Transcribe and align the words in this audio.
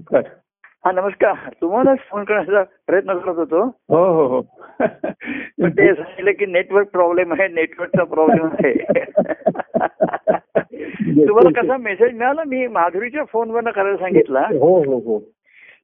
नमस्कार. 0.00 0.22
हा 0.84 0.92
नमस्कार. 0.92 1.34
तुम्हाला 1.60 1.94
फोन 1.94 2.24
करण्याचा 2.24 2.62
प्रयत्न 2.86 3.18
करत 3.18 3.36
होतो? 3.36 3.64
हो 3.64 4.12
हो 4.12 4.26
हो. 4.26 4.42
पण 5.62 5.70
ते 5.70 5.94
सांगितलं 5.94 6.30
की 6.30 6.46
नेटवर्क 6.46 6.88
प्रॉब्लेम 6.88 7.32
आहे 7.32 7.48
नेटवर्कचा 7.48 8.04
प्रॉब्लेम 8.04 8.46
आहे. 8.46 8.74
तुम्हाला 11.28 11.62
कसा 11.62 11.76
मेसेज 11.76 12.14
मिळाला? 12.14 12.42
मी 12.46 12.66
माधुरीच्या 12.66 13.24
फोनवरनं 13.24 13.70
करायला 13.70 13.96
सांगितला. 13.96 14.40
हो 14.40 14.82
हो 14.82 14.98
हो. 14.98 15.20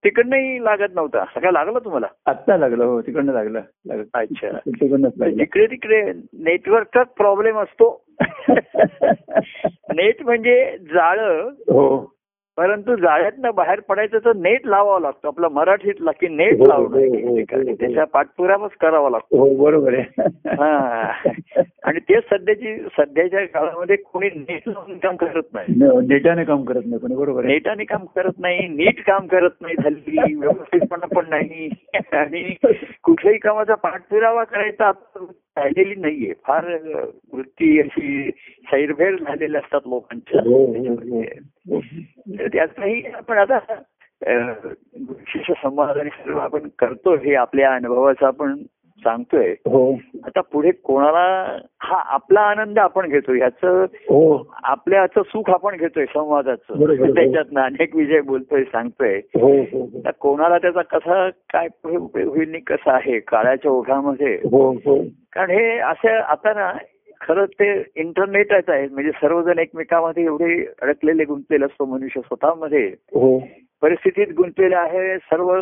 तिकडनंही 0.04 0.64
लागत 0.64 0.94
नव्हता. 0.94 1.24
सगळं 1.34 1.52
लागलं 1.52 1.78
तुम्हाला? 1.78 2.06
आत्ता 2.26 2.56
लागलं 2.56 2.84
हो. 2.84 3.00
तिकडनं 3.00 3.32
लागलं. 3.32 3.60
अच्छा. 4.14 4.50
तिकडनंच 4.50 5.12
लागलं. 5.16 5.38
तिकडे 5.38 5.66
तिकडे 5.66 6.12
नेटवर्कचाच 6.38 7.06
प्रॉब्लेम 7.06 7.58
असतो. 7.58 8.04
नेट 9.94 10.22
म्हणजे 10.22 10.76
जाळं. 10.80 11.48
हो. 11.48 12.15
परंतु 12.57 12.96
जाळ्यातनं 12.96 13.50
बाहेर 13.54 13.80
पडायचं 13.80 14.18
तर 14.18 14.32
नेट 14.36 14.66
लावावं 14.66 15.00
लागतं. 15.00 15.29
आपलं 15.29 15.48
मराठीतला 15.48 16.11
की 16.11 16.29
नेट 16.29 16.58
हो, 16.58 16.67
लावणं 16.67 16.99
हो, 16.99 17.36
हो. 17.36 17.75
त्याच्या 17.75 18.04
पाठपुरावाच 18.04 18.71
करावा 18.80 19.11
लागतो. 19.11 19.36
हो 19.36 19.64
बरोबर 19.64 19.94
आहे. 19.94 20.22
हा. 20.49 21.13
आणि 21.85 22.00
तेच 22.00 22.25
सध्याची 22.25 22.77
सध्याच्या 22.77 23.46
काळामध्ये 23.46 23.96
कोणी 23.96 24.29
नेट 24.35 24.63
लावून 24.66 24.99
काम 24.99 25.16
करत 25.16 25.43
नाही. 25.53 25.75
नेटाने 26.07 26.44
काम 26.44 26.64
करत 26.64 26.82
नाही 26.86 27.14
बरोबर 27.16 27.44
नेटाने 27.44 27.85
काम 27.85 28.04
करत 28.04 28.39
नाही 28.39 28.68
नीट 28.68 29.07
काम 29.07 29.27
करत 29.27 29.61
नाही 29.61 29.75
हल्ली 29.85 30.35
व्यवस्थितपणा 30.35 31.07
पण 31.07 31.25
नाही. 31.29 31.68
आणि 32.12 32.55
कुठल्याही 33.02 33.38
कामाचा 33.38 33.75
पाठपुरावा 33.75 34.44
करायचा 34.44 34.88
आता 34.88 35.27
राहिलेली 35.56 35.94
नाहीये. 35.94 36.33
फार 36.46 36.64
वृत्ती 37.33 37.80
अशी 37.80 38.30
सैरभैर 38.62 39.16
झालेल्या 39.16 39.60
असतात 39.60 39.80
लोकांच्या. 39.86 40.41
हो, 40.41 40.66
हो, 40.66 41.22
हो. 41.72 41.80
त्याचाही 42.36 43.02
आपण 43.06 43.38
आता 43.38 43.58
विशेष 44.94 45.50
संवाद 45.50 45.96
आणि 45.96 46.10
सर्व 46.10 46.38
आपण 46.38 46.69
करतो 46.78 47.16
हे 47.16 47.34
आपल्या 47.34 47.74
अनुभवाचं 47.74 48.26
आपण 48.26 48.62
सांगतोय. 49.05 49.50
हो. 49.50 49.92
आता 50.25 50.41
पुढे 50.41 50.70
कोणाला 50.70 51.56
हा 51.80 51.97
आपला 51.97 52.41
आनंद 52.41 52.78
आपण 52.78 53.08
घेतो 53.08 53.34
याचं 53.34 53.84
हो. 53.84 54.50
आपल्याचं 54.64 55.22
सुख 55.22 55.50
आपण 55.50 55.77
घेतोय 55.77 56.05
संवादाचं. 56.05 56.84
त्याच्यातनं 57.14 57.61
अनेक 57.61 57.97
विजय 57.97 58.20
बोलतोय 58.20 58.62
सांगतोय. 58.62 59.16
हो 59.19 59.64
कोणाला 60.20 60.58
त्याचा 60.58 60.83
कसा 60.83 61.28
काय 61.30 61.69
उपयोग 61.97 62.36
होईल 62.36 62.58
कसा 62.66 62.94
आहे 62.94 63.19
काळाच्या 63.20 63.70
ओघामध्ये. 63.70 64.36
कारण 65.33 65.50
हे 65.50 65.78
असं 65.78 66.08
आता 66.08 66.53
ना 66.53 66.72
खरंच 67.20 67.48
ते 67.48 67.84
इंटरनेटच 67.97 68.69
आहे 68.69 68.88
म्हणजे 68.88 69.10
सर्वजण 69.10 69.58
एकमेकामध्ये 69.58 70.25
एवढे 70.25 70.66
अडकलेले 70.83 71.25
गुंतलेले 71.25 71.64
असतो 71.64 71.84
मनुष्य 71.84 72.20
स्वतःमध्ये. 72.20 72.94
परिस्थितीत 73.83 74.27
गुंतलेले 74.36 74.75
आहे 74.75 75.19
सर्व 75.19 75.60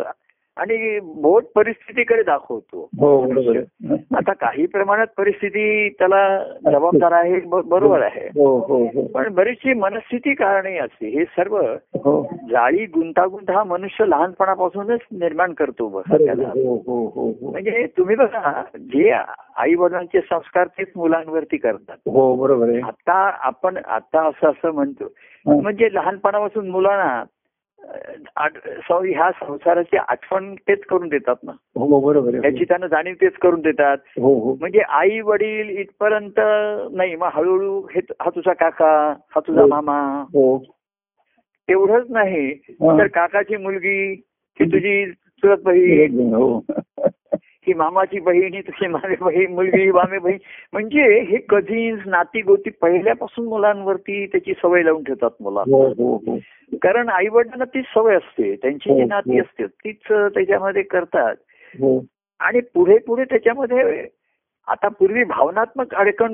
आणि 0.56 0.98
बोट 1.00 1.44
परिस्थितीकडे 1.54 2.22
दाखवतो. 2.22 2.88
हो 3.00 3.20
बरोबर 3.20 3.56
आहे. 3.56 3.94
आता 4.16 4.32
काही 4.32 4.66
प्रमाणात 4.66 5.06
परिस्थिती 5.16 5.88
त्याला 5.88 6.38
जबाबदार 6.72 7.12
आहे 7.12 7.40
बरोबर 7.46 8.02
आहे. 8.02 8.26
हो 8.26 8.58
हो 8.58 8.84
हो. 8.84 9.06
पण 9.06 9.34
बरीचशी 9.34 9.74
मनस्थिती 9.74 10.34
कारणे 10.34 10.76
असते 10.78 11.08
हे 11.08 11.24
सर्व 11.24 11.60
जाळी 12.50 12.84
गुंतागुंत 12.84 13.50
हा 13.50 13.64
मनुष्य 13.64 14.04
लहानपणापासूनच 14.06 15.00
निर्माण 15.12 15.52
करतो 15.52 16.02
त्याला. 16.10 16.52
म्हणजे 17.42 17.86
तुम्ही 17.98 18.16
बघा 18.16 18.62
जे 18.76 19.10
आई 19.56 19.74
वडिलांचे 19.74 20.20
संस्कार 20.20 20.66
तेच 20.66 20.88
मुलांवरती 20.96 21.56
करतात. 21.56 21.96
हो 22.06 22.34
बरोबर 22.34 22.68
आहे. 22.68 22.80
आता 22.80 23.30
आपण 23.42 23.76
आता 23.76 24.28
असं 24.28 24.50
असं 24.50 24.70
म्हणतो. 24.70 25.12
म्हणजे 25.46 25.88
लहानपणापासून 25.92 26.68
मुलांना 26.70 27.22
ह्या 28.90 29.30
संसाराची 29.30 29.96
आठवण 29.96 30.54
तेच 30.54 30.84
करून 30.84 31.08
देतात 31.08 31.36
ना. 31.42 31.52
हो 31.74 32.00
बरोबर 32.00 32.32
आहे 32.32 32.42
त्याची 32.42 32.64
त्यांना 32.64 32.86
जाणीव 32.86 33.14
तेच 33.20 33.32
करून 33.32 33.60
देतात. 33.60 33.98
हो 34.16 34.38
हो. 34.38 34.56
म्हणजे 34.60 34.80
आई 34.88 35.20
वडील 35.20 35.78
इथपर्यंत 35.78 36.40
नाही 36.96 37.16
मग 37.16 37.28
हळूहळू 37.32 37.80
हे 37.80 38.00
हा 38.20 38.30
तुझा 38.30 38.52
काका 38.52 39.14
हा 39.30 39.40
तुझा 39.40 39.60
हो. 39.60 39.66
मामा. 39.66 40.24
हो. 40.32 40.64
एवढंच 41.68 42.06
नाही. 42.10 42.50
हा. 42.50 42.98
तर 42.98 43.06
काकाची 43.06 43.56
मुलगी 43.56 44.12
ही 44.60 44.64
तुझी 44.64 45.12
चुलत 45.12 45.56
बहीण. 45.64 46.58
हो 47.72 47.78
मामाची 47.78 48.20
बहीण 48.20 48.54
ही 48.54 48.60
तुझी 48.60 48.86
मामे 48.86 49.14
बहीण 49.20 49.52
मुलगी 49.52 49.82
ही 49.82 49.90
मामे 49.90 50.18
बहीण. 50.18 50.38
म्हणजे 50.72 51.20
हे 51.20 51.38
कधीच 51.48 51.98
नाती 52.06 52.42
गोती 52.42 52.70
पहिल्यापासून 52.70 53.46
मुलांवरती 53.46 54.26
त्याची 54.26 54.52
सवय 54.62 54.82
लावून 54.82 55.04
ठेवतात 55.04 55.30
मुलांना. 55.40 55.76
हो 55.76 55.88
हो 55.88 56.16
हो. 56.16 56.38
कारण 56.82 57.08
आई 57.08 57.28
वडिलांना 57.28 57.64
तीच 57.64 57.84
सवय 57.94 58.14
असते. 58.14 58.56
त्यांची 58.56 58.94
जी 58.94 59.04
नाती. 59.04 59.40
असते 59.40 59.66
तीच 59.66 59.96
त्याच्यामध्ये 60.10 60.82
करतात. 60.82 61.36
आणि 62.40 62.60
पुढे 62.60 62.98
पुढे 62.98 63.24
त्याच्यामध्ये 63.24 64.08
आता 64.66 64.88
पूर्वी 64.88 65.24
भावनात्मक 65.24 65.94
अडकण 65.94 66.32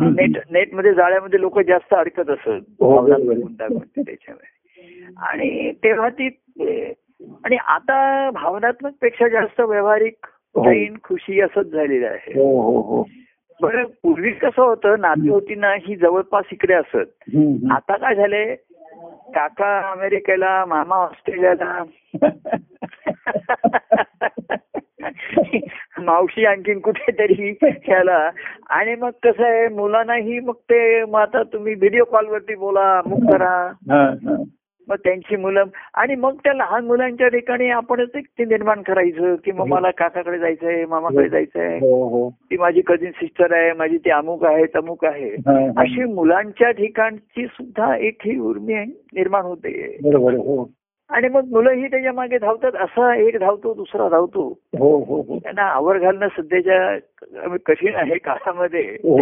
नेट 0.00 0.30
नेटमध्ये 0.50 0.94
जाळ्यामध्ये 0.94 1.40
लोक 1.40 1.60
जास्त 1.60 1.94
अडकत 1.94 2.30
असत. 2.30 2.48
भावनात्मक 2.80 3.82
त्याच्यामध्ये. 3.82 4.54
आणि 5.16 5.72
तेव्हा 5.72 6.08
ते- 6.08 6.92
आणि 7.44 7.56
आता 7.56 8.30
भावनात्मकपेक्षा 8.30 9.28
जास्त 9.28 9.60
व्यावहारिक 9.60 10.26
हो. 10.54 10.64
चैन 10.64 10.94
खुशी 11.04 11.40
असंच 11.40 11.66
झालेलं 11.66 12.06
आहे. 12.06 12.32
हो 12.40 12.60
हो 12.62 12.80
हो. 12.80 13.02
बरं 13.60 13.84
पूर्वी 14.02 14.30
कसं 14.30 14.62
होतं 14.62 15.00
नाती 15.00 15.28
होती 15.28 15.54
ना 15.54 15.74
ही 15.74 15.96
जवळपास 15.96 16.44
इकडे 16.52 16.74
असत. 16.74 17.30
आता 17.72 17.96
काय 17.96 18.14
झालंय 18.14 18.54
काका 19.34 19.90
अमेरिकेला 19.90 20.64
मामा 20.64 20.96
ऑस्ट्रेलियाला. 20.96 21.82
मावशी 25.98 26.44
आणखीन 26.44 26.80
कुठेतरी 26.80 27.50
ह्याला 27.62 28.30
आणि 28.70 28.94
मग 28.94 29.10
कसं 29.22 29.44
आहे 29.44 29.68
मुलांनाही 29.68 30.40
मग 30.40 30.54
ते 30.54 31.04
मग 31.04 31.20
आता 31.20 31.42
तुम्ही 31.42 31.74
व्हिडिओ 31.74 32.04
कॉलवरती 32.04 32.54
बोला 32.54 32.98
अमुक 32.98 33.32
करा 33.32 33.54
हा, 33.90 34.04
हा. 34.04 34.42
मग 34.88 34.96
त्यांची 34.96 35.36
मुलं 35.36 35.64
आणि 35.94 36.14
मग 36.14 36.34
त्या 36.34 36.52
लहान 36.52 36.84
मुलांच्या 36.84 37.28
ठिकाणी 37.28 37.70
आपणच 37.70 38.08
एक 38.14 38.24
ते 38.38 38.44
निर्माण 38.44 38.82
करायचं 38.82 39.34
की 39.34 39.52
मग 39.52 39.66
मला 39.66 39.90
काकाकडे 39.90 40.38
जायचंय 40.38 40.86
मामाकडे 40.86 41.28
जायचंय. 41.28 41.76
हो 41.76 42.08
हो. 42.08 42.30
ती 42.30 42.56
माझी 42.56 42.80
कझिन 42.80 43.10
सिस्टर 43.10 43.52
आहे 43.52 43.72
माझी 43.72 43.98
ती 43.98 44.10
अमुक 44.10 44.44
आहे 44.44 44.64
तमुक 44.66 45.04
आहे. 45.04 45.28
हा, 45.28 45.60
हा. 45.60 45.80
अशी 45.80 46.04
मुलांच्या 46.04 46.70
ठिकाणची 46.70 47.46
सुद्धा 47.46 47.96
एक 47.96 48.16
ही 48.24 48.38
उर्मी 48.38 48.74
निर्माण 49.14 49.42
होते. 49.42 49.98
हो. 50.04 50.70
आणि 51.08 51.28
मग 51.28 51.44
मुलंही 51.44 51.86
त्याच्यामागे 51.86 52.38
धावतात 52.38 52.72
असा 52.74 53.16
एक 53.16 53.38
धावतो 53.38 53.74
दुसरा 53.74 54.08
धावतो. 54.08 54.58
हो 54.78 54.98
हो 54.98 55.20
हो. 55.20 55.38
त्यांना 55.38 55.62
आवर 55.62 55.98
घालणं 55.98 56.28
सध्याच्या 56.28 56.98
कठीण 57.66 57.94
आहे 57.94 58.18
काळामध्ये 58.18 58.80
हो. 58.80 59.18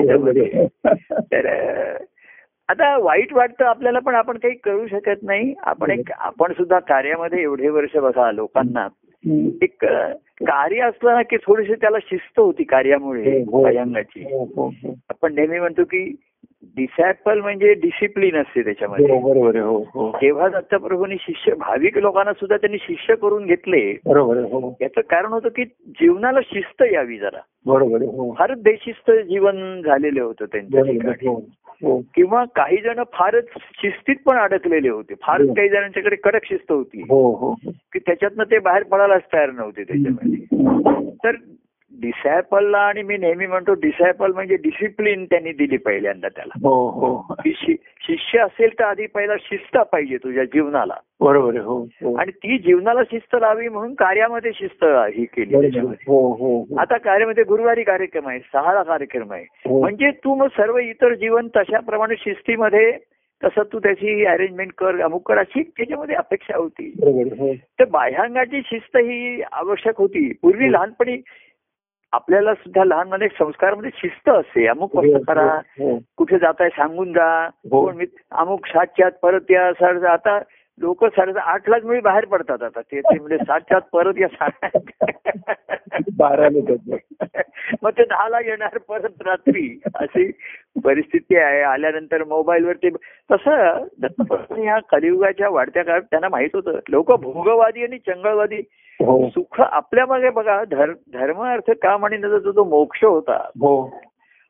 तर 1.12 1.96
आता 2.68 2.98
वाईट 2.98 3.32
वाटतं 3.32 3.64
आपल्याला 3.64 3.98
पण 3.98 4.14
आपण 4.14 4.38
काही 4.38 4.54
करू 4.54 4.86
शकत 4.86 5.22
नाही 5.22 5.54
आपण 5.62 5.90
एक 5.90 6.12
आपण 6.12 6.52
सुद्धा 6.52 6.78
कार्यामध्ये 6.78 7.42
एवढे 7.42 7.68
वर्ष 7.68 7.96
बघा 7.96 8.32
लोकांना. 8.32 8.88
एक 9.62 9.84
कार्य 10.46 10.80
असलं 10.80 11.14
ना 11.14 11.22
की 11.22 11.36
थोडीशी 11.36 11.74
त्याला 11.74 11.98
शिस्त 11.98 12.40
होती 12.40 12.64
कार्यामुळे. 12.64 13.44
अयंगाची 13.64 14.22
हो, 14.24 14.44
हो, 14.44 14.66
हो. 14.66 14.94
आपण 15.08 15.34
नेहमी 15.34 15.58
म्हणतो 15.58 15.84
की 15.84 16.14
डिसॅपल 16.64 17.40
म्हणजे 17.40 17.74
डिसिप्लिन 17.74 18.36
असते 18.36 18.64
त्याच्यामध्ये. 18.64 19.06
हो, 19.10 19.32
बरोबर 19.32 19.54
आहे 19.54 19.64
हो 19.64 19.78
हो. 19.78 20.12
तेव्हा 20.22 20.48
दत्तप्रभूंनी 20.48 21.16
शिष्य 21.20 21.54
भाविक 21.54 21.98
लोकांना 21.98 22.32
सुद्धा 22.32 22.56
त्यांनी 22.56 22.78
शिष्य 22.80 23.14
करून 23.14 23.46
घेतले 23.46 23.98
बरोबर 24.06 24.36
हो. 24.36 24.76
याचं 24.80 25.00
कारण 25.00 25.32
होतं 25.32 25.48
की 25.48 25.64
जीवनाला 25.86 26.40
शिस्त 26.42 26.82
यावी 26.92 27.18
जरा. 27.18 27.40
बरोबर 27.66 28.34
फारच 28.38 28.62
बेशिस्त 28.62 29.10
जीवन 29.10 29.82
झालेले 29.82 30.20
होतं 30.20 30.44
त्यांच्या 30.44 31.34
किंवा 32.14 32.44
काही 32.44 32.76
जण 32.76 33.02
फारच 33.12 33.44
शिस्तीत 33.56 34.16
पण 34.26 34.36
अडकलेले 34.36 34.88
होते. 34.88 35.14
फारच. 35.22 35.48
काही 35.48 35.68
जणांच्याकडे 35.68 36.16
कडक 36.16 36.44
शिस्त 36.44 36.72
होती. 36.72 37.00
हो 37.08 37.34
हो. 37.34 37.54
की 37.66 37.98
त्याच्यातनं 37.98 38.44
ते 38.44 38.58
बाहेर 38.58 38.82
पडायलाच 38.82 39.22
तयार 39.32 39.50
नव्हते 39.50 39.84
त्याच्यामध्ये. 39.84 40.56
तर 41.24 41.30
डिसॅपलला 42.00 42.78
आणि 42.78 43.03
मी 43.03 43.16
नेहमी 43.16 43.47
म्हणतो 43.47 43.72
डिसॅपल 43.72 44.33
म्हणजे 44.33 44.56
डिसिप्लिन 44.56 45.24
त्यांनी 45.24 45.53
दिली 45.53 45.77
पहिल्यांदा 45.77 46.28
त्याला. 46.28 46.59
हो 46.62 46.89
हो. 46.91 47.34
शिष्य 47.47 48.39
असेल 48.39 48.71
तर 48.78 48.84
आधी 48.84 49.06
पहिला 49.06 49.33
शिस्त 49.41 49.77
पाहिजे 49.77 50.16
तुझ्या 50.16 50.44
जीवनाला. 50.44 50.94
बरोबर 51.21 51.56
हो 51.56 51.78
हो. 51.78 52.15
आणि 52.15 52.30
ती 52.30 52.59
जीवनाला 52.59 53.03
शिस्त 53.03 53.36
लावी 53.41 53.68
म्हणून 53.68 53.94
कार्यामध्ये 53.94 54.50
शिस्त 54.54 54.84
ही 54.84 55.24
केली. 55.24 55.78
हो 56.06 56.33
हो. 56.33 56.77
आता 56.78 56.97
कार्यामध्ये 56.97 57.44
गुरुवारी 57.44 57.83
कार्यक्रम 57.83 58.28
आहे 58.28 58.39
सहाला 58.39 58.83
कार्यक्रम 58.83 59.33
आहे. 59.33 59.78
म्हणजे 59.80 60.10
तू 60.10 60.34
मग 60.34 60.47
सर्व 60.47 60.78
इतर 60.78 61.15
जीवन 61.15 61.48
तशाप्रमाणे 61.56 62.15
शिस्तीमध्ये 62.18 62.92
तसं 63.44 63.62
तू 63.72 63.78
त्याची 63.78 64.24
अरेंजमेंट 64.24 64.72
कर 64.78 65.00
अमुक 65.00 65.28
कर 65.28 65.39
अशी 65.39 65.62
त्याच्यामध्ये 65.62 66.15
अपेक्षा 66.15 66.56
होती. 66.56 66.91
तर 67.80 67.84
बाह्यांगाची 67.84 68.60
शिस्त 68.65 68.97
ही 68.97 69.42
आवश्यक 69.53 69.94
होती. 69.98 70.33
पूर्वी 70.42 70.72
लहानपणी 70.72 71.16
आपल्याला 72.12 72.54
सुद्धा 72.54 72.84
लहानमध्ये 72.84 73.28
संस्कारामध्ये 73.28 73.91
शिस्त 73.94 74.28
असते. 74.28 74.66
अमुक 74.66 74.97
हो, 74.97 75.00
वस्तू 75.00 75.18
करा 75.18 75.54
हो, 75.56 75.98
कुठे 76.16 76.38
जाताय 76.38 76.68
सांगून 76.68 77.12
जा. 77.12 77.44
हो. 77.44 77.86
कोण 77.86 78.04
अमुक 78.32 78.66
सातच्या 78.66 79.06
आत 79.06 79.12
परत 79.22 79.41
या 79.50 79.72
सर 79.72 80.06
आता 80.06 80.38
लोक 80.78 81.04
साडे 81.04 81.32
आठलाच 81.38 81.84
मुली 81.84 82.00
बाहेर 82.00 82.24
पडतात 82.24 82.62
आता. 82.62 82.80
ते 82.80 83.00
म्हणजे 83.00 83.36
सातच्या 83.38 83.76
आत 83.76 83.80
परत 83.92 84.14
या 84.20 84.28
साडे 84.28 84.78
जातो 84.78 84.97
मग. 87.82 87.91
ते 87.91 88.04
दहाला 88.04 88.41
येणार 88.41 88.78
परत 88.78 89.22
रात्री. 89.26 89.80
अशी 89.94 90.32
परिस्थिती 90.84 91.36
आहे. 91.36 91.60
आल्यानंतर 91.60 92.24
मोबाईलवर 92.24 92.72
ते 92.72 92.88
तसं 93.32 93.84
ह्या 94.62 94.78
कलियुगाच्या 94.78 95.48
वाढत्या 95.48 95.84
काळात 95.84 96.03
त्यांना 96.03 96.28
माहीत 96.28 96.50
होतं. 96.54 96.78
लोक 96.88 97.12
भोगवादी 97.12 97.82
आणि 97.82 97.98
चंगळवादी 97.98 98.56
हो 98.56 98.62
सुख 99.04 99.60
आपल्या 99.60 100.07
मागे 100.07 100.31
बघा 100.31 100.65
धर 100.65 100.93
धर्म 101.13 101.43
अर्थ 101.43 101.71
काम 101.71 102.04
आणि 102.04 102.21
त्याचा 102.21 102.39
जो 102.39 102.53
तो 102.53 102.65
मोक्ष 102.65 103.04
होता 103.04 103.49
हो. 103.60 103.84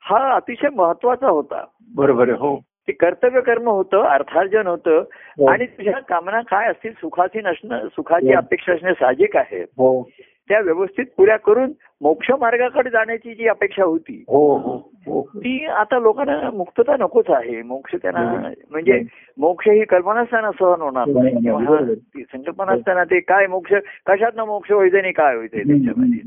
हा 0.03 0.35
अतिशय 0.35 0.69
महत्त्वाचा 0.75 1.29
होता. 1.29 1.65
बरोबर 1.95 2.29
हो. 2.29 2.57
ते 2.57 2.93
कर्तव्य 2.93 3.41
कर्म 3.41 3.69
होतं 3.69 4.03
अर्थार्जन 4.03 4.67
होतं 4.67 5.03
हो. 5.39 5.47
आणि 5.47 5.67
तुझ्या 5.67 5.99
कामना 6.09 6.41
काय 6.41 6.69
असतील 6.71 6.93
सुखाची 6.93 7.41
नसणं 7.41 7.89
सुखाची 7.89 8.27
हो. 8.27 8.37
अपेक्षा 8.37 8.73
असणे 8.73 8.93
साहजिक 8.93 9.37
आहे. 9.37 9.63
हो. 9.63 10.09
त्या 10.49 10.61
व्यवस्थित 10.61 11.05
पुऱ्या 11.17 11.37
करून 11.37 11.73
मोक्ष 12.01 12.31
मार्गाकडे 12.31 12.91
जाण्याची 12.91 13.35
जी 13.35 13.49
अपेक्षा 13.49 13.85
होती 13.85 14.25
हो 14.29 14.57
हो 14.59 14.91
हो. 15.07 15.23
ती 15.37 15.65
आता 15.65 15.99
लोकांना 15.99 16.51
मुक्तता 16.51 16.97
नकोच 17.01 17.25
आहे. 17.29 17.63
मोक्ष 17.63 17.95
त्यांना. 18.03 18.51
म्हणजे 18.71 19.03
मोक्ष 19.39 19.69
ही 19.69 19.85
कल्पना 19.85 20.21
असताना 20.21 20.51
सहन 20.51 20.81
होणार 20.81 21.09
नाही. 21.09 22.23
संकल्पना 22.23 22.73
असताना 22.73 23.05
ते 23.05 23.21
काय 23.21 23.47
मोक्ष 23.47 23.73
कशातनं 24.07 24.45
मोक्ष 24.45 24.73
व्हायचं 24.73 24.99
आणि 24.99 25.13
काय 25.13 25.35
व्हायचंय 25.35 25.63
त्याच्यामध्ये? 25.63 26.21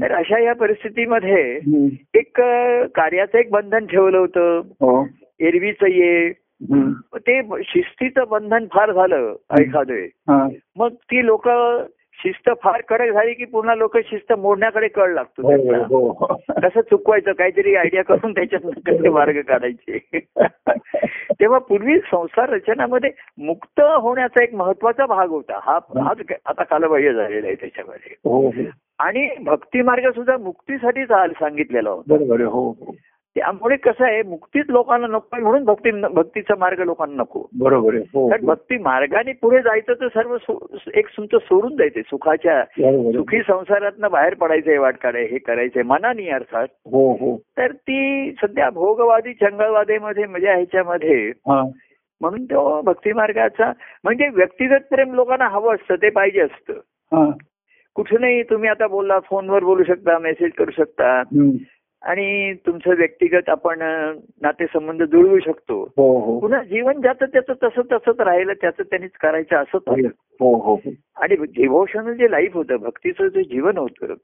तर 0.00 0.12
अशा 0.14 0.38
या 0.38 0.52
परिस्थितीमध्ये. 0.54 1.60
एक 2.14 2.40
कार्याचं 2.94 3.38
एक 3.38 3.50
बंधन 3.50 3.86
ठेवलं 3.86 4.18
होतं. 4.18 4.60
एरवीचं 5.40 5.86
ये. 5.86 6.32
ते 7.14 7.40
शिस्तीचं 7.62 8.24
बंधन 8.30 8.64
फार 8.72 8.92
झालं 8.92 9.34
एखादं. 9.60 10.06
मग 10.76 10.88
ती 10.88 11.26
लोक 11.26 11.48
शिस्त 12.18 12.50
फार 12.62 12.80
कडक 12.80 13.12
झाली 13.12 13.34
की 13.34 13.44
पुन्हा 13.44 13.74
लोक 13.74 13.98
शिस्त 13.98 14.32
मोडण्याकडे 14.32 14.88
कळ 14.88 15.14
लागतो 15.14 15.42
हो. 15.42 16.10
हो. 16.10 16.34
कसं 16.62 16.80
चुकवायचं 16.80 17.32
काहीतरी 17.32 17.74
आयडिया 17.74 18.04
करून 18.04 18.32
त्याच्यात 18.32 18.70
कसे 18.86 19.08
मार्ग 19.08 19.40
काढायचे? 19.40 20.20
तेव्हा 21.40 21.58
पूर्वी 21.58 21.98
संसार 21.98 22.48
रचनामध्ये 22.48 23.10
मुक्त 23.38 23.80
होण्याचा 23.80 24.42
एक 24.42 24.54
महत्त्वाचा 24.54 25.06
भाग 25.06 25.28
होता. 25.28 25.60
हा 25.62 25.78
हाच 26.04 26.18
आता 26.46 26.62
कालबाह्य 26.62 27.12
झालेला 27.12 27.46
आहे 27.46 27.56
त्याच्यामध्ये. 27.56 28.12
हो 28.12 28.52
आणि 28.98 29.28
भक्ती 29.44 29.82
मार्ग 29.82 30.10
सुद्धा 30.10 30.36
मुक्तीसाठीच 30.36 31.10
हा 31.10 31.28
सांगितलेला 31.28 31.90
होता. 31.90 32.16
त्यामुळे 33.38 33.76
कसं 33.76 34.04
आहे 34.04 34.22
मुक्तीच 34.22 34.64
लोकांना 34.68 35.06
नको 35.06 35.28
आहे 35.32 35.42
म्हणून 35.42 35.64
भक्ती 35.64 35.90
भक्तीचा 35.90 36.54
मार्ग 36.58 36.80
लोकांना 36.80 37.22
नको. 37.22 37.46
बरोबर 37.58 37.94
आहे. 37.94 38.02
हो 38.14 38.28
कारण 38.28 38.44
भक्ती 38.44 38.78
मार्गाने 38.78 39.32
पुढे 39.32 39.58
जायचं 39.58 39.92
तर 39.92 40.08
सर्व 40.08 40.36
एक 40.94 41.06
तुमचं 41.16 41.38
सोडून 41.38 41.76
जायचंय 41.76 42.02
सुखाच्या. 42.02 42.64
सुखी 43.12 43.40
संसारातनं 43.40 44.10
बाहेर 44.10 44.34
पडायचंय 44.34 44.78
वाट 44.78 44.96
काढाय 45.02 45.22
हे 45.22 45.38
करायचंय 45.38 45.82
मनानी 45.82 46.28
अर्थात. 46.28 46.66
हो 46.72 47.12
हो. 47.12 47.36
तर 47.36 47.72
ती 47.72 48.32
सध्या 48.32 48.70
भोगवादी 48.70 49.32
चंगळवादेमध्ये 49.32 50.26
म्हणजे 50.26 50.48
ह्याच्यामध्ये 50.48 51.28
हा. 51.28 51.70
म्हणून 52.20 52.44
तो 52.44 52.82
भक्ती 52.82 53.12
मार्गाचा 53.12 53.72
म्हणजे 54.04 54.28
व्यक्तिगत 54.28 54.88
प्रेम 54.90 55.14
लोकांना 55.14 55.48
हवं 55.48 55.74
असतं 55.74 55.94
ते 55.94 56.10
पाहिजे 56.10 56.40
असतं. 56.40 56.72
हा. 57.16 57.30
कुठूनही 57.94 58.42
तुम्ही 58.42 58.68
आता 58.68 58.86
बोलला 58.86 59.18
फोनवर 59.20 59.64
बोलू 59.64 59.84
शकता 59.84 60.18
मेसेज 60.18 60.52
करू 60.52 60.70
शकता. 60.70 61.22
आणि 62.02 62.54
तुमचं 62.54 62.90
व्यक्तिगत 62.90 63.48
आपण 63.48 63.78
नातेसंबंध 64.42 65.02
जुळवू 65.02 65.38
शकतो. 65.38 65.82
हो 65.96 66.20
हो. 66.20 66.38
पुन्हा 66.40 66.62
जीवन 66.62 67.00
ज्याचं 67.00 67.24
त्याचं 67.26 67.52
तसं 67.62 67.82
तसंच 67.92 68.20
राहिलं 68.20 68.52
त्याचं 68.52 68.82
त्यांनीच 68.82 69.12
करायचं 69.12 69.56
असंच 69.56 69.82
हो 70.40 70.80
आणि 71.16 71.34
डिव्होशनल 71.34 72.14
जे 72.14 72.30
लाईफ 72.30 72.54
होतं 72.54 72.76
भक्तीचं 72.76 73.28
जे 73.28 73.42
जीवन 73.42 73.78
होतं. 73.78 74.14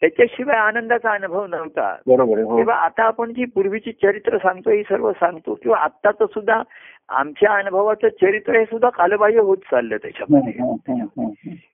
त्याच्याशिवाय 0.00 0.56
आनंदाचा 0.56 1.10
अनुभव 1.12 1.46
नव्हता. 1.46 1.96
बरोबर 2.06 2.36
तेव्हा 2.36 2.74
आता 2.74 3.02
आपण 3.02 3.32
जी 3.32 3.44
पूर्वीची 3.44 3.92
चरित्र 3.92 4.38
सांगतो 4.38 4.70
ही 4.70 4.82
सर्व 4.82 5.12
सांगतो. 5.12 5.54
किंवा 5.54 5.78
आत्ताचं 5.78 6.26
सुद्धा 6.26 6.62
आमच्या 7.08 7.52
अनुभवाचं 7.52 8.08
चरित्र 8.08 8.58
हे 8.58 8.64
सुद्धा 8.64 8.88
कालबाह्य 8.88 9.40
होत 9.40 9.56
चाललं 9.56 9.96
त्याच्यामध्ये. 9.96 10.52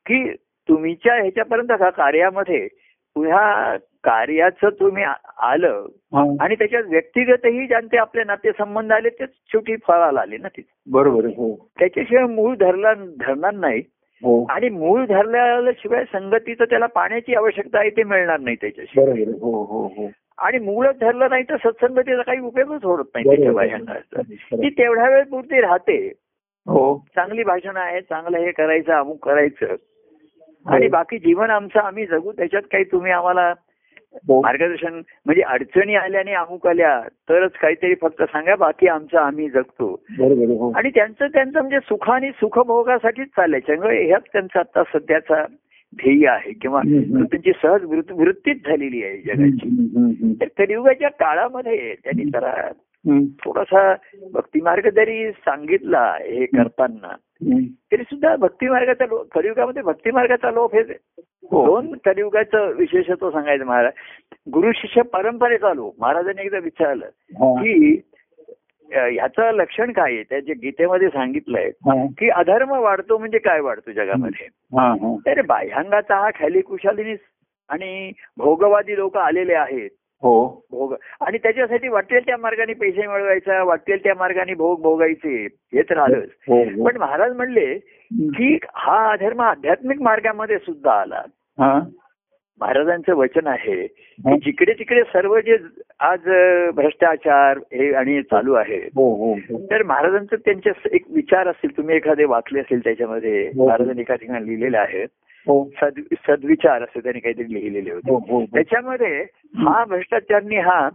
की 0.06 0.32
तुम्हीच्या 0.69 1.14
ह्याच्यापर्यंत 1.14 1.79
का 1.79 1.91
कार्यामध्ये 1.91 2.69
ह्या 3.17 3.76
कार्याचं 4.06 4.69
तुम्ही 4.69 5.05
आलं. 5.38 5.87
आणि 6.41 6.55
त्याच्यात 6.55 6.82
व्यक्तिगतही 6.87 7.67
ज्यांचे 7.67 7.97
आपले 7.97 8.25
नातेसंबंध 8.25 8.93
आले 8.93 9.08
तेच 9.08 9.29
शेवटी 9.53 9.76
फळाला 9.76 10.20
आले 10.20 10.37
ना 10.37 10.49
ते 10.49 10.62
बरोबर 10.91 11.25
आहे 11.25 11.35
हो. 11.37 11.55
त्याच्याशिवाय 11.79 12.25
मूळ 12.25 12.55
धरला 12.56 12.94
धरणार 12.94 13.55
नाही. 13.55 13.82
हो. 14.23 14.44
आणि 14.50 14.69
मूळ 14.69 15.05
धरल्याशिवाय 15.06 16.05
संगतीचं 16.05 16.64
त्याला 16.64 16.87
पाण्याची 16.87 17.35
आवश्यकता 17.35 17.79
आहे 17.79 17.91
ते 17.91 18.03
मिळणार 18.03 18.41
नाही 18.41 18.56
त्याच्याशिवाय. 18.61 19.11
आहे 19.12 19.25
हो 19.25 19.62
हो 19.64 19.87
हो. 19.87 20.08
आणि 20.38 20.58
मूळच 20.58 20.99
धरलं 20.99 21.31
नाही 21.31 21.43
तर 21.43 21.56
सत्संगतीचा 21.56 22.23
काही 22.23 22.41
उपयोगच 22.41 22.85
होत 22.85 23.05
नाही 23.14 23.26
त्याच्या 23.26 23.61
आहे. 23.61 23.69
भाषणाचा. 23.69 24.23
ती 24.56 24.70
तेवढ्या 24.70 25.08
वेळ 25.08 25.25
पुरती 25.25 25.61
राहते. 25.61 25.99
हो. 26.67 27.05
चांगली 27.14 27.43
भाषणं 27.43 27.81
आहेत 27.81 28.03
चांगलं 28.03 28.38
हे 28.38 28.50
करायचं 28.53 28.93
अमुक 28.93 29.25
करायचं. 29.25 29.75
आणि 30.67 30.88
बाकी 30.88 31.19
जीवन 31.19 31.50
आमचं 31.50 31.81
आम्ही 31.81 32.06
जगू 32.06 32.32
त्याच्यात 32.32 32.62
काही 32.73 32.85
तुम्ही 32.85 33.12
आम्हाला 33.12 33.53
मार्गदर्शन 34.41 34.95
म्हणजे 35.27 35.43
अडचणी 35.43 35.95
आल्या 35.95 36.21
आणि 36.21 36.33
अमुक 36.33 36.67
आल्या 36.67 37.01
तरच 37.01 37.53
काहीतरी 37.53 37.95
फक्त 37.95 38.23
सांगा 38.23 38.57
बाकी 38.57 38.87
आमचं 38.87 39.19
आम्ही 39.19 39.51
जगतो. 39.51 40.05
हो. 40.55 40.73
आणि 40.77 40.91
त्यांचं 40.91 41.27
त्यांचं 41.27 41.61
म्हणजे 41.61 41.79
सुख 41.81 42.11
आणि 42.11 42.31
सुखभोगासाठीच 42.31 43.29
चाललंय. 43.29 43.61
त्यामुळे 43.61 44.07
ह्याच 44.07 44.23
त्यांचा 44.33 44.61
आता 44.61 44.83
सध्याचा 44.83 45.45
ध्येय 45.97 46.29
आहे 46.29 46.53
किंवा. 46.53 46.81
त्यांची 47.25 47.53
सहज 47.63 47.85
वृत्त- 47.85 48.15
वृत्तीच 48.15 48.67
झालेली 48.67 49.05
आहे 49.05 49.17
जगाची. 49.17 49.69
तर 50.41 50.47
कलियुगाच्या 50.59 51.09
काळामध्ये 51.09 51.95
त्यांनी 52.05 52.25
जरा 52.25 52.73
थोडासा 53.45 53.95
भक्ती 54.33 54.61
मार्ग 54.61 54.91
जरी 54.91 55.31
सांगितला 55.31 56.15
हे 56.21 56.47
करताना. 56.47 57.17
तरी 57.41 58.03
सुद्धा 58.03 58.35
भक्ती 58.37 58.69
मार्गाचा 58.69 59.06
कलियुगामध्ये 59.35 59.83
भक्ती 59.83 60.11
मार्गाचा 60.11 60.50
लोप 60.50 60.75
हे 60.75 60.81
हो. 60.81 61.65
दोन 61.67 61.93
कलियुगाचं 62.05 62.73
विशेषत्व 62.77 63.31
सांगायचं 63.31 63.65
महाराज. 63.65 63.93
गुरु 64.53 64.73
शिष्य 64.75 65.03
परंपरेचा 65.12 65.73
लोप. 65.75 65.94
महाराजांनी 66.00 66.43
एकदा 66.43 66.59
विचारलं 66.59 67.09
की 67.62 68.00
ह्याचं 68.88 69.50
लक्षण 69.56 69.93
काय 69.93 70.15
आहे? 70.15 70.23
त्याच्या 70.23 70.55
गीतेमध्ये 70.62 71.09
सांगितलंय 71.09 71.71
की 72.19 72.29
अधर्म 72.31 72.73
वाढतो 72.81 73.19
म्हणजे 73.19 73.39
काय 73.39 73.61
वाढतो 73.61 73.93
जगामध्ये. 73.93 74.47
तर 75.27 75.41
बाह्यांगाचा 75.46 76.20
हा 76.20 76.31
खाली 76.34 76.60
कुशालिनी 76.60 77.15
आणि 77.70 78.13
भोगवादी 78.39 78.96
लोक 78.96 79.17
आलेले 79.17 79.55
आहेत. 79.55 79.91
हो 80.27 80.47
भोग 80.71 80.95
आणि 81.21 81.39
त्याच्यासाठी 81.39 81.89
वाटेल 81.89 82.27
त्या 82.27 82.37
मार्गाने 82.37 82.73
पैसे 82.75 83.06
मिळवायचा 83.06 83.63
वाटेल 83.65 84.03
त्या 84.05 84.15
मार्गाने 84.19 84.55
भोग 84.55 84.81
भोगायचे 84.83 85.45
हे 85.75 85.83
तर 85.83 85.99
आलंच 85.99 86.29
हो 86.49 86.63
हो. 86.63 86.85
पण 86.85 86.97
महाराज 86.97 87.37
म्हणले. 87.37 87.75
की 88.11 88.56
हा 88.75 88.97
अधर्म 89.13 89.41
आध्यात्मिक 89.41 90.01
मार्गामध्ये 90.03 90.59
सुद्धा 90.59 90.93
आला 90.93 91.23
महाराजांचं 92.61 93.15
वचन 93.15 93.47
आहे. 93.47 93.87
की 93.87 94.37
जिकडे 94.45 94.73
तिकडे 94.73 95.03
सर्व 95.03 95.39
जे 95.41 95.56
आज 96.01 96.29
भ्रष्टाचार 96.75 97.59
हे 97.73 97.93
आणि 97.95 98.21
चालू 98.23 98.55
आहे 98.55 98.79
हो. 98.97 99.35
तर 99.71 99.83
महाराजांचं 99.83 100.37
त्यांचे 100.37 100.71
एक 100.93 101.05
विचार 101.15 101.49
असतील 101.49 101.77
तुम्ही 101.77 101.97
एखादे 101.97 102.25
वाचले 102.25 102.61
असेल 102.61 102.85
त्याच्यामध्ये. 102.85 103.51
महाराजांनी 103.56 104.01
एका 104.01 104.15
ठिकाणी 104.15 104.47
लिहिलेले 104.47 104.77
आहे 104.77 105.05
सद्विचार 105.48 106.82
असे 106.82 107.00
त्यांनी 107.00 107.20
काहीतरी 107.20 107.55
लिहिलेले 107.55 107.91
हो 107.91 107.96
होते. 107.96 108.32
हो 108.32 108.38
हो. 108.38 108.44
त्याच्यामध्ये 108.46 109.26
हा 109.56 109.84
भ्रष्टाचारनी 109.84 110.56
हा. 110.56 110.88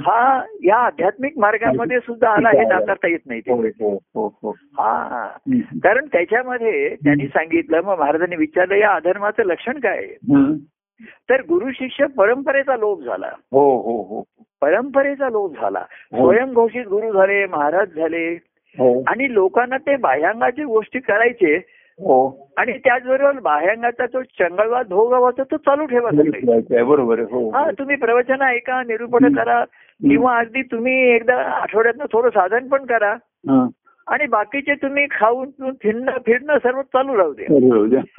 हा 0.00 0.42
या 0.64 0.76
आध्यात्मिक 0.76 1.38
मार्गामध्ये 1.38 1.98
सुद्धा 2.00 2.28
आला 2.28 2.48
हे 2.48 2.64
नाकारता 2.68 3.08
येत 3.08 3.18
नाही 3.26 3.40
हो 3.48 3.62
हो 3.62 3.98
हो 4.14 4.38
हो. 4.42 4.50
हा. 4.50 5.28
कारण 5.84 6.06
त्याच्यामध्ये 6.06 6.96
त्यांनी 7.04 7.26
सांगितलं 7.26 7.80
मग 7.80 7.98
महाराजांनी 7.98 8.36
विचारलं 8.36 8.74
या 8.74 8.92
अधर्माचं 8.92 9.42
लक्षण 9.42 9.78
काय. 9.78 10.06
तर 11.30 11.40
गुरु 11.40 11.70
शिष्य 11.70 12.06
परंपरेचा 12.06 12.76
लोप 12.76 13.02
झाला. 13.02 13.30
हो 13.52 13.78
हो 13.80 14.02
हो. 14.02 14.44
परंपरेचा 14.60 15.28
लोप 15.30 15.54
झाला. 15.54 15.84
हो. 16.12 16.32
स्वयंघोषित 16.32 16.86
गुरु 16.86 17.12
झाले 17.12 17.46
महाराज 17.46 17.88
झाले. 17.88 18.38
हो. 18.78 19.02
आणि 19.06 19.34
लोकांना 19.34 19.76
ते 19.76 19.96
बाह्यांगाची 19.96 20.64
गोष्टी 20.64 20.98
करायचे 20.98 21.56
हो 21.56 21.60
आणि 22.56 22.72
त्याचबरोबर 22.72 23.40
बाह्यांगाचा 23.40 24.06
तो 24.06 24.22
चंगळवाद 24.22 24.86
भोगावाचा 24.86 25.42
तो 25.42 25.56
चालू 25.56 25.86
ठेवायचा. 25.86 26.84
बरोबर 26.84 27.18
आहे. 27.18 27.26
हो 27.30 27.50
हा. 27.50 27.70
तुम्ही 27.70 27.96
प्रवचन 27.96 28.42
ऐका 28.42 28.82
निरूपण 28.82 29.34
करा 29.34 29.64
किंवा 30.10 30.38
अगदी 30.38 30.62
तुम्ही 30.62 31.10
एकदा 31.10 31.36
आठवड्यातनं 31.36 32.04
थोडं 32.12 32.28
साधन 32.28 32.68
पण 32.68 32.86
करा. 32.86 33.12
हा. 33.48 33.68
आणि 34.06 34.26
बाकीचे 34.26 34.74
तुम्ही 34.74 35.06
खाऊन 35.10 35.50
फिरणं 35.82 36.12
फिरणं 36.26 36.58
सर्व 36.58 36.82
चालू 36.82 37.16
राहू 37.16 37.32
दे. 37.32 37.44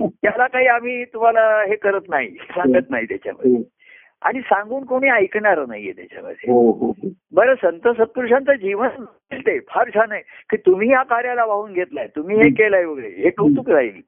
त्याला 0.09 0.47
काही 0.47 0.67
आम्ही 0.67 1.03
तुम्हाला 1.03 1.63
हे 1.67 1.75
करत 1.75 2.01
नाही 2.09 2.29
सांगत 2.29 2.89
नाही 2.89 3.05
त्याच्यामध्ये. 3.05 3.51
हो. 3.51 3.61
आणि 4.23 4.41
सांगून 4.41 4.83
कोणी 4.83 5.09
ऐकणार 5.09 5.65
नाहीये 5.65 5.91
त्याच्यामध्ये. 5.91 6.51
हो 6.51 6.71
हो 6.71 6.87
हो. 6.87 7.09
बरं 7.33 7.53
संत 7.55 7.87
सत्पुरुषांचं 7.87 8.53
जीवन 8.53 8.87
ते 9.33 9.59
फार 9.59 9.89
छान 9.95 10.11
आहे 10.11 10.21
की 10.21 10.57
तुम्ही 10.57 10.91
या 10.91 11.03
कार्याला 11.03 11.45
वाहून 11.45 11.73
घेतलाय 11.73 12.07
तुम्ही 12.07 12.35
हे 12.35 12.49
केलंय 12.49 12.85
वगैरे 12.85 13.07
हे 13.07 13.29
कौतुक 13.29 13.69
राहील. 13.69 14.01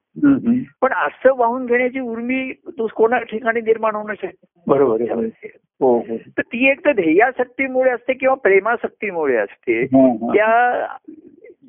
पण 0.82 0.92
असं 0.92 1.36
वाहून 1.36 1.66
घेण्याची 1.66 2.00
उर्मी 2.00 2.52
तू 2.52 2.86
कोणा 2.94 3.18
ठिकाणी 3.18 3.60
निर्माण 3.60 3.94
होणं 3.94 4.14
शक्य 4.14 4.62
बरोबर 4.66 5.00
आहे 5.00 5.28
तर 6.18 6.42
ती 6.42 6.70
एक 6.70 6.84
तर 6.84 6.92
ध्येयासक्तीमुळे 6.92 7.90
असते 7.90 8.12
किंवा 8.12 8.34
प्रेमासक्तीमुळे 8.34 9.36
असते. 9.36 9.86
त्या 9.86 10.86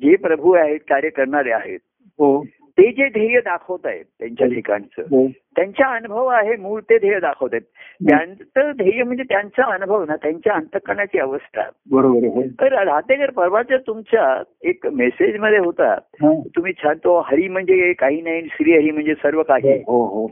जे 0.02 0.16
प्रभू 0.16 0.52
आहेत 0.52 0.80
कार्य 0.88 1.08
करणारे 1.08 1.52
आहेत. 1.52 1.78
हो. 2.18 2.44
ते 2.78 2.90
जे 2.92 3.08
ध्येय 3.08 3.40
दाखवत 3.40 3.78
आहेत 3.84 4.04
त्यांच्या 4.04 4.46
ठिकाणचं 4.46 5.02
हो. 5.02 5.26
त्यांचा 5.28 5.94
अनुभव 5.94 6.26
आहे 6.26 6.56
मूळ 6.56 6.80
ते 6.80 6.98
ध्येय 6.98 7.18
दाखवत 7.20 7.48
आहेत. 7.52 7.62
त्यांचं 8.08 8.70
ध्येय 8.76 9.02
म्हणजे 9.02 9.22
त्यांचा 9.22 9.72
अनुभव 9.72 10.04
ना 10.04 10.16
त्यांच्या 10.16 10.52
अंतकरणाची 10.52 11.18
अवस्था. 11.18 11.62
बरोबर 11.90 12.26
हो. 12.26 12.42
तर 12.42 12.84
राहतेकर 12.84 13.30
परवाच्या 13.30 13.78
तुमच्या 13.78 14.42
एक 14.62 14.86
मेसेजमध्ये 14.86 15.58
होता 15.58 15.92
हा. 15.92 16.40
तुम्ही 16.56 16.72
छान 16.72 16.96
तो 16.96 17.20
हरी 17.20 17.48
म्हणजे 17.48 17.92
काही 17.92 18.20
नाही 18.20 18.42
श्री 18.42 18.72
हरी 18.72 18.90
म्हणजे 18.90 19.14
सर्व 19.14 19.42
काही. 19.42 19.72
हो 19.72 20.04
हो 20.06 20.30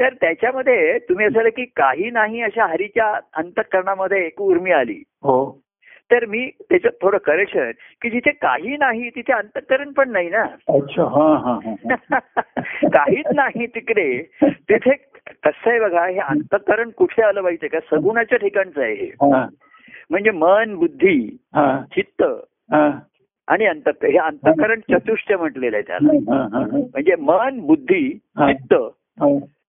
तर 0.00 0.14
त्याच्यामध्ये 0.14 0.98
तुम्ही 0.98 1.26
असं 1.26 1.48
की 1.48 1.64
काही 1.64 2.10
नाही 2.10 2.42
अशा 2.42 2.66
हरीच्या 2.66 3.20
अंतकरणामध्ये 3.34 4.26
एक 4.26 4.40
उर्मी 4.42 4.70
आली. 4.70 5.02
हो. 5.22 5.63
तर 6.14 6.24
मी 6.26 6.50
त्याच्यात 6.60 6.92
थोडं 7.02 7.18
करेक्शन 7.18 7.70
की 8.02 8.10
जिथे 8.10 8.30
काही 8.30 8.76
नाही 8.76 9.10
तिथे 9.10 9.32
अंतकरण 9.32 9.92
पण 9.92 10.10
नाही 10.10 10.28
ना. 10.28 10.42
अच्छा 10.68 11.02
हा 11.02 11.26
हा 11.36 11.58
हा 11.64 12.18
काहीच 12.88 13.26
नाही 13.34 13.66
तिकडे. 13.66 14.22
तिथे 14.42 14.94
कसं 15.44 15.70
आहे 15.70 15.80
बघा 15.80 16.06
हे 16.06 16.18
अंतकरण 16.18 16.90
कुठे 16.90 17.22
आलं 17.22 17.42
पाहिजे 17.42 17.68
का? 17.68 17.78
सगुणाच्या 17.80 18.38
ठिकाणचं 18.38 18.82
आहे 18.82 18.94
हे. 18.94 19.10
म्हणजे 20.10 20.30
मन 20.30 20.74
बुद्धी 20.74 21.36
चित्त 21.94 22.22
आणि 23.48 23.66
अंतक 23.66 24.04
हे 24.04 24.18
अंतकरण 24.18 24.80
चतुष्ट 24.80 25.32
म्हटलेलं 25.32 25.76
आहे 25.76 25.86
त्याला. 25.86 26.12
म्हणजे 26.72 27.16
मन 27.18 27.60
बुद्धी. 27.60 28.18
चित्त. 28.38 28.74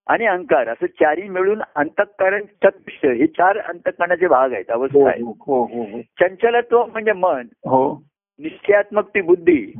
आणि 0.08 0.26
अहंकार 0.26 0.68
असं 0.68 0.86
चारी 0.86 1.30
मिळून 1.30 1.62
अंतकरण 1.76 2.42
चतुष्ट 2.42 3.06
हे 3.06 3.28
चार 3.28 3.58
अंतकरणाचे 3.58 4.28
भाग 4.28 4.54
आहेत 4.54 4.72
अवस्था 4.72 5.10
हो 5.10 5.32
हो 5.32 5.64
हो 5.64 6.02
चंचलत्व 6.02 6.86
म्हणजे 6.86 7.14
मन. 7.14 7.42
हो. 7.54 8.04
निश्चयात्मक 8.40 9.10
ती 9.10 9.22
बुद्धी. 9.22 9.74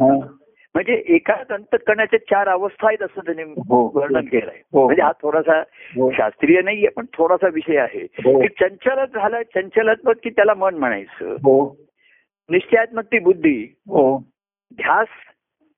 म्हणजे 0.76 1.04
एकाच 1.08 1.48
अंतकरणाच्या 1.50 2.20
चार 2.20 2.48
अवस्था 2.48 2.88
आहेत 2.88 3.04
असं 3.04 3.22
त्यांनी. 3.26 3.54
वर्णन 3.70 4.26
केलंय. 4.26 4.62
हो. 4.74 4.86
म्हणजे 4.86 5.02
हा 5.02 5.12
थोडासा. 5.12 5.64
शास्त्रीय 6.12 6.62
नाहीये 6.62 6.88
पण 6.88 7.06
थोडासा 7.14 7.48
विषय 7.48 7.78
आहे. 7.78 8.08
की 8.20 8.48
चंचलच 8.48 9.10
झालं 9.10 9.42
चंचलत्व 9.42 10.12
की 10.24 10.30
त्याला 10.30 10.54
मन 10.54 10.76
म्हणायचं. 10.76 11.32
हो. 11.32 11.78
निश्चयात्मक 12.50 13.04
ती 13.04 13.20
बुद्धी. 13.20 13.76
हो. 13.88 14.18
ध्यास 14.74 15.08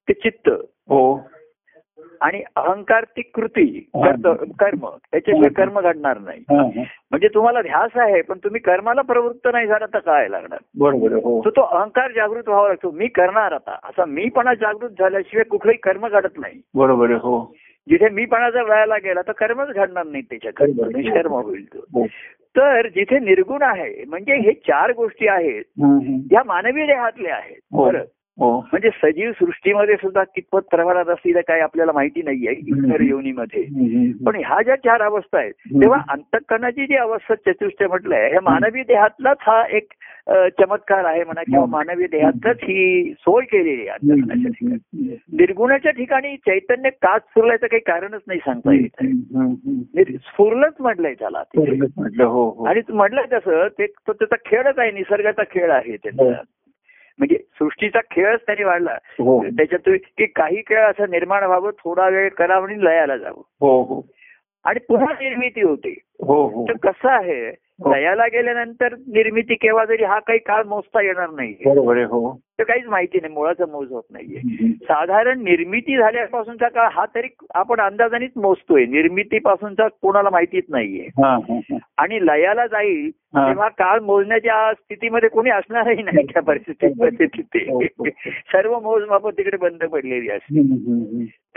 ते 0.07 0.13
चित्त. 0.13 0.49
हो. 0.87 1.21
आणि 2.21 2.43
अहंकार 2.55 3.03
ती 3.03 3.21
कृती 3.21 3.89
कर्म 4.59 4.85
त्याच्याशिवाय 5.11 5.49
कर्म 5.49 5.79
घडणार 5.79 6.17
नाही. 6.17 6.39
हा, 6.39 6.63
हा. 6.63 6.83
म्हणजे 7.11 7.27
तुम्हाला 7.27 7.61
ध्यास 7.61 7.91
आहे 7.95 8.21
पण 8.21 8.37
तुम्ही 8.37 8.61
कर्माला 8.61 9.01
प्रवृत्त 9.01 9.47
नाही 9.53 9.67
झाला 9.67 9.85
तर 9.85 9.99
काय 9.99 10.27
लागणार? 10.27 10.59
बरोबर 10.79 11.11
हो. 11.11 11.41
तो 11.45 11.49
तो 11.49 11.61
अहंकार 11.61 12.11
जागृत 12.11 12.43
व्हावा 12.47 12.67
लागतो. 12.67 12.91
मी 12.91 13.07
करणार 13.07 13.51
आता. 13.51 13.79
असा 13.83 14.05
मीपणा 14.05 14.53
जागृत 14.53 14.89
झाल्याशिवाय 14.89 15.43
कुठलंही 15.43 15.77
कर्म 15.77 16.07
घडत 16.07 16.37
नाही. 16.37 16.61
बरोबर 16.75 17.11
हो. 17.11 17.53
जिथे 17.89 18.09
मीपणा 18.09 18.49
जर 18.49 18.63
व्हायला 18.63 18.97
गेला 18.97 19.21
तर 19.21 19.31
कर्मच 19.31 19.67
घडणार 19.67 20.05
नाही 20.05 20.23
त्याच्याकडे. 20.23 20.71
बरोबर. 20.71 20.95
निष्कर्म 20.95 21.31
होईल 21.31 21.73
तो. 21.73 21.79
हो. 21.79 22.05
तर 22.57 22.87
जिथे 22.87 23.19
निर्गुण 23.19 23.61
आहे 23.61 24.03
म्हणजे 24.07 24.33
हे 24.35 24.53
चार 24.53 24.91
गोष्टी 24.91 25.27
आहेत. 25.27 25.63
या 26.31 26.41
मानवी 26.45 26.85
देहातल्या 26.85 27.35
आहेत. 27.35 27.59
हो. 27.71 27.85
बरं 27.85 27.99
हो 27.99 28.03
म्हणजे 28.41 28.89
सजीव 29.03 29.31
सृष्टीमध्ये 29.31 29.95
सुद्धा 29.95 30.23
कितपत 30.23 30.59
प्रमाणात 30.71 31.05
असतील 31.05 31.37
काय 31.47 31.59
आपल्याला 31.59 31.91
माहिती 31.91 32.21
नाहीये 32.21 32.51
इतर. 32.51 33.01
योनीमध्ये. 33.01 33.63
पण 34.25 34.35
ह्या 34.35 34.61
ज्या 34.63 34.75
चार 34.75 35.01
अवस्था 35.01 35.39
आहेत. 35.39 35.53
तेव्हा 35.83 35.99
अंतकरणाची 36.09 36.85
जी 36.85 36.95
अवस्था 36.95 37.35
चतुष्ट 37.35 37.83
म्हटलंय 37.83 38.29
हे 38.29 38.39
मानवी 38.43 38.81
देहातलाच 38.81 39.37
हा 39.41 39.63
एक 39.69 39.93
चमत्कार 40.59 41.05
आहे 41.05 41.23
म्हणा 41.23 41.41
किंवा. 41.41 41.65
मानवी 41.65 42.05
देहातच 42.07 42.57
ही 42.63 43.13
सोय 43.19 43.45
केलेली 43.45 43.87
आहे 43.87 44.13
निर्गुणाच्या 45.33 45.91
ठिकाणी 45.91 46.37
चैतन्य 46.37 46.89
काच 46.89 47.21
स्फुरल्याचं 47.21 47.67
काही 47.67 47.79
कारणच 47.79 48.21
नाही 48.27 48.39
सांगता 48.39 48.73
येत. 48.73 49.03
निर- 49.95 50.17
स्फुरलंच 50.17 50.73
म्हटलंय 50.79 51.13
त्याला 51.13 51.43
हो 52.23 52.49
हो. 52.49 52.65
आणि 52.65 52.81
तू 52.81 52.93
म्हटलं 52.93 53.21
तसं 53.33 53.67
ते 53.79 53.85
तो 53.85 54.13
त्याचा 54.13 54.35
खेळच 54.45 54.79
आहे 54.79 54.91
निसर्गाचा 54.91 55.43
खेळ 55.43 55.71
आहे 55.71 55.91
हो. 55.91 55.95
त्याचा 56.03 56.41
म्हणजे 57.17 57.37
सृष्टीचा 57.37 57.99
खेळच 58.11 58.41
त्याने 58.41 58.63
वाढला. 58.63 58.97
हो. 59.03 59.43
त्याच्यात 59.43 59.99
की 60.17 60.25
काही 60.25 60.61
खेळ 60.61 60.79
असं 60.79 61.09
निर्माण 61.09 61.43
व्हावं 61.43 61.71
थोडा 61.71 62.09
वेळ 62.09 62.29
करा 62.29 62.55
आणि 62.55 62.85
लयाला 62.85 63.17
जावं. 63.17 63.43
हो 63.59 63.83
हो. 63.83 64.01
आणि 64.63 64.79
पुन्हा 64.79 65.13
निर्मिती 65.13 65.61
होते. 65.61 65.95
हो 66.19 66.47
हो. 66.47 66.65
तर 66.67 66.91
कसं 66.91 67.09
आहे. 67.09 67.66
लयाला 67.79 68.25
गेल्यानंतर 68.27 68.93
निर्मिती 69.07 69.55
केव्हा 69.55 69.83
जरी 69.85 70.03
हा 70.03 70.19
काही 70.19 70.39
काळ 70.39 70.63
मोजता 70.63 71.01
येणार 71.01 71.29
नाही 71.29 71.53
बरोबर 71.65 72.03
हो 72.03 72.31
तर 72.59 72.63
काहीच 72.63 72.85
माहिती 72.85 73.19
नाही 73.21 73.33
मुळाचं 73.33 73.69
मोज 73.69 73.91
होत 73.91 74.03
नाहीये. 74.11 74.67
साधारण 74.73 75.43
निर्मिती 75.43 75.97
झाल्यापासूनचा 75.97 76.67
काळ 76.67 76.87
हा 76.91 77.05
तरी 77.15 77.27
आपण 77.55 77.79
अंदाजानेच 77.79 78.31
मोजतोय 78.35 78.85
निर्मितीपासूनचा 78.85 79.87
कोणाला 80.01 80.29
माहितीच 80.29 80.63
नाहीये 80.69 81.05
हा, 81.17 81.29
हा, 81.39 81.59
हा. 81.71 81.77
आणि 81.97 82.25
लयाला 82.25 82.65
जाईल 82.67 83.09
हा. 83.35 83.47
तेव्हा 83.47 83.67
काळ 83.69 83.99
मोजण्याच्या 83.99 84.73
स्थितीमध्ये 84.73 85.29
कोणी 85.29 85.49
असणारही 85.49 86.03
नाही 86.03 86.25
त्या 86.25 86.41
परिस्थितीत 86.47 87.69
हो, 87.69 87.79
हो. 87.79 88.07
सर्व 88.51 88.79
मोजमाप 88.79 89.27
तिकडे 89.27 89.57
बंद 89.57 89.83
पडलेली 89.83 90.29
असते. 90.29 90.59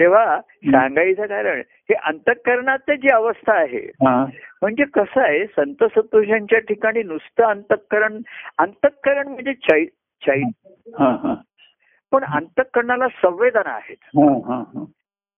तेव्हा 0.01 0.41
सांगायचं 0.41 1.27
कारण 1.27 1.59
हे 1.69 1.95
अंतःकरणाचं 1.95 2.95
जी 2.95 3.09
अवस्था 3.15 3.53
आहे. 3.55 3.91
म्हणजे 4.63 4.85
कसं 4.85 5.21
आहे 5.21 5.45
संत 5.47 5.85
सत्पुरुषांच्या 5.85 6.59
ठिकाणी 6.59 7.03
नुसतं 7.03 7.45
अंतःकरण 7.45 8.19
अंतःकरण 8.59 9.29
म्हणजे 9.29 9.55
चै 9.55 9.85
चै. 10.23 10.41
पण 12.13 12.25
अंतःकरणाला 12.25 13.09
संवेदना 13.09 13.71
आहेत. 13.71 13.97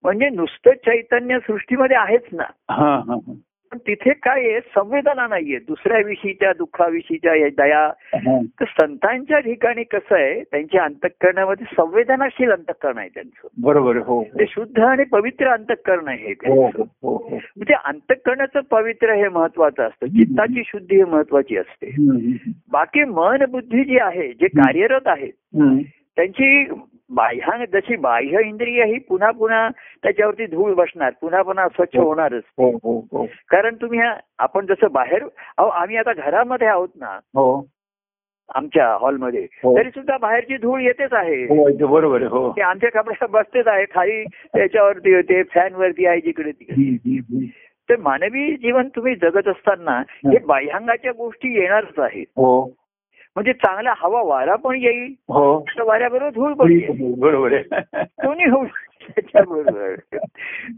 म्हणजे 0.04 0.28
नुसतं 0.28 0.71
चैतन्य 0.87 1.38
सृष्टीमध्ये 1.38 1.97
आहेच 1.97 2.25
ना. 2.33 2.45
पण 3.73 3.79
तिथे 3.79 4.12
काय 4.12 4.50
आहे? 4.50 4.61
संवेदना 4.61 5.26
नाहीये. 5.26 5.59
दुसऱ्या 5.59 5.99
विषयीच्या 6.07 6.52
दुःखाविषयीच्या 6.52 7.33
दया. 7.59 7.87
हा. 8.14 8.41
तर 8.61 8.64
संतांच्या 8.81 9.38
ठिकाणी 9.38 9.83
कसं 9.83 10.14
आहे? 10.14 10.43
त्यांच्या 10.43 10.85
अंतःकरणामध्ये 10.85 11.67
संवेदनाशील 11.76 12.50
अंतःकरण 12.50 12.99
आहे 12.99 13.09
त्यांचं. 13.09 13.49
बरोबर 13.62 13.97
आहे 13.97 14.05
हो. 14.05 14.25
ते 14.25 14.45
शुद्ध 14.49 14.81
आणि 14.81 15.05
पवित्र 15.05 15.49
अंतःकरण 15.49 16.09
आहे 16.09 16.29
हो 16.29 16.33
त्यांचं. 16.33 16.83
हो 16.83 17.17
हो. 17.17 17.17
हो 17.17 17.37
म्हणजे 17.37 17.75
अंतःकरणाचं 17.85 18.61
पवित्र 18.61 19.12
हे 19.12 19.29
महत्वाचं 19.29 19.83
असतं. 19.83 20.07
चित्ताची 20.07 20.62
शुद्धी 20.67 20.97
ही 20.97 21.05
महत्वाची 21.05 21.57
असते. 21.57 21.95
बाकी 22.73 23.05
मन 23.05 23.45
बुद्धी 23.50 23.85
जी 23.85 23.99
आहे 23.99 24.29
जे 24.29 24.47
कार्यरत 24.47 25.07
आहेत. 25.07 25.33
त्यांची 26.17 26.64
बाह्य 27.14 27.64
जशी 27.73 27.97
बाह्य 27.97 28.40
इंद्रिय 28.45 28.85
ही 28.85 28.99
पुन्हा 28.99 29.31
पुन्हा 29.31 29.69
त्याच्यावरती 30.02 30.47
धूळ 30.47 30.75
बसणार 30.75 31.12
पुन्हा 31.21 31.42
पुन्हा 31.42 31.69
स्वच्छ 31.69 31.97
हो. 31.97 32.04
होणारच. 32.04 32.42
हो 32.59 32.71
हो 32.76 33.26
कारण 33.49 33.75
तुम्ही 33.75 34.00
आपण 34.38 34.66
जसं 34.66 34.87
बाहेर 34.92 35.25
अहो 35.59 35.69
आम्ही 35.69 35.97
आता 35.97 36.12
घरामध्ये 36.12 36.66
आहोत 36.66 36.88
ना. 36.97 37.07
हो. 37.07 37.66
आमच्या 38.54 38.88
हॉलमध्ये. 38.88 39.47
तरी 39.64 39.90
सुद्धा 39.90 40.16
बाहेरची 40.19 40.57
धूळ 40.57 40.81
येतेच 40.81 41.12
आहे. 41.12 41.47
ते 41.78 41.85
बरोबर 41.85 42.23
हो. 42.23 42.52
ते 42.52 42.62
आमच्या 42.62 42.90
कपड्यात 42.90 43.28
बसतेच 43.31 43.66
आहे 43.66 43.85
खाली 43.85 44.25
त्याच्यावरती 44.25 45.14
होते 45.14 45.42
फॅन 45.42 45.75
वरती 45.75 46.07
आहे 46.07 46.21
जिकडे 46.21 46.50
तिकडे. 46.50 47.47
तर 47.90 47.97
मानवी 47.97 48.57
जीवन 48.57 48.88
तुम्ही 48.88 49.14
जगत 49.14 49.49
असताना 49.49 49.99
हे. 50.00 50.38
बाह्यांगाच्या 50.38 51.12
गोष्टी 51.12 51.61
येणारच 51.61 51.99
आहेत. 51.99 52.26
म्हणजे 53.36 53.52
चांगला 53.52 53.92
हवा 53.96 54.22
वारा 54.22 54.56
पण 54.56 54.76
येईल. 54.76 55.12
हो. 55.28 55.64
तर 55.68 55.82
वाऱ्याबरोबर 55.82 56.30
धूळ 56.30 56.52
पण 56.52 56.72
येईल. 56.72 57.14
बरोबर 57.18 57.56
कोणी 58.24 58.50
होऊ 58.50 58.64
त्याच्याबरोबर. 59.16 59.94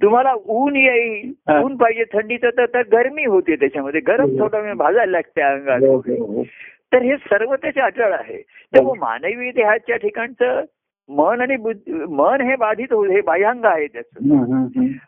तुम्हाला 0.02 0.34
ऊन 0.46 0.76
येईल. 0.76 1.32
हा. 1.48 1.58
ऊन 1.60 1.76
पाहिजे 1.76 2.04
थंडीचं 2.12 2.50
तर 2.50 2.66
तर 2.66 2.82
गरमी 2.92 3.24
होते 3.24 3.56
त्याच्यामध्ये. 3.56 4.00
गरम 4.00 4.38
थोडं 4.38 4.60
वेळ 4.60 4.74
भाजायला 4.74 5.10
लागते 5.12 5.40
अंगात 5.40 5.80
हो, 5.80 5.96
हो, 5.96 6.24
हो. 6.26 6.42
तर 6.92 7.02
हे 7.02 7.16
सर्व 7.16 7.54
त्याचे 7.54 7.80
अटळ 7.80 8.12
आहे 8.12 8.42
त्यामुळे 8.42 8.98
मानवी 9.00 9.50
देहाच्या 9.50 9.96
ठिकाणचं 9.96 10.60
मन 11.08 11.40
आणि 11.40 11.56
बुद्धी 11.56 11.92
मन 11.92 12.40
हे 12.40 12.56
बाधित 12.56 12.92
होईल 12.92 13.10
हे 13.10 13.20
बाह्यांग 13.20 13.64
आहे 13.64 13.86
त्याचं. 13.86 14.28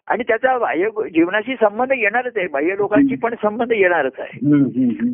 आणि 0.07 0.23
त्याचा 0.23 0.59
बाह्य 0.59 0.89
जीवनाशी 1.15 1.55
संबंध 1.55 1.93
येणारच 1.93 2.33
आहे 2.37 2.47
बाह्य 2.47 2.75
लोकांशी 2.77 3.15
पण 3.17 3.35
संबंध 3.43 3.73
येणारच 3.73 4.13
आहे. 4.19 4.39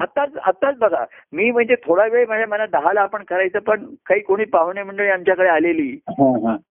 आताच 0.01 0.29
आताच 0.45 0.79
बघा 0.79 1.05
मी 1.33 1.51
म्हणजे 1.51 1.75
थोडा 1.75 2.07
वेळ 2.07 2.27
म्हणजे 2.27 2.47
मला 2.47 2.67
दहाला 2.67 3.01
आपण 3.01 3.23
करायचं 3.23 3.59
पण 3.59 3.85
काही 4.07 4.21
कोणी 4.21 4.45
पाहुणे 4.45 4.83
मंडळी 4.83 5.09
आमच्याकडे 5.09 5.49
आलेली. 5.49 5.99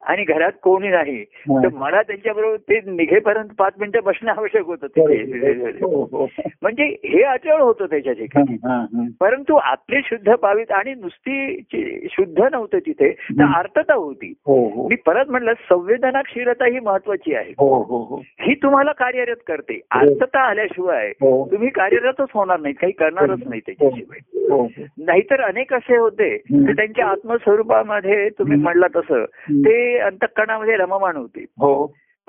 आणि 0.02 0.24
घरात 0.24 0.52
कोणी 0.64 0.88
नाही. 0.90 1.24
तर 1.64 1.68
मला 1.74 2.02
त्यांच्याबरोबर 2.02 2.56
ते 2.56 2.80
निघेपर्यंत 2.86 3.50
पाच 3.58 3.74
मिनिटं 3.80 4.00
बसणं 4.04 4.32
आवश्यक 4.32 4.66
होतं 4.66 4.88
तिथे 4.88 5.24
हो, 5.84 6.04
हो. 6.12 6.28
म्हणजे 6.62 6.84
हे 6.84 7.24
अचळ 7.24 7.62
होतं 7.62 7.86
त्याच्या 7.86 8.14
ठिकाणी 8.14 8.54
हा, 8.54 8.74
हा, 8.74 8.82
हा. 8.82 9.08
परंतु 9.20 9.56
आपले 9.56 10.02
शुद्ध 10.06 10.34
पावित 10.34 10.72
आणि 10.72 10.94
नुसती 10.94 11.62
शुद्ध 12.12 12.44
नव्हतं 12.52 12.80
तिथे 12.80 13.10
तर 13.10 13.44
हम्म. 13.44 13.54
होती. 14.04 14.34
हो 14.46 14.70
हो. 14.70 14.88
मी 14.90 14.96
परत 14.96 15.26
म्हटलं 15.30 15.54
संवेदनाशीलता 15.54 16.66
ही 16.66 16.80
महत्वाची 16.80 17.36
आहे. 17.36 17.54
हो 17.58 17.82
हो 17.82 18.22
तुम्हाला 18.52 18.92
कार्यरत 18.92 19.36
करते. 19.48 19.80
आर्तता 19.92 20.40
आल्याशिवाय 20.40 21.12
तुम्ही 21.46 21.70
कार्यरतच 21.70 22.28
होणार 22.34 22.60
नाही. 22.60 22.74
काही 22.74 22.94
करणारच 22.94 23.40
नाही 23.50 23.62
त्याच्याशिवाय. 23.62 24.20
नाहीतर 24.98 25.42
अनेक 25.42 25.74
असे 25.74 25.98
होते. 25.98 26.38
की 26.38 26.74
त्यांच्या 26.74 27.08
आत्मस्वरूपामध्ये 27.08 28.30
तुम्ही. 28.30 28.58
म्हणला 28.58 28.88
तसं. 28.96 29.26
ते 29.52 29.98
अंतकरणामध्ये 29.98 30.76
रममाण 30.76 31.16
होते. 31.16 31.46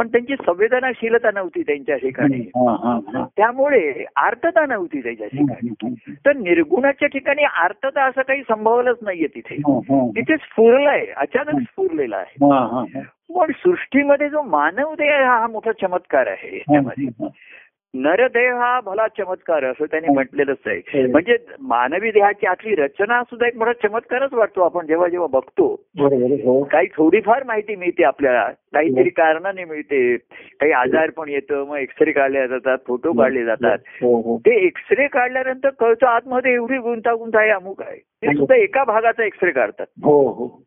पण 0.02 0.08
त्यांची 0.08 0.34
संवेदनाशीलता 0.36 1.30
नव्हती 1.34 1.62
त्यांच्या 1.62 1.96
ठिकाणी. 1.96 2.36
हा, 2.36 2.72
हा, 2.72 3.18
हा. 3.18 3.26
त्यामुळे 3.36 4.04
आर्तता 4.16 4.66
नव्हती 4.66 5.02
त्याच्या 5.02 5.26
ठिकाणी. 5.26 5.94
तर 6.26 6.36
निर्गुणाच्या 6.36 7.08
ठिकाणी 7.08 7.42
आर्तता 7.42 8.04
असं 8.04 8.22
काही 8.22 8.42
संभवलंच 8.42 8.96
नाहीये 9.02 9.26
तिथे. 9.26 9.54
हम्म, 9.54 9.94
हम्म. 9.94 10.10
तिथे 10.10 10.36
स्फुरलाय 10.36 11.06
अचानक 11.16 11.60
स्फुरलेला 11.60 12.16
आहे. 12.16 12.52
हा, 12.52 12.58
हा, 12.58 12.84
हा. 12.94 13.00
पण 13.40 13.52
सृष्टीमध्ये 13.52 14.28
जो 14.28 14.42
मानव 14.42 14.94
देह 14.94 15.26
हा 15.26 15.46
मोठा 15.46 15.72
चमत्कार 15.72 16.26
आहे 16.26 16.58
त्यामध्ये 16.58 17.06
हा, 17.06 17.26
नरदेह 17.94 18.54
हा 18.54 18.80
भला 18.80 19.06
चमत्कार 19.18 19.64
असं 19.64 19.84
त्यांनी 19.84 20.08
म्हटलेलंच 20.08 20.56
आहे. 20.66 21.02
हो. 21.04 21.10
म्हणजे 21.10 21.36
मानवी 21.60 22.10
देहाची 22.10 22.46
आतली 22.46 22.74
रचना 22.74 23.22
सुद्धा 23.22 23.46
एक 23.46 23.56
मोठा 23.56 23.72
चमत्कारच 23.72 24.32
वाटतो 24.32 24.60
आपण 24.60 24.86
जेव्हा 24.86 25.08
जेव्हा 25.08 25.28
बघतो. 25.28 25.84
हो. 26.00 26.64
काही 26.64 26.86
थोडीफार 26.86 27.42
माहिती 27.42 27.76
मिळते 27.76 28.04
आपल्याला. 28.04 28.50
काहीतरी 28.72 29.08
कारणाने 29.08 29.64
मिळते. 29.64 30.16
काही 30.60 30.72
आजार 30.72 31.10
पण 31.10 31.28
येतं 31.28 31.66
मग 31.66 31.76
एक्सरे 31.76 32.12
काढले 32.12 32.48
जातात 32.48 32.78
फोटो 32.86 33.12
काढले 33.12 33.44
जातात. 33.44 33.78
हो 33.88 34.20
हो. 34.20 34.38
ते 34.38 34.66
एक्सरे 34.66 35.06
काढल्यानंतर 35.06 35.68
कळतं 35.68 36.06
आतमध्ये 36.06 36.54
एवढी 36.54 36.78
गुंतागुंत 36.78 37.32
आहे 37.34 37.50
अमुक 37.50 37.82
आहे. 37.82 37.96
ते 37.96 38.26
सुद्धा 38.26 38.54
एका 38.54 38.84
भागाचा 38.84 39.24
एक्सरे 39.24 39.50
काढतात. 39.50 39.86
हो 40.04 40.28
हो. 40.28 40.62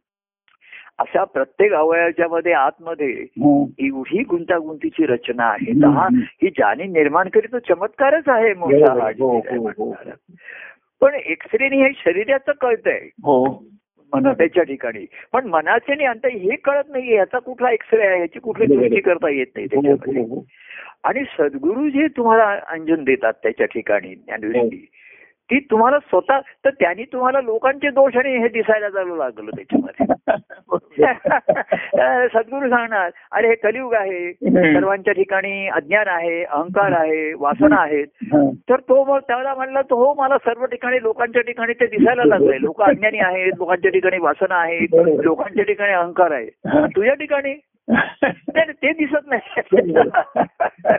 अशा 1.00 1.24
प्रत्येक 1.24 1.74
अवयवाच्या 1.74 2.28
मध्ये 2.28 2.54
आतमध्ये 2.54 3.12
हो. 3.14 3.70
एवढी 3.80 4.24
गुंतागुंतीची 4.24 5.06
रचना 5.06 5.46
आहे 5.46 5.72
तर 5.82 5.88
हा. 5.88 6.08
ही 6.44 6.50
ज्याने 6.50 6.84
निर्माण 6.84 7.28
केली 7.28 7.48
तो 7.52 7.60
चमत्कारच 7.60 8.30
आहे 8.30 8.54
मोठा 8.54 8.94
हा 8.94 9.10
हो, 9.20 9.38
हो, 9.40 9.70
हो. 9.70 9.94
पण 11.02 11.14
एक्सरेने 11.14 11.78
हे 11.78 11.90
शरीराचं 11.96 12.52
कळतंय 12.62 13.00
हो 13.24 13.46
मन 14.14 14.32
त्याच्या 14.32 14.64
ठिकाणी 14.64 15.06
पण 15.34 15.48
मनाचे 15.48 16.06
अंत 16.06 16.26
हे 16.26 16.56
कळत 16.56 16.90
नाहीये 16.90 17.16
याचा 17.16 17.40
कुठला 17.40 17.72
एक्सरे 17.72 18.08
आहे 18.08 18.20
याची 18.20 18.40
कुठली. 18.40 18.66
दृष्टी 18.66 19.02
करता 19.02 19.30
येत 19.30 19.48
नाही 19.56 19.68
हो, 19.68 19.82
त्याच्यामध्ये 19.82 20.22
हो, 20.22 20.36
हो. 20.36 20.44
आणि 21.04 21.24
सद्गुरू 21.40 21.90
जे 21.90 22.08
तुम्हाला 22.08 22.60
अंजन 22.68 23.04
देतात 23.04 23.34
त्याच्या 23.44 23.66
ठिकाणी 23.66 24.08
हो. 24.08 24.14
ज्ञानदृष्टी 24.14 24.86
ती 25.52 25.60
तुम्हाला 25.60 26.00
स्वतः 26.00 26.40
तर 26.66 26.70
त्यांनी 26.70 27.04
तुम्हाला 27.04 27.42
लोकांचे 27.42 27.90
दोष 27.90 28.18
आणि 28.18 28.38
हे 28.38 28.48
दिसायला 28.48 28.90
चालू 28.90 29.16
लागलं 29.16 29.52
त्याच्यामध्ये. 29.52 30.06
सद्गुरू 32.28 32.70
सांगणार 32.70 33.10
अरे 33.32 33.48
हे 33.48 33.56
कलियुग 33.56 33.94
आहे. 33.94 34.32
सर्वांच्या 34.34 35.14
ठिकाणी 35.14 35.68
अज्ञान 35.68 36.08
आहे 36.08 36.44
अहंकार 36.44 36.92
आहे 36.92 37.34
वासना 37.34 37.76
आहेत. 37.76 38.08
तर 38.70 38.80
तो 38.80 39.04
मग 39.04 39.20
त्याला 39.20 39.54
म्हणला 39.54 39.82
तो 39.82 39.96
हो 39.96 40.14
मला 40.14 40.38
सर्व 40.38 40.66
ठिकाणी 40.66 41.02
लोकांच्या 41.02 41.42
ठिकाणी 41.42 41.74
ते 41.74 41.88
दिसायला 41.88 42.24
लागलंय. 42.26 42.58
लोक 42.62 42.82
अज्ञानी 42.82 43.20
आहेत 43.20 43.52
लोकांच्या 43.58 43.92
ठिकाणी 43.92 44.18
वासना 44.18 44.56
आहेत. 44.56 44.96
लोकांच्या 45.24 45.64
ठिकाणी 45.64 45.94
अहंकार 45.94 46.32
आहे. 46.32 46.48
तुझ्या 46.88 47.14
ठिकाणी? 47.14 47.54
नाही, 47.88 48.72
ते 48.72 48.92
दिसत 48.94 49.28
नाही. 49.28 49.62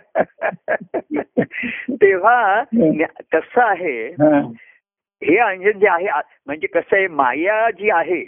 तेव्हा 2.27 3.07
कसं 3.33 3.63
आहे 3.63 4.07
हा. 4.09 4.39
अंजन 5.49 5.79
जे 5.79 5.89
आहे 5.89 6.07
म्हणजे 6.47 6.67
कसं 6.67 6.97
आहे 6.97 7.07
माया 7.09 7.71
जी 7.71 7.91
आहे. 7.91 8.25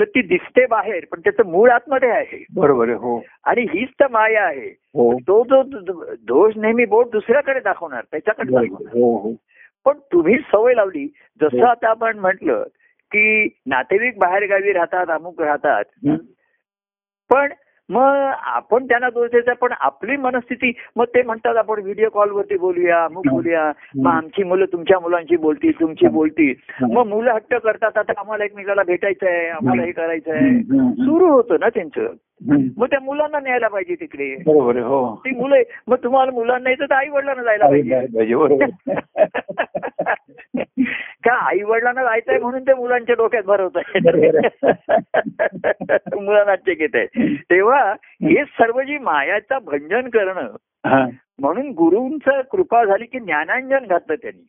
तर 0.00 0.04
ती 0.04 0.22
दिसते 0.22 0.66
बाहेर 0.66 1.04
पण 1.12 1.20
त्याचं 1.20 1.46
मूळ 1.46 1.70
आतमध्ये 1.70 2.10
आहे 2.10 2.44
बरोबर 2.54 2.88
आहे 2.88 2.96
हो 2.96 3.22
आणि 3.44 3.62
हीच 3.62 3.88
तर 4.00 4.08
माया 4.10 4.44
आहे 4.44 4.68
हो 4.94 5.12
तो 5.20 5.42
जो 5.44 5.62
दोष 6.14 6.56
नेहमी 6.56 6.84
बोट 6.84 7.10
दुसऱ्याकडे 7.10 7.60
दाखवणार 7.60 8.02
त्याच्याकडे. 8.10 8.52
दाखवणार 8.52 8.92
हो 8.92 9.16
हो 9.16 9.34
पण 9.86 9.98
तुम्ही 10.12 10.38
सवय 10.52 10.74
लावली 10.74 11.06
जसं. 11.40 11.64
आता 11.66 11.88
आपण 11.88 12.18
म्हटलं 12.18 12.62
की 13.12 13.48
नातेवाईक 13.66 14.18
बाहेर 14.18 14.46
गावी 14.48 14.72
राहतात 14.72 15.10
अमुक 15.10 15.42
राहतात. 15.42 15.84
पण 17.30 17.52
मग 17.90 18.16
आपण 18.46 18.84
त्यांना 18.84 19.08
दोष 19.10 19.30
द्यायचा 19.30 19.52
पण 19.52 19.72
आपली 19.80 20.16
मनस्थिती 20.16 20.72
मग 20.96 21.04
ते 21.04 21.22
म्हणतात 21.22 21.56
आपण 21.56 21.82
व्हिडिओ 21.82 22.08
कॉलवरती 22.08 22.56
बोलूया 22.58 23.02
हं. 23.04 23.14
बोलूया 23.14 23.72
मग 23.96 24.10
आमची 24.10 24.44
मुलं 24.44 24.64
तुमच्या 24.64 24.98
मुलांची 25.00 25.36
बोलतील 25.36 25.80
तुमची. 25.80 26.08
बोलतील. 26.08 26.54
मग 26.82 27.06
मुलं 27.06 27.32
हट्ट 27.32 27.54
करतात 27.54 27.98
आता 27.98 28.12
आम्हाला 28.18 28.44
एकमेकाला 28.44 28.82
भेटायचं 28.82 29.26
आहे 29.26 29.48
आम्हाला 29.48 29.82
हे 29.82 29.92
करायचं 29.92 30.32
आहे 30.32 30.48
हं. 30.50 30.92
सुरू 30.92 31.28
होतं 31.28 31.56
ना 31.60 31.68
त्यांचं. 31.68 32.06
मग 32.48 32.86
त्या 32.86 33.00
मुलांना 33.00 33.40
न्यायला 33.40 33.68
पाहिजे 33.68 33.94
तिकडे. 33.94 34.36
बरोबर 34.36 34.76
हो. 34.76 35.16
ती 35.16 35.30
मुलं 35.30 35.62
मग 35.88 35.96
तुम्हाला 35.96 36.30
मुलांना 36.30 36.70
यायचं 36.70 36.84
तर 36.84 36.94
आई 36.94 37.08
वडिलांना 37.08 37.42
जायला 37.42 37.66
पाहिजे 37.66 38.34
बरोबर. 38.34 38.66
का 41.24 41.32
आई 41.32 41.62
वडिलांना 41.62 42.02
जायचंय 42.02 42.38
म्हणून 42.38 42.62
ते 42.62 42.74
मुलांच्या 42.74 43.14
डोक्यात 43.14 43.42
भरवत 43.42 43.70
बरोबर 43.74 44.36
आहे. 44.36 44.62
मुलांना 46.20 46.54
घेत 46.54 46.88
आहे 46.94 47.36
तेव्हा 47.36 47.94
हे 48.22 48.44
सर्व 48.44 48.80
जी 48.80 48.98
मायाचं 48.98 49.58
भंजन 49.64 50.00
करणं 50.00 50.48
म्हणून 51.40 51.70
गुरूंचं 51.70 52.40
कृपा 52.40 52.84
झाली 52.84 53.04
की 53.04 53.18
ज्ञानांजन 53.18 53.78
घातलं 53.78 54.14
त्यांनी. 54.14 54.44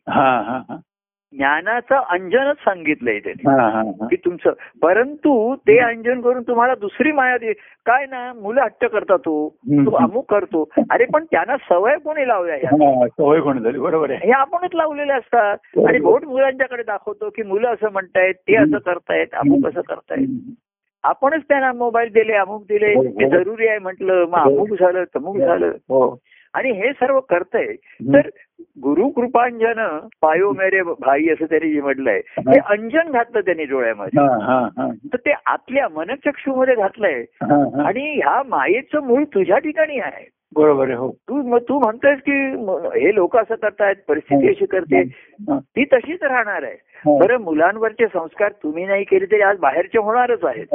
ज्ञानाचं 1.36 1.94
अंजनच 1.94 2.56
सांगितलंय 2.56 3.18
त्यांनी. 3.18 3.50
हा 3.50 3.68
हा 3.70 3.78
हा. 3.78 4.06
की 4.06 4.16
तुमचं 4.16 4.52
परंतु 4.82 5.54
ते 5.54 5.78
अंजन 5.78 6.20
करून 6.20 6.42
तुम्हाला 6.42 6.74
दुसरी 6.74 7.12
माया 7.12 7.36
दे. 7.36 7.52
काय 7.86 8.06
ना 8.06 8.32
मुलं 8.32 8.62
हट्ट 8.62 8.84
करतात 8.84 9.18
तो. 9.18 9.48
तू 9.70 9.90
अमुक 9.90 10.30
करतो. 10.30 10.68
अरे 10.90 11.04
पण 11.04 11.24
त्यांना 11.24 11.56
सवय 11.56 11.96
कोणी 11.98 12.28
लावल्या 12.28 12.54
हा, 12.54 13.06
सवय 13.08 13.40
कोण 13.40 13.58
झाली? 13.58 13.78
बरोबर 13.78 14.10
आहे. 14.10 14.26
हे 14.26 14.32
आपणच 14.32 14.70
लावलेले 14.74 15.12
असतात. 15.12 15.58
आणि 15.88 15.98
बोट 15.98 16.24
मुलांच्याकडे 16.24 16.82
दाखवतो 16.82 17.30
की 17.30 17.42
मुलं 17.42 17.68
असं 17.68 17.92
म्हणतायत 17.92 18.34
ते 18.34 18.56
असं 18.56 18.78
करतायत 18.78 19.26
अमुक 19.32 19.66
असं 19.66 19.80
करतायत. 19.80 20.26
हं. 20.28 20.52
आपणच 21.02 21.42
त्यांना 21.48 21.72
मोबाईल 21.72 22.12
दिले 22.12 22.32
अमुक 22.32 22.62
दिले 22.62 22.94
हो, 22.94 23.02
हे 23.02 23.24
हो. 23.24 23.30
जरुरी 23.30 23.68
आहे 23.68 23.78
म्हटलं 23.78 24.24
मग 24.24 24.38
अमुक 24.38 24.68
झालं 24.80 25.04
तमुक 25.04 25.36
झालं. 25.36 25.66
हो. 25.66 26.18
आणि 26.54 26.70
हे 26.70 26.92
सर्व 26.92 27.20
करतंय. 27.20 27.66
हं. 27.82 28.14
तर 28.14 28.28
गुरु 28.82 29.08
कृपांजन 29.08 29.98
पायो 30.22 30.52
मेरे 30.52 30.82
भाई 30.82 31.28
असं 31.28 31.44
त्यांनी 31.44 31.72
जे 31.72 31.80
म्हटलंय 31.80 32.20
हे. 32.38 32.58
अंजन 32.58 33.10
घातलं 33.10 33.40
त्यांनी 33.40 33.64
डोळ्यामध्ये. 33.64 34.20
हा 34.20 34.44
हा 34.44 34.68
हा. 34.76 34.90
तर 35.12 35.16
ते 35.16 35.32
आतल्या 35.46 35.88
मनचक्षूमध्ये 35.88 36.74
घातलंय. 36.74 37.14
हा, 37.14 37.56
हा. 37.56 37.88
आणि 37.88 38.14
ह्या 38.14 38.42
मायेचं 38.42 39.02
मूळ 39.02 39.24
तुझ्या 39.24 39.58
ठिकाणी 39.58 39.98
आहे. 39.98 40.28
बरोबर 40.56 40.84
आहे 40.84 40.94
हो. 40.94 41.10
तू 41.10 41.42
मग 41.42 41.58
तू 41.58 41.78
म्हणतोयस 41.78 42.18
की 42.18 42.32
हे 43.00 43.14
लोक 43.14 43.36
असं 43.36 43.54
करतायत 43.54 43.96
परिस्थिती 44.08 44.48
अशी 44.48 44.66
करते. 44.66 45.00
हा, 45.40 45.58
ती 45.58 45.84
तशीच 45.84 46.22
राहणार 46.22 46.62
आहे. 46.62 46.76
हा. 46.82 47.18
बरं 47.20 47.36
मुलांवरचे 47.40 48.06
संस्कार 48.06 48.52
तुम्ही 48.52 48.86
नाही 48.86 49.04
केले 49.04 49.26
तरी 49.26 49.40
आज 49.40 49.58
बाहेरचे 49.58 49.98
होणारच 49.98 50.44
आहेत. 50.44 50.66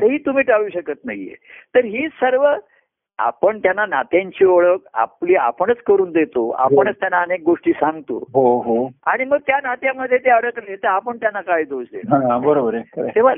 तेही 0.00 0.18
तुम्ही 0.18 0.42
टाळू 0.42 0.68
शकत 0.68 1.04
नाहीये. 1.04 1.34
तर 1.74 1.84
ही 1.84 2.08
सर्व 2.08 2.54
आपण 3.18 3.58
त्यांना 3.58 3.86
नात्यांची 3.86 4.44
ओळख 4.44 4.78
आपली 4.94 5.34
आपणच 5.34 5.76
करून 5.76 6.12
देतो. 6.12 6.50
आपणच 6.50 6.94
त्यांना 7.00 7.20
अनेक 7.20 7.42
गोष्टी 7.42 7.72
सांगतो. 7.72 8.18
हो 8.34 8.60
हो. 8.60 8.90
आणि 9.06 9.24
मग 9.24 9.36
त्या 9.36 9.58
नात्यामध्ये 9.62 10.18
ते 10.18 10.30
अडकले 10.30 10.76
तर 10.76 10.88
आपण 10.88 11.16
त्यांना 11.16 11.40
काय 11.40 11.64
दोष 11.64 11.86
हा 11.94 12.38
बरोबर 12.38 12.74
आहे. 12.74 13.08
तेव्हा 13.08 13.34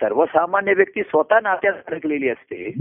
सर्वसामान्य 0.00 0.72
व्यक्ती 0.74 1.02
स्वतः 1.02 1.40
नात्यात 1.42 1.74
अडकलेली 1.86 2.28
असते. 2.28 2.72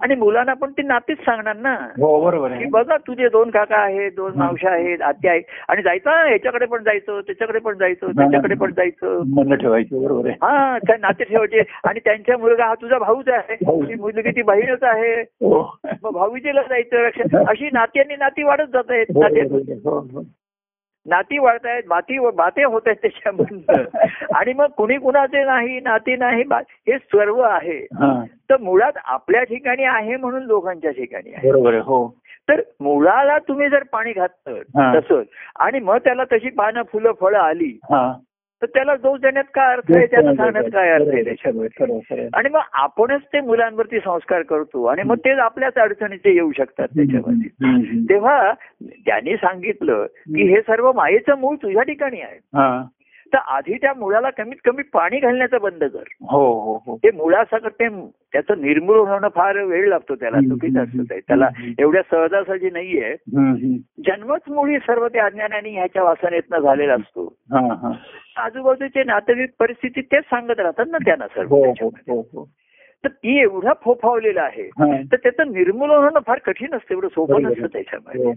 आणि 0.00 0.14
मुलांना 0.14 0.54
पण 0.54 0.72
ती 0.72 0.82
नातीच 0.82 1.18
सांगणार 1.18 1.56
ना. 1.56 1.74
हो 1.74 2.24
बरोबर 2.24 2.50
की 2.50 2.64
बघा 2.64 2.96
तुझे 2.96 3.28
दोन 3.28 3.50
काका 3.50 3.76
आहेत 3.76 4.12
दोन 4.16 4.32
मावशा 4.36 4.70
आहेत 4.70 5.02
आत्या 5.02 5.30
आहेत. 5.30 5.42
आणि 5.68 5.82
जायचं 5.82 6.10
ह्याच्याकडे 6.10 6.66
पण 6.66 6.82
जायचं 6.82 7.20
त्याच्याकडे 7.20 7.58
पण 7.58 7.74
जायचं 7.78 8.06
त्याच्याकडे 8.06 8.54
पण 8.54 8.72
जायचं. 8.72 9.22
ठेवायचं 9.54 10.02
बरोबर 10.04 10.26
आहे. 10.26 10.36
हा 10.42 10.78
त्या 10.78 10.96
नाते 11.00 11.24
ठेवायचे. 11.24 11.62
आणि 11.84 12.00
त्यांच्या 12.00 12.38
मुलगा 12.38 12.64
हा 12.66 12.74
तुझा 12.74 12.98
भाऊच 12.98 13.28
आहे. 13.28 13.54
ती 13.54 13.94
मुलगी 13.94 14.30
ती 14.30 14.42
बहीणच 14.42 14.82
आहे. 14.82 15.20
हो. 15.20 15.78
मग 16.02 16.10
भाऊजीला 16.10 16.62
जायचं 16.62 17.04
अशी 17.48 17.68
नात्यांनी 17.72 18.16
नाती 18.16 18.42
वाढत 18.42 18.66
जात 18.72 18.90
आहेत. 18.90 19.06
नाते 21.06 21.38
वाढतायत 21.38 21.82
माती 21.86 22.18
बाते 22.18 22.64
होत 22.64 22.82
आहेत 22.86 22.96
त्याच्यामधनं. 23.02 23.84
आणि 24.34 24.52
मग 24.52 24.66
कुणी 24.66 24.98
कुणाचे 24.98 25.44
नाही 25.44 25.80
नाती 25.80 26.16
नाही 26.16 26.42
हे 26.54 26.98
सर्व 26.98 27.40
आहे. 27.40 27.78
हा. 27.78 28.24
तर 28.50 28.56
मुळात 28.56 28.92
आपल्या 29.04 29.42
ठिकाणी 29.42 29.84
आहे 29.84 30.16
म्हणून 30.16 30.42
लोकांच्या 30.42 30.90
ठिकाणी 30.90 31.34
आहे. 31.34 31.48
बरोबर 31.48 31.74
हो. 31.74 32.18
तर 32.48 32.60
मुळाला 32.80 33.38
तुम्ही 33.38 33.68
जर 33.68 33.82
पाणी 33.92 34.12
घातलं. 34.12 34.54
तसंच 35.00 35.26
आणि 35.58 35.78
मग 35.80 35.96
त्याला 35.96 36.24
तशी 36.24 36.50
पानं 36.50 36.82
फुलं 36.82 37.12
फळं 37.20 37.38
आली 37.38 37.78
तर 38.64 38.68
त्याला 38.74 38.96
दोष 38.96 39.20
देण्यात 39.20 39.44
काय 39.54 39.72
अर्थ 39.72 39.96
आहे? 39.96 40.06
त्याला 40.06 40.34
सांगण्यात 40.34 40.64
काय 40.64 40.90
अर्थ 40.90 41.08
आहे 41.12 41.24
त्याच्यामध्ये? 41.24 41.84
खरं 41.84 42.28
आणि 42.34 42.48
मग 42.48 42.60
आपणच 42.72 43.20
ते 43.20 43.40
मुलांवरती 43.40 43.98
संस्कार 43.98 44.42
करतो 44.42 44.84
आणि 44.84 45.02
मग 45.02 45.16
तेच 45.16 45.38
आपल्याच 45.38 45.74
अडचणीचे 45.74 46.34
येऊ 46.34 46.52
शकतात 46.52 46.88
त्याच्यामध्ये. 46.88 48.04
तेव्हा 48.08 48.52
त्यांनी 48.82 49.36
सांगितलं 49.36 50.06
की 50.06 50.54
हे 50.54 50.60
सर्व 50.60 50.92
मायेचं 50.92 51.38
मूळ 51.38 51.56
तुझ्या 51.56 51.82
ठिकाणी 51.82 52.20
आहे. 52.20 52.36
हा. 52.36 52.84
तर 53.34 53.38
आधी 53.46 53.74
त्या 53.74 53.92
मुळाला 53.94 54.30
कमीत 54.30 54.56
कमी 54.64 54.82
पाणी 54.82 55.18
घालण्याचं 55.18 55.60
बंद 55.60 55.84
कर 55.84 56.02
हो 56.30 56.52
हो 56.60 56.82
हो 56.86 56.96
ते 56.96 57.10
मुळासकट 57.10 57.72
ते 57.72 57.88
त्याचं 58.32 58.60
निर्मूलन 58.60 59.10
होणं 59.10 59.28
फार 59.28 59.56
वेळ 59.56 59.88
लागतो 59.88 60.14
त्याला 60.14 60.40
चुकीचं 60.40 60.82
असतं 60.82 61.14
त्याला. 61.20 61.48
एवढ्या 61.78 62.02
सहजासहजी 62.10 62.70
नाहीये. 62.70 63.14
जन्मच 64.06 64.40
मुळी 64.48 64.78
सर्व 64.78 65.08
ते 65.08 65.18
अज्ञानाने 65.18 65.70
ह्याच्या 65.70 66.02
वासनेतनं 66.02 66.58
झालेला 66.58 66.94
असतो 66.94 67.34
आजूबाजूचे 68.36 69.02
नातेवाईक 69.04 69.50
परिस्थिती 69.58 70.00
तेच 70.00 70.24
सांगत 70.24 70.60
राहतात 70.60 70.86
ना 70.90 70.98
त्यांना 70.98 71.26
सर्व 71.26 71.54
हो 71.54 71.72
हो. 71.80 72.20
हो 72.34 72.48
तर 73.04 73.08
ती 73.08 73.38
एवढा 73.38 73.72
फोफावलेला 73.82 74.42
आहे. 74.42 74.68
तर 75.12 75.16
त्याचं 75.16 75.52
निर्मूलन 75.52 75.94
होणं 75.94 76.20
फार 76.26 76.38
कठीण 76.38 76.74
असतं 76.74 76.94
एवढं 76.94 77.08
सोपं. 77.08 77.42
नसतं 77.42 77.66
त्याच्यामध्ये 77.66 78.32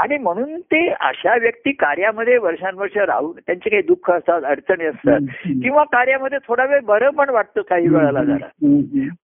आणि 0.00 0.16
म्हणून 0.18 0.60
ते 0.60 0.88
अशा 1.00 1.34
व्यक्ती 1.36 1.72
कार्यामध्ये 1.72 2.36
वर्षानुवर्ष 2.38 2.96
राहून 2.96 3.38
त्यांचे 3.46 3.70
काही 3.70 3.82
दुःख 3.82 4.10
असतात 4.10 4.44
अडचणी 4.44 4.84
असतात. 4.84 5.20
किंवा 5.62 5.84
कार्यामध्ये 5.84 6.38
थोडा 6.48 6.64
वेळ 6.64 6.80
बरं 6.80 7.10
पण 7.10 7.30
वाटतं 7.30 7.62
काही 7.62 7.88
वेळाला 7.88 8.22
जरा. 8.24 8.48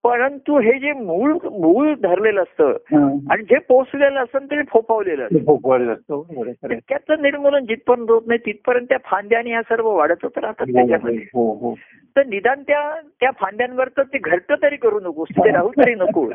परंतु 0.04 0.58
हे 0.58 0.78
जे 0.78 0.92
मूळ 0.92 1.32
मूळ 1.44 1.92
धरलेलं 2.02 2.42
असतं 2.42 2.76
हा. 2.92 3.06
आणि 3.30 3.42
जे 3.42 3.58
पोचलेलं 3.68 4.20
असतं 4.20 4.46
ते 4.46 4.62
फोफावलेलं 4.62 5.24
असतं 5.24 6.22
ते 6.22 6.72
आहे. 6.72 6.78
त्याचं 6.88 7.22
निर्मूलन 7.22 7.64
जिथपर्यंत 7.64 8.10
होत 8.10 8.22
नाही 8.26 8.38
तिथपर्यंत 8.46 8.86
त्या 8.86 8.98
फांद्या 9.04 9.38
आणि 9.38 9.50
ह्या 9.50 9.62
सर्व 9.62 9.90
वाढतच 9.90 10.38
राहतात 10.38 10.66
त्याच्यामध्ये 10.66 11.18
हो 11.34 11.52
हो 11.52 11.74
तर 12.16 12.26
निदान 12.26 12.62
त्या 12.62 12.80
त्या 13.20 13.30
फांद्यांवर 13.30 13.88
तर 13.88 14.02
ते 14.02 14.18
घरटं 14.18 14.54
तरी 14.62 14.76
करू 14.76 15.00
नकोस 15.00 15.28
तिथे 15.28 15.50
राहू 15.50 15.70
तरी 15.76 15.94
नकोस 15.94 16.32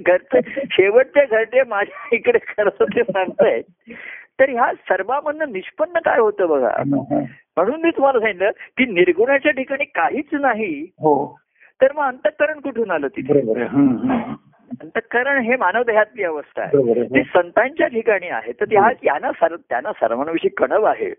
घरचं 0.00 0.40
शेवटचे 0.70 1.24
घरटे 1.26 1.62
माझ्या 1.68 2.08
इकडे 2.12 2.38
खरं 2.48 2.84
ते 2.84 3.02
सांगताय 3.02 3.57
तर 4.40 4.48
ह्या 4.48 4.72
सर्वांमधनं 4.72 5.52
निष्पन्न 5.52 5.98
काय 5.98 6.18
होतं 6.18 6.48
बघा? 6.48 6.68
हा, 6.68 7.00
हा. 7.00 7.20
म्हणून 7.56 7.82
मी 7.82 7.90
तुम्हाला 7.90 8.20
सांगितलं 8.20 8.50
की 8.50 8.86
निर्गुणाच्या 8.86 9.52
ठिकाणी 9.52 9.84
काहीच 9.84 10.28
नाही. 10.32 10.82
हो. 10.84 11.38
तर 11.82 11.92
मग 11.92 12.02
अंतःकरण 12.02 12.60
कुठून 12.60 12.90
आलं 12.90 13.06
तिथे. 13.06 13.38
अंतःकरण 14.82 15.38
हे 15.38 15.56
मानवदेहातली 15.56 16.24
अवस्था 16.24 16.62
आहे. 16.62 16.90
आहे 16.90 17.04
ती 17.04 17.22
संतांच्या 17.22 17.86
ठिकाणी 17.86 18.28
आहे. 18.28 18.52
तर 18.52 18.64
त्या 18.64 18.90
यांना 19.02 19.32
सर्व 19.32 19.56
त्यांना 19.56 19.92
सर्वांविषयी 19.92 20.50
कणव 20.50 20.84
आहे. 20.84 21.10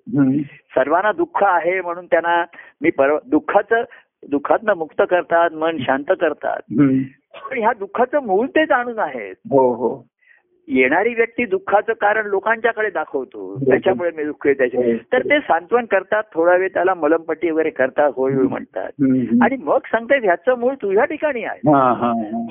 सर्वांना 0.48 1.12
दुःख 1.12 1.44
आहे 1.44 1.82
म्हणून 1.82 2.06
त्यांना 2.06 2.46
मी 2.82 2.90
परवा 2.90 3.20
दुःखाचं 3.26 3.84
दुःखातनं 4.30 4.74
मुक्त 4.74 5.02
करतात 5.10 5.50
मन 5.54 5.78
शांत 5.80 6.04
करतात. 6.10 6.60
पण 7.52 7.58
ह्या 7.58 7.72
दुःखाचं 7.80 8.20
मूळ 8.20 8.48
ते 8.48 8.66
जाणून 8.66 9.00
आहेत. 9.00 9.36
हो 9.50 9.74
हो. 9.74 10.08
येणारी 10.72 11.14
व्यक्ती 11.14 11.46
दुःखाचं 11.46 11.94
कारण 11.94 12.26
लोकांच्याकडे 12.26 12.90
दाखवतो. 12.90 13.56
त्याच्यामुळे 13.70 14.12
मी 14.18 14.24
दुःख 14.24 14.46
आहे 14.46 14.54
त्याच्या 14.54 14.82
तर 15.14 15.22
ते 15.22 15.40
सांत्वन 15.40 15.86
करतात 15.86 16.24
थोडा 16.34 16.56
वेळ 16.56 16.70
त्याला 16.74 16.94
मलमपट्टी 16.94 17.50
वगैरे 17.50 17.70
करतात 17.70 18.12
होय 18.16 18.34
होय 18.34 18.48
म्हणतात. 18.48 18.90
आणि 19.42 19.58
मग 19.64 19.78
सांगतात 19.86 20.20
ह्याचं 20.24 20.60
मूळ 20.60 20.74
तुझ्या 20.74 21.06
ठिकाणी 21.06 21.44
आहे. 21.44 21.60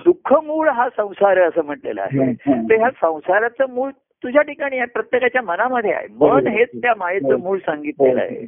दुःख 0.05 0.35
मूळ 0.45 0.69
हा. 0.69 0.89
संसार 0.97 1.37
आहे 1.37 1.47
असं 1.47 1.65
म्हटलेलं 1.65 2.03
आहे. 2.03 2.33
तर 2.71 2.75
ह्या 2.75 2.91
संसाराचं 2.91 3.65
मूळ 3.71 3.91
तुझ्या 4.23 4.43
ठिकाणी 4.43 4.77
आहे 4.77 4.87
प्रत्येकाच्या 4.87 5.43
मनामध्ये 5.43 5.93
आहे. 5.93 6.07
मन 6.21 6.47
हेच 6.47 6.69
त्या 6.75 6.93
मायेचं 6.97 7.39
मूळ 7.39 7.59
सांगितलेलं 7.59 8.21
आहे. 8.21 8.47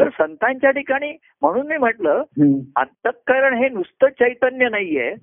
तर 0.00 0.08
संतांच्या 0.08 0.70
ठिकाणी 0.70 1.12
म्हणून 1.42 1.66
मी 1.66 1.76
म्हटलं. 1.76 2.22
अंतःकरण 2.76 3.54
हे 3.54 3.68
नुसतं 3.68 4.08
चैतन्य 4.08 4.68
नाहीये. 4.68 5.14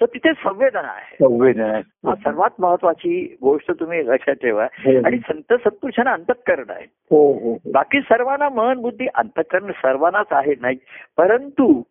तर 0.00 0.06
तिथे 0.06 0.32
संवेदना 0.32 0.88
आहे. 0.88 1.14
संवेदना 1.14 1.66
आहे. 1.66 1.82
सर्वात 2.24 2.50
महत्वाची 2.58 3.36
गोष्ट 3.42 3.72
तुम्ही 3.80 4.06
लक्षात 4.06 4.34
ठेवा. 4.34 4.64
हो. 4.64 5.06
आणि 5.06 5.18
संत 5.18 5.54
सत्पुरुषांना 5.54 6.12
अंतःकरण 6.12 6.70
आहे. 6.70 6.86
हो 7.10 7.32
हो. 7.32 7.58
बाकी 7.72 8.00
सर्वांना 8.00 8.48
मन 8.48 8.80
बुद्धी 8.80 9.06
अंतःकरण 9.14 9.72
सर्वांनाच 9.72 10.26
आहे 10.30 10.54
नाही. 10.60 10.76
परंतु 11.16 11.82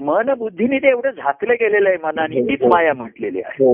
मन 0.00 0.34
बुद्धीने 0.34 0.78
ते 0.78 0.88
एवढं 0.88 1.10
झाकलं 1.10 1.54
गेलेलं 1.54 1.88
आहे 1.88 1.98
मनाने 2.02 2.40
तीच 2.40 2.62
माया 2.62 2.94
म्हटलेली 2.94 3.40
आहे. 3.40 3.64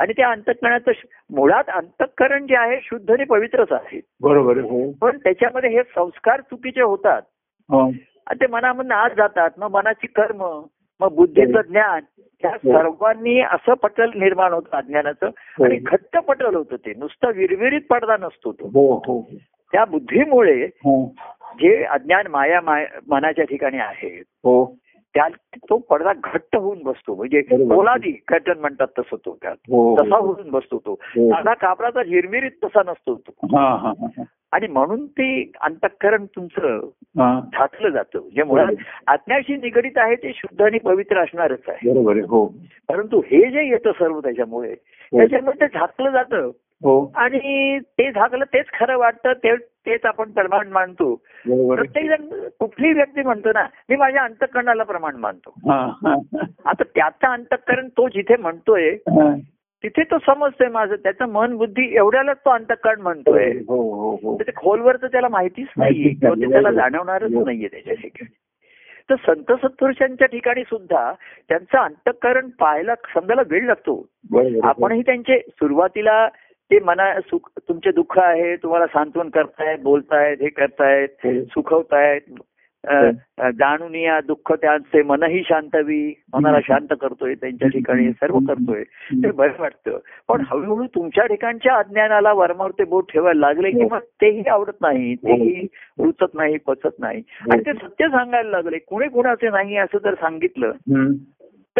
आणि 0.00 0.12
त्या 0.12 0.30
अंतःकरणाचं 0.30 0.90
मुळात 1.30 1.64
अंतःकरण 1.68 2.46
जे 2.46 2.56
आहे 2.56 2.78
शुद्ध 2.82 3.10
आणि 3.10 3.24
पवित्रच 3.24 3.72
आहे. 3.72 4.00
बरोबर 4.20 4.56
हो. 4.56 4.92
पण 4.92 5.18
त्याच्यामध्ये 5.18 5.70
हे 5.70 5.82
संस्कार 5.82 6.40
चुकीचे 6.40 6.82
होतात. 6.82 7.22
हो. 7.68 7.86
आणि 8.26 8.34
ते 8.34 8.46
मनामधून 8.46 8.92
आत 8.92 9.10
जातात. 9.16 9.50
मग 9.58 9.70
मनाची 9.70 10.06
कर्म 10.06 10.64
मग 11.00 11.14
बुद्धीचं 11.14 11.60
ज्ञान 11.60 12.00
त्या 12.42 12.50
सर्वांनी 12.50 13.40
असं 13.40 13.74
पटल 13.74 14.10
निर्माण 14.14 14.52
होतं 14.52 14.76
अज्ञानाचं 14.76 15.26
आणि 15.64 15.76
घट्ट 15.76 16.18
पटल 16.18 16.54
होतं 16.54 16.76
ते. 16.76 16.92
नुसतं 16.96 17.28
विरविरीत 17.28 17.80
पडदा 17.90 18.16
नसतो 18.16 18.52
तो. 18.52 18.66
हो 18.66 18.96
हो. 18.96 19.30
त्या 19.72 19.84
बुद्धीमुळे 19.84 20.64
हो. 20.64 21.14
जे 21.60 21.84
अज्ञान 21.84 22.26
माया 22.26 22.60
माय 22.60 22.86
मनाच्या 23.08 23.44
ठिकाणी 23.44 23.78
आहे 23.78 24.22
हो 25.18 25.28
त्या 25.28 25.58
तो 25.70 25.76
पडदा 25.76 26.12
घट्ट 26.24 26.56
होऊन 26.56 26.82
बसतो. 26.82 27.14
म्हणजे. 27.14 27.40
पोलादी 27.40 28.12
कर्टन 28.12 28.58
म्हणतात 28.58 28.86
तसं 28.98 29.16
तो. 29.16 29.38
त्यात 29.42 29.56
हो 29.68 29.96
तसा 30.00 30.16
होऊन 30.16 30.50
बसतो 30.50 30.78
तो. 30.78 30.92
हो. 30.92 31.30
साधा 31.30 31.54
कापडाचा 31.54 32.00
हिरमिरीत 32.06 32.50
तसा 32.64 32.82
नसतो 32.86 33.14
तो. 33.14 33.56
हा 33.56 33.76
हा 33.76 33.92
हा 34.00 34.22
आणि 34.52 34.66
म्हणून 34.66 35.06
ते 35.06 35.52
अंतःकरण 35.60 36.24
तुमचं 36.24 36.88
हा. 37.18 37.40
झाकलं 37.52 37.88
जातं. 37.88 38.18
जे 38.18 38.42
मुळात 38.42 38.72
आज्ञाशी 39.06 39.56
निगडीत 39.56 39.92
आहे 39.96 40.14
ते 40.14 40.32
शुद्ध 40.34 40.62
आणि 40.62 40.78
पवित्र 40.78 41.18
असणारच 41.18 41.68
आहे. 41.68 41.90
हो. 42.20 42.46
परंतु 42.88 43.18
हे 43.20 43.50
जे 43.50 43.68
येतं 43.68 43.92
सर्व 43.92 44.20
त्याच्यामुळे 44.20 44.74
त्याच्यामुळे 45.12 45.60
ते 45.60 45.78
झाकलं 45.78 46.10
जातं. 46.10 46.36
हो 46.36 46.50
आणि 46.82 47.78
ते 47.98 48.10
झाकलं 48.12 48.44
तेच 48.44 48.66
खरं 48.74 48.96
वाटतं 48.98 49.32
ते 49.32 49.54
तेच 49.86 50.04
आपण 50.04 50.30
प्रमाण 50.30 50.68
मानतो. 50.68 51.14
प्रत्येक 51.46 52.06
जण 52.08 52.28
कुठलीही 52.60 52.92
व्यक्ती 52.92 53.22
म्हणतो 53.22 53.52
ना 53.52 53.66
मी 53.88 53.96
माझ्या 53.96 54.22
अंतःकरणाला 54.22 54.82
प्रमाण 54.82 55.16
मानतो 55.16 55.54
हा 55.68 55.78
हा 56.02 56.14
आता 56.64 56.82
त्याचं 56.84 57.26
अंतःकरण 57.28 57.88
तो 57.88 58.08
जिथे 58.08 58.36
म्हणतोय 58.36 58.90
हा. 58.90 59.34
तिथे 59.84 60.02
तो 60.02 60.18
समजतोय 60.18 60.68
माझं 60.68 60.94
त्याचं 60.94 61.28
मन 61.28 61.56
बुद्धी 61.56 61.86
एवढ्यालाच 61.96 62.36
तो 62.36 62.50
अंतःकरण 62.50 63.00
म्हणतोय 63.00 63.50
हो 63.68 63.80
हो 63.92 64.14
हो 64.22 64.36
ते 64.40 64.52
खोलवर 64.56 64.96
तर 64.96 65.06
त्याला 65.06 65.28
माहितीच 65.28 65.68
नाहीये 65.76 66.08
किंवा. 66.10 66.34
ते 66.34 66.50
त्याला 66.50 66.70
जाणवणारच 66.72 67.34
हो. 67.34 67.44
नाहीये 67.44 67.68
त्याच्या 67.68 67.94
ठिकाणी 67.94 68.34
तर 69.10 69.14
संत 69.26 69.52
सत्पुरुषांच्या 69.62 70.26
ठिकाणी 70.26 70.62
सुद्धा 70.62 71.12
त्यांचं 71.48 71.78
अंतःकरण 71.78 72.48
पाहायला 72.48 72.94
समजायला 73.14 73.42
वेळ 73.48 73.64
लागतो. 73.66 73.94
आपणही 74.62 75.02
त्यांचे 75.02 75.38
सुरुवातीला 75.40 76.26
ते 76.70 76.78
मना 76.80 77.20
सुख 77.20 77.48
तुमचे 77.68 77.90
दुःख 77.92 78.18
आहे 78.18 78.56
तुम्हाला 78.56 78.86
सांत्वन 78.86 79.28
करतायत 79.28 79.78
बोलतायत 79.78 80.36
हे 80.40 80.48
करतायत 80.48 81.08
हो. 81.24 81.44
सुखवतायत. 81.44 82.20
जाणून 83.58 83.94
या 83.94 84.20
दुःख 84.20 84.52
त्यांचे 84.52 85.02
मनही 85.02 85.42
शांतवी 85.46 86.14
मनाला 86.32 86.58
शांत 86.64 86.94
करतोय 87.00 87.34
त्यांच्या 87.34 87.68
ठिकाणी 87.68 88.10
सर्व 88.10 88.38
करतोय. 88.38 88.82
ते 89.24 89.30
बरं 89.30 89.52
वाटतं. 89.58 89.98
पण 90.28 90.44
हळूहळू 90.50 90.86
तुमच्या 90.94 91.26
ठिकाणच्या 91.26 91.74
अज्ञानाला 91.74 92.32
वर्मावर 92.32 92.70
ते 92.70 92.84
बोट 92.84 93.12
ठेवायला 93.12 93.40
लागले 93.40 93.70
की 93.70 93.84
मग 93.84 93.98
तेही 94.20 94.48
आवडत 94.48 94.80
नाही 94.80 95.14
तेही 95.14 95.66
रुचत 95.98 96.34
नाही 96.34 96.56
पचत 96.66 96.98
नाही. 96.98 97.22
आणि 97.50 97.62
ते 97.66 97.72
सत्य 97.72 98.08
सांगायला 98.08 98.50
लागले. 98.50 98.78
कुणी 98.78 99.08
कुणाचे 99.08 99.50
नाही 99.50 99.76
असं 99.76 99.98
जर 99.98 100.14
सांगितलं. 100.14 100.72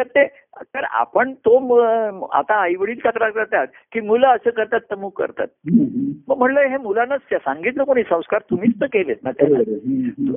तर 0.00 0.06
ते 0.06 0.26
तर 0.62 0.84
आपण 0.90 1.32
तो 1.32 1.76
आता 2.26 2.54
आई 2.54 2.74
वडील 2.74 2.98
तक्रार 2.98 3.30
करतात 3.30 3.66
की 3.92 4.00
मुलं 4.00 4.28
असं 4.28 4.50
करतात 4.50 4.80
तमुक 4.92 5.18
करतात. 5.18 5.46
हम्म. 5.50 6.10
मग 6.28 6.36
म्हणलं 6.38 6.60
हे 6.60 6.76
मुलांनाच 6.76 7.20
सांगितलं 7.32 7.84
कोणी? 7.84 8.02
संस्कार 8.02 8.40
तुम्हीच 8.50 8.80
तर 8.80 8.86
केलेत 8.86 9.16
ना. 9.24 9.30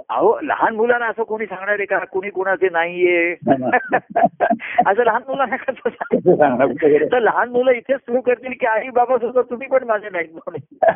अहो 0.10 0.40
लहान 0.42 0.76
मुलांना 0.76 1.06
असं 1.06 1.24
कोणी 1.24 1.46
सांगणार 1.46 1.76
आहे 1.76 1.86
का? 1.86 2.00
कुणी 2.00 2.30
कुणाचे 2.30 2.70
नाहीये. 2.70 3.36
असं 4.86 5.04
लहान 5.04 5.22
मुलांना 5.28 5.56
कसं 5.56 5.72
कसं 5.72 6.36
सांगणार? 6.36 6.68
तर 7.12 7.20
लहान 7.20 7.50
मुलं 7.50 7.72
इथेच 7.72 7.98
सुरू 7.98 8.22
करतील 8.22 8.54
की 8.60 8.66
आई 8.66 8.90
बाबा 8.90 9.18
सुद्धा 9.18 9.42
तुम्ही 9.42 9.68
पण 9.68 9.84
माझे 9.84 10.10
नाहीत 10.10 10.30
म्हणून 10.32 10.88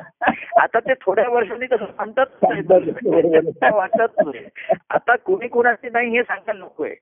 आता 0.60 0.80
ते 0.80 0.94
थोड्या 0.94 1.30
वर्षांनी 1.30 1.66
तसं 1.66 1.86
सांगतात. 1.86 2.26
वाटतात. 3.74 4.28
आता 4.90 5.16
कुणी 5.16 5.48
कुणाचे 5.48 5.90
नाही 5.90 6.10
हे 6.10 6.24
सांगायला 6.24 6.66
नकोय. 6.66 6.94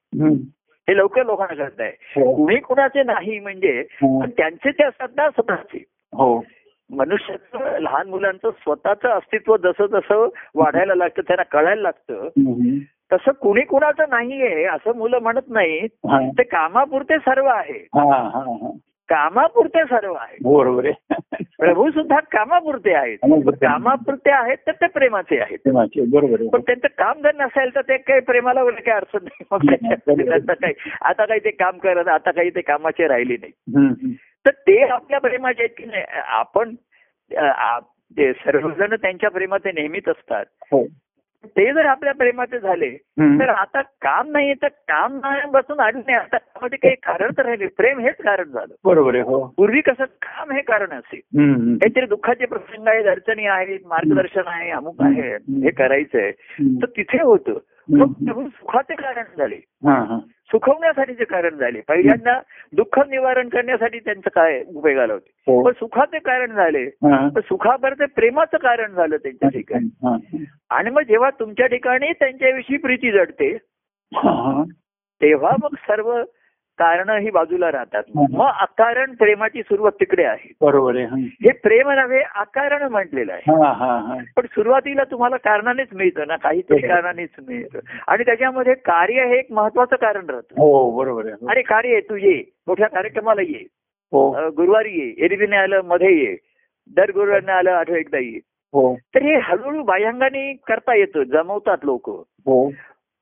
हे 0.90 0.98
लवकर 0.98 1.26
लोकांना 1.26 1.64
कळत 1.64 1.82
आहे 1.82 1.90
हो. 1.90 2.36
कुणी 2.36 2.56
कुणाचे 2.56 3.04
नाही 3.04 3.40
म्हणजे 3.40 3.80
हो. 3.80 4.26
त्यांचे 4.26 4.72
ते 4.72 4.84
असतात 4.84 5.08
ना 5.18 5.30
स्वतःचे. 5.30 5.84
हो. 6.14 6.44
मनुष्याचं 6.90 7.80
लहान 7.80 8.08
मुलांचं 8.08 8.50
स्वतःचं 8.50 9.10
अस्तित्व 9.10 9.58
जसं 9.58 9.86
जसं 9.86 10.28
वाढायला 10.56 10.96
लागतं 10.96 11.22
त्यांना 11.22 11.44
कळायला 11.44 11.82
लागतं. 11.82 12.28
तसं 13.14 13.32
कुणी 13.32 13.62
कुणाचं 13.62 14.04
नाहीये 14.10 14.66
असं 14.66 14.96
मुलं 14.96 15.20
म्हणत 15.20 15.50
नाहीत. 15.50 15.90
हा. 16.10 16.20
ते 16.30 16.44
कामापुरते 16.44 17.18
सर्व 17.18 17.46
आहे 17.46 17.88
कामापुरते 19.10 19.84
सर्व 19.84 20.14
आहे 20.14 20.38
बरोबर 20.44 20.86
आहे. 20.86 21.44
प्रभू 21.60 21.90
सुद्धा 21.92 22.20
कामापुरते 22.32 22.94
आहेत. 22.94 23.18
कामापुरते. 23.62 24.32
आहेत 24.32 24.58
तर 24.68 24.72
ते 24.72 24.88
प्रेमाचे 24.88 25.40
आहेत. 25.40 25.68
बरोबर 25.68 26.48
पण 26.54 26.62
त्यांचं 26.62 26.88
काम 26.98 27.22
जर 27.22 27.36
नसेल 27.36 27.76
तर 27.76 27.82
ते 27.82 27.98
काही 27.98 28.20
प्रेमाला 28.22 28.64
वगैरे 28.64 28.82
काही 28.82 28.98
अडचण 28.98 29.24
नाही. 29.24 29.44
मग 29.52 30.54
काही 30.54 30.74
आता 31.02 31.26
काही 31.26 31.40
ते 31.40 31.52
काम 31.52 31.78
करत 31.78 32.08
आता 32.08 32.32
काही 32.32 32.50
ते 32.50 32.62
कामाचे 32.62 33.08
राहिले 33.08 33.38
नाही. 33.42 34.16
तर 34.46 34.52
ते 34.68 34.82
आपल्या 34.84 35.20
प्रेमाचे 35.20 35.64
आहेत 35.64 35.76
की 35.78 35.86
नाही? 35.86 36.04
आपण 36.28 36.76
सर्वजण 38.18 38.96
त्यांच्या 38.96 39.30
प्रेमाचे 39.30 39.72
नेहमीच 39.72 40.08
असतात. 40.08 40.46
हो. 40.72 40.84
ते 41.46 41.74
जर 41.74 41.86
आपल्या 41.86 42.14
प्रेमाचे 42.14 42.60
झाले. 42.60 42.90
तर 43.40 43.50
आता 43.50 43.82
काम 43.82 44.32
नाही 44.32 44.54
तर 44.54 44.68
काम 44.68 45.16
नाही 45.16 45.50
बसून 45.50 45.80
आली 45.80 45.98
नाही. 45.98 46.18
आता 46.18 46.38
त्यामध्ये 46.38 46.78
काही 46.78 46.96
कारण 46.96 47.32
तर 47.38 47.46
राहिले. 47.46 47.68
प्रेम 47.68 48.00
हेच 48.00 48.16
कारण 48.16 48.44
झालं. 48.44 48.76
बरोबर 48.86 49.14
आहे 49.14 49.24
हो. 49.24 49.54
पूर्वी 49.58 49.82
कसं 49.82 50.06
काम 50.06 50.52
हे 50.52 50.62
कारण 50.62 50.90
असे. 50.90 51.18
हम्म, 51.18 51.54
हम्म. 51.54 51.76
काहीतरी 51.76 52.06
दुःखाचे 52.06 52.46
प्रसंग 52.46 52.88
आहेत 52.88 53.06
अडचणी 53.06 53.46
आहेत 53.46 53.80
मार्गदर्शन 53.86 54.42
आहे 54.46 54.72
अमुक 54.72 55.02
आहे 55.02 55.36
हे 55.36 55.72
करायचंय. 55.72 56.32
तर 56.82 56.86
तिथे 56.86 57.22
होतं. 57.24 57.54
मग 57.90 58.08
सुखाचे 58.48 58.96
कारण 58.96 59.24
झाले. 59.38 59.56
हा 60.56 60.72
सुखवण्यासाठीचे 60.72 61.24
कारण 61.24 61.58
झाले 61.58 61.82
पहिल्यांदा 61.82 62.40
दुःख 62.74 63.00
निवारण 63.10 63.50
करण्यासाठी 63.50 64.00
त्यांचं 64.00 64.30
काय 64.36 64.64
उपयोगाला 64.76 65.14
होते 65.14 65.64
पण 65.64 65.72
सुखाचे 65.72 66.20
कारण 66.20 66.52
झाले. 66.52 66.90
पण 66.90 67.40
सुखाबरोबर 67.40 67.94
ते 67.94 68.06
प्रेमाचं 68.06 68.58
कारण 68.58 68.94
झालं 68.94 69.18
त्यांच्या 69.18 69.50
ठिकाणी. 69.50 70.46
आणि 70.70 70.90
मग 70.90 71.02
जेव्हा 71.02 71.30
तुमच्या 71.30 71.68
ठिकाणी 71.68 72.12
त्यांच्याविषयी 72.12 72.78
प्रीती 72.78 73.12
जडते. 73.12 73.58
तेव्हा 75.22 75.52
मग 75.64 75.76
सर्व 75.76 76.24
कारण 76.78 77.10
ही 77.10 77.30
बाजूला 77.30 77.72
राहतात. 77.72 78.04
मग 78.16 78.50
अकारण 78.62 79.14
प्रेमाची 79.16 79.62
सुरुवात 79.62 79.92
तिकडे 79.92 80.24
आहे. 80.24 80.52
बरोबर 80.62 80.96
आहे 80.96 81.06
हा. 81.06 81.16
हे 81.16 81.52
प्रेम 81.52 81.90
नव्हे 81.90 82.20
अकारण 82.36 82.84
म्हटलेलं 82.84 83.34
आहे. 83.34 83.52
हा 83.52 83.72
हा 83.72 83.98
हा. 84.00 84.18
पण 84.36 84.46
सुरुवातीला 84.46 85.04
तुम्हाला 85.04 85.38
कारणानेच 85.38 85.88
मिळतं 85.94 86.28
ना 86.28 86.36
काहीतरी 86.36 86.78
बरोबर. 86.78 86.94
कारणानेच 86.94 87.30
मिळतं. 87.48 87.80
आणि 88.08 88.24
त्याच्यामध्ये 88.24 88.74
कार्य 88.74 89.26
हे 89.26 89.40
एक 89.40 89.52
महत्वाचं 89.52 89.96
कारण 89.96 90.30
राहतं. 90.30 90.62
हो 90.62 90.92
बरोबर 90.98 91.26
आहे 91.26 91.34
हो. 91.42 91.48
अरे 91.48 91.62
कार्य 91.62 91.90
आहे 91.90 92.02
तू 92.02 92.16
ये. 92.16 92.44
मोठ्या 92.68 92.88
कार्यक्रमाला 92.88 93.42
ये. 93.42 93.68
हो. 94.12 94.50
गुरुवारी 94.50 94.90
ये. 94.90 95.26
एरवीने 95.26 95.56
आलं 95.56 95.82
मध्ये 95.82 96.18
ये. 96.18 96.38
दर 96.96 97.10
गुरुवारने 97.10 97.52
आलं 97.52 97.72
आठवड 97.72 97.98
एकदा 97.98 98.18
ये. 98.18 98.40
हो. 98.74 98.96
तर 98.96 99.22
हे 99.22 99.36
हळूहळू 99.36 99.84
बाह्यांगाने 99.84 100.54
करता 100.68 100.96
येतं 100.96 101.24
जमवतात 101.24 101.78
लोक. 101.84 102.10
हो. 102.46 102.72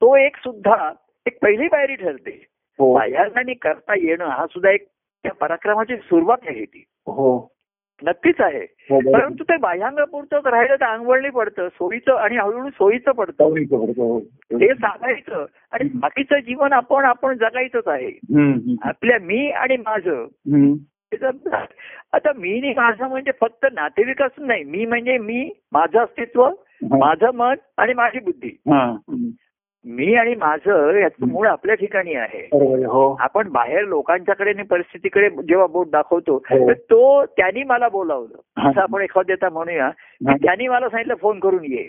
तो 0.00 0.16
एक 0.16 0.36
सुद्धा 0.36 0.92
एक 1.26 1.38
पहिली 1.42 1.68
पायरी 1.68 1.94
ठरते. 1.94 2.53
हो. 2.78 2.94
बाह्यांगाने 2.94 3.54
करता 3.54 3.94
येणं 3.98 4.24
हा 4.24 4.46
सुद्धा 4.46 4.70
एक 4.70 4.86
त्या 5.22 5.32
पराक्रमाची 5.32 5.96
सुरुवात 5.96 6.36
आहे 6.46 6.64
ती. 6.64 6.84
हो. 7.06 7.54
नक्कीच 8.02 8.34
आहे. 8.40 8.66
हो. 8.90 9.12
परंतु 9.12 9.44
ते 9.44 9.56
बाह्यांगापुरतंच 9.56 10.46
राहिलं 10.46 10.76
तर 10.76 10.84
अंगवळणी 10.84 11.30
पडतं 11.30 11.68
सोयीचं 11.68 12.12
आणि 12.12 12.36
हळूहळू 12.36 12.70
सोयीचं 12.70 13.12
पडतं. 13.12 13.44
हो. 13.44 14.20
ते 14.52 14.74
साधायचं 14.74 15.46
आणि 15.72 15.88
बाकीचं 15.94 16.38
जीवन 16.38 16.72
आपण 16.72 17.04
आपण 17.04 17.36
जगायचंच 17.36 17.88
आहे. 17.88 18.10
आपल्या 18.82 19.18
मी 19.20 19.50
आणि 19.50 19.76
माझं. 19.76 20.26
आता 22.12 22.32
मी 22.36 22.58
आणि 22.58 22.74
माझं 22.76 23.08
म्हणजे 23.08 23.30
फक्त 23.40 23.66
नातेवाईकच 23.72 24.30
नाही. 24.38 24.64
मी 24.64 24.86
म्हणजे 24.86 25.18
मी 25.18 25.50
माझं 25.72 25.98
अस्तित्व. 25.98 26.50
माझं 26.98 27.30
मन 27.34 27.54
आणि 27.76 27.94
माझी 27.94 28.20
बुद्धी. 28.20 28.56
मी 29.86 30.14
आणि 30.14 30.34
माझं 30.34 30.96
याचं 30.98 31.28
मूळ 31.28 31.46
आपल्या 31.46 31.74
ठिकाणी 31.74 32.14
आहे. 32.14 32.40
हो 32.86 33.16
आपण 33.20 33.48
बाहेर 33.48 33.84
लोकांच्याकडे 33.84 34.50
आणि 34.50 34.62
परिस्थितीकडे 34.62 35.28
जेव्हा 35.30 35.66
बोट 35.66 35.90
दाखवतो 35.90 36.36
हो. 36.50 36.68
तर 36.68 36.72
तो 36.72 37.24
त्यांनी 37.24 37.62
मला 37.62 37.88
बोलावलं. 37.88 38.68
असं 38.68 38.80
आपण 38.80 39.02
एखाद्याचा 39.02 39.48
म्हणूया 39.48 39.90
त्यांनी 40.26 40.68
मला 40.68 40.88
सांगितलं 40.88 41.14
फोन 41.14 41.38
करून 41.38 41.64
ये 41.64 41.88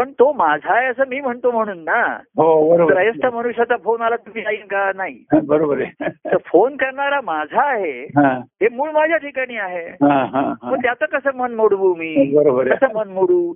पण 0.00 0.12
तो 0.12 0.32
माझा 0.32 0.76
आहे 0.76 0.86
असं 0.86 1.02
मी 1.08 1.20
म्हणतो 1.20 1.50
म्हणून 1.50 1.78
ना. 1.78 2.18
हो 2.36 2.88
त्रयस्थ 2.88 3.26
मनुष्याचा 3.26 3.76
फोन 3.76 4.02
आला 4.02 4.16
तुम्ही 4.16 4.42
जाईन 4.42 4.66
का 4.66 4.92
नाही 4.96 5.24
बरोबर 5.44 5.80
आहे. 5.80 6.08
तर 6.08 6.36
फोन 6.46 6.76
करणारा 6.76 7.20
माझा 7.20 7.62
आहे 7.62 8.00
हा. 8.02 8.32
हे 8.62 8.68
मूळ 8.68 8.90
माझ्या 8.90 9.16
ठिकाणी 9.16 9.56
आहे. 9.56 9.86
हा 9.86 10.24
हा 10.24 10.40
हा. 10.40 10.70
मग 10.70 10.76
त्याचं 10.76 11.04
कसं 11.04 11.30
मन 11.34 11.54
मोडवू 11.54 11.94
मी. 11.94 12.34
कसं 12.70 12.94
मन 12.94 13.08
मोडू? 13.08 13.54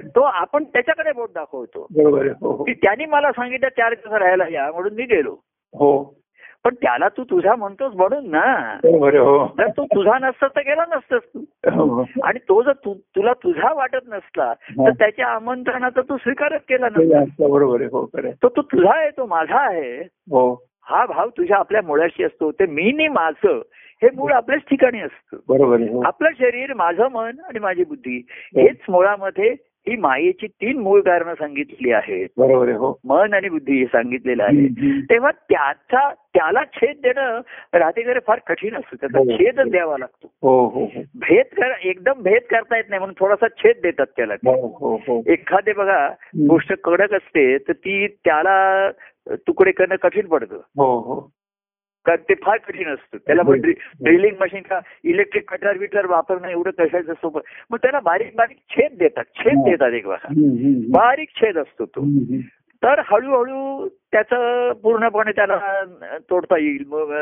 तो 0.00 0.20
आपण 0.20 0.64
त्याच्याकडे 0.64 1.12
बोट 1.12 1.28
दाखवतो. 1.34 1.82
हो 1.82 2.16
हो. 2.18 2.64
की 2.64 2.72
त्यांनी 2.72 3.06
मला 3.06 3.32
सांगितलं 3.32 3.68
चार 3.68 3.94
दिवस 3.94 4.18
राहायला 4.18 4.44
या 4.50 4.72
म्हणून 4.72 4.92
मी 4.92 5.02
गेलो. 5.02 5.36
हो. 5.74 6.19
पण 6.64 6.74
त्याला 6.74 7.08
तू 7.08 7.24
तुझा 7.24 7.54
म्हणतोस 7.54 7.94
म्हणून 7.94 8.30
ना. 8.30 8.40
आहे. 8.40 9.18
हो. 9.18 9.46
तर 9.58 9.66
तू 9.66 9.84
तुझा 9.84 10.18
नसता 10.22 10.46
तर 10.46 10.60
गेला 10.60 10.84
नसतस 10.90 11.28
तू. 11.34 11.40
हो, 11.70 11.84
हो. 11.84 12.04
आणि 12.22 12.38
तो 12.38 12.62
जर 12.62 12.72
तु- 12.72 13.16
तुला 13.16 13.32
तुझा 13.32 13.72
वाटत 13.72 14.04
नसला 14.06 14.52
तर 14.54 14.90
त्याच्या 14.90 15.26
आमंत्रणाचा 15.26 16.00
तू 16.00 16.16
स्वीकारच 16.16 16.60
केला 16.68 16.86
नसता. 16.86 17.48
बरोबर 17.48 17.80
आहे 17.80 17.88
हो. 17.92 18.10
तो 18.42 18.48
तू 18.48 18.62
तुझा 18.62 18.98
आहे 18.98 19.10
तो 19.10 19.26
माझा 19.26 19.58
आहे. 19.58 20.00
हो. 20.02 20.64
हा 20.82 21.06
भाव 21.06 21.28
तुझ्या 21.28 21.56
आपल्या 21.56 21.82
मुळाशी 21.82 22.24
असतो. 22.24 22.50
ते 22.50 22.66
मी 22.66 22.92
नी 22.92 23.08
माझं 23.08 23.62
हे 24.02 24.08
मूळ 24.14 24.32
आपल्याच 24.32 24.60
ठिकाणी 24.60 25.00
असतं. 25.00 25.36
बरोबर 25.48 25.74
आहे 25.74 25.88
हो. 25.92 26.02
आपलं 26.04 26.28
शरीर 26.38 26.74
माझं 26.74 27.08
मन 27.08 27.30
आणि 27.48 27.58
माझी 27.58 27.84
बुद्धी 27.84 28.26
हेच 28.30 28.76
मुळामध्ये 28.88 29.54
ही 29.90 29.96
मायेची 29.96 30.46
तीन 30.46 30.78
मूळ 30.78 31.00
कारणं 31.00 31.34
सांगितली 31.34 31.92
आहेत. 31.92 32.28
बरोबर 32.36 32.68
हो. 32.68 33.00
मन 33.04 33.34
आणि 33.34 33.48
बुद्धी 33.48 33.78
हे 33.78 33.84
सांगितलेलं 33.84 34.42
आहे. 34.42 34.68
तेव्हा 35.02 35.30
त्याचा 35.30 36.10
त्याला 36.10 36.60
छेद 36.74 36.96
देणं 37.02 37.40
राहतेकडे 37.72 38.20
फार 38.26 38.38
कठीण 38.46 38.74
असतं. 38.74 38.96
त्याचा. 38.96 39.36
छेदच 39.36 39.70
द्यावा 39.70 39.98
लागतो. 39.98 40.32
हो 40.42 40.66
हो 40.68 40.86
भेद 41.14 41.46
कर 41.56 41.72
एकदम 41.82 42.22
भेद 42.22 42.42
करता 42.50 42.76
येत 42.76 42.84
नाही 42.88 42.98
म्हणून 42.98 43.14
थोडासा 43.18 43.46
छेद 43.48 43.76
देतात 43.82 44.06
त्याला. 44.16 44.34
एखादे 45.26 45.72
बघा 45.72 46.08
गोष्ट 46.48 46.72
कडक 46.84 47.12
असते 47.12 47.58
तर 47.58 47.72
ती 47.72 48.06
त्याला 48.06 48.90
तुकडे 49.30 49.70
करणं 49.70 49.96
कठीण 49.96 50.26
पडतं. 50.26 50.56
कारण 52.04 52.22
ते 52.28 52.34
फार 52.34 52.58
कठीण 52.58 52.88
असतं. 52.88 53.18
त्याला 53.26 53.42
ड्रिलिंग 54.02 54.34
मशीन 54.40 54.60
का 54.60 54.80
इलेक्ट्रिक 55.04 55.50
कटर 55.50 55.78
विटर 55.78 56.06
वापरणं 56.06 56.48
एवढं 56.48 56.70
कशाचं 56.70 57.12
सोपं? 57.12 57.40
मग 57.70 57.78
त्याला 57.78 58.00
बारीक 58.00 58.30
बारीक 58.36 58.56
छेद 58.70 58.98
देतात. 58.98 59.24
छेद 59.38 59.56
हो. 59.56 59.70
देतात 59.70 59.92
एक 59.92 60.06
बघा. 60.06 60.28
बारीक 60.90 61.28
छेद 61.36 61.58
असतो 61.58 61.84
तो. 61.84 62.04
तर 62.82 62.98
हळूहळू 62.98 63.88
त्याचं 63.88 64.72
पूर्णपणे 64.72 65.32
त्याला 65.32 65.84
तोडता 66.30 66.58
येईल. 66.58 66.84
मग 66.86 67.12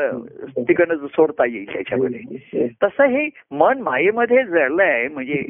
तिकडनं 0.57 1.07
सोडता 1.07 1.45
येईल 1.45 1.73
त्याच्यामध्ये. 1.73 2.67
तसं 2.83 3.03
हे 3.03 3.29
मन 3.51 3.81
मायेमध्ये 3.81 4.43
जडलंय 4.43 5.07
म्हणजे 5.07 5.43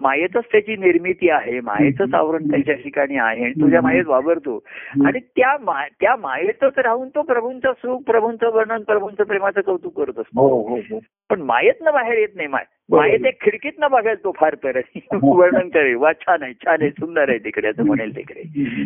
मायेतच 0.00 0.44
त्याची 0.52 0.76
निर्मिती 0.76 1.30
आहे 1.30 1.60
मायेचंच 1.60 2.14
आवरण 2.14 2.50
त्याच्या 2.50 2.74
ठिकाणी 2.74 3.16
आहे 3.16 3.44
आणि 3.44 3.52
तुझ्या 3.52 3.80
मायेत 3.82 4.04
वावरतो. 4.06 4.64
आणि 5.06 5.18
त्या 5.18 5.56
मा- 5.60 5.88
त्या 6.00 6.16
मायेतच 6.16 6.78
राहून 6.78 7.08
तो 7.08 7.22
प्रभूंचं 7.22 7.72
सुख 7.72 8.00
प्रभूंचं 8.06 8.52
वर्णन 8.52 8.82
प्रभूंचं 8.82 9.24
प्रेमाचं 9.24 9.60
कौतुक 9.60 9.96
करत 9.96 10.18
असतो. 10.18 10.48
हो 10.48 10.68
हो 10.68 10.76
हो. 10.76 10.98
पण 11.30 11.42
मायेतनं 11.42 11.92
बाहेर 11.92 12.18
येत 12.18 12.28
नाही 12.34 12.48
माय. 12.48 12.64
मायेत 12.90 13.26
एक 13.26 13.42
खिडकीतनं 13.42 13.90
बघेल 13.90 14.24
तो 14.24 14.32
फार 14.32 14.54
तर 14.54 14.80
वर्णन 15.22 15.68
करेल 15.68 15.94
वा 15.94 16.12
छान 16.12 16.42
आहे 16.42 16.52
छान 16.52 16.76
आहे 16.80 16.90
सुंदर 16.90 17.28
आहे 17.28 17.38
तिकडे 17.38 17.68
असं 17.68 17.84
म्हणेल 17.84 18.16
तिकडे. 18.16 18.42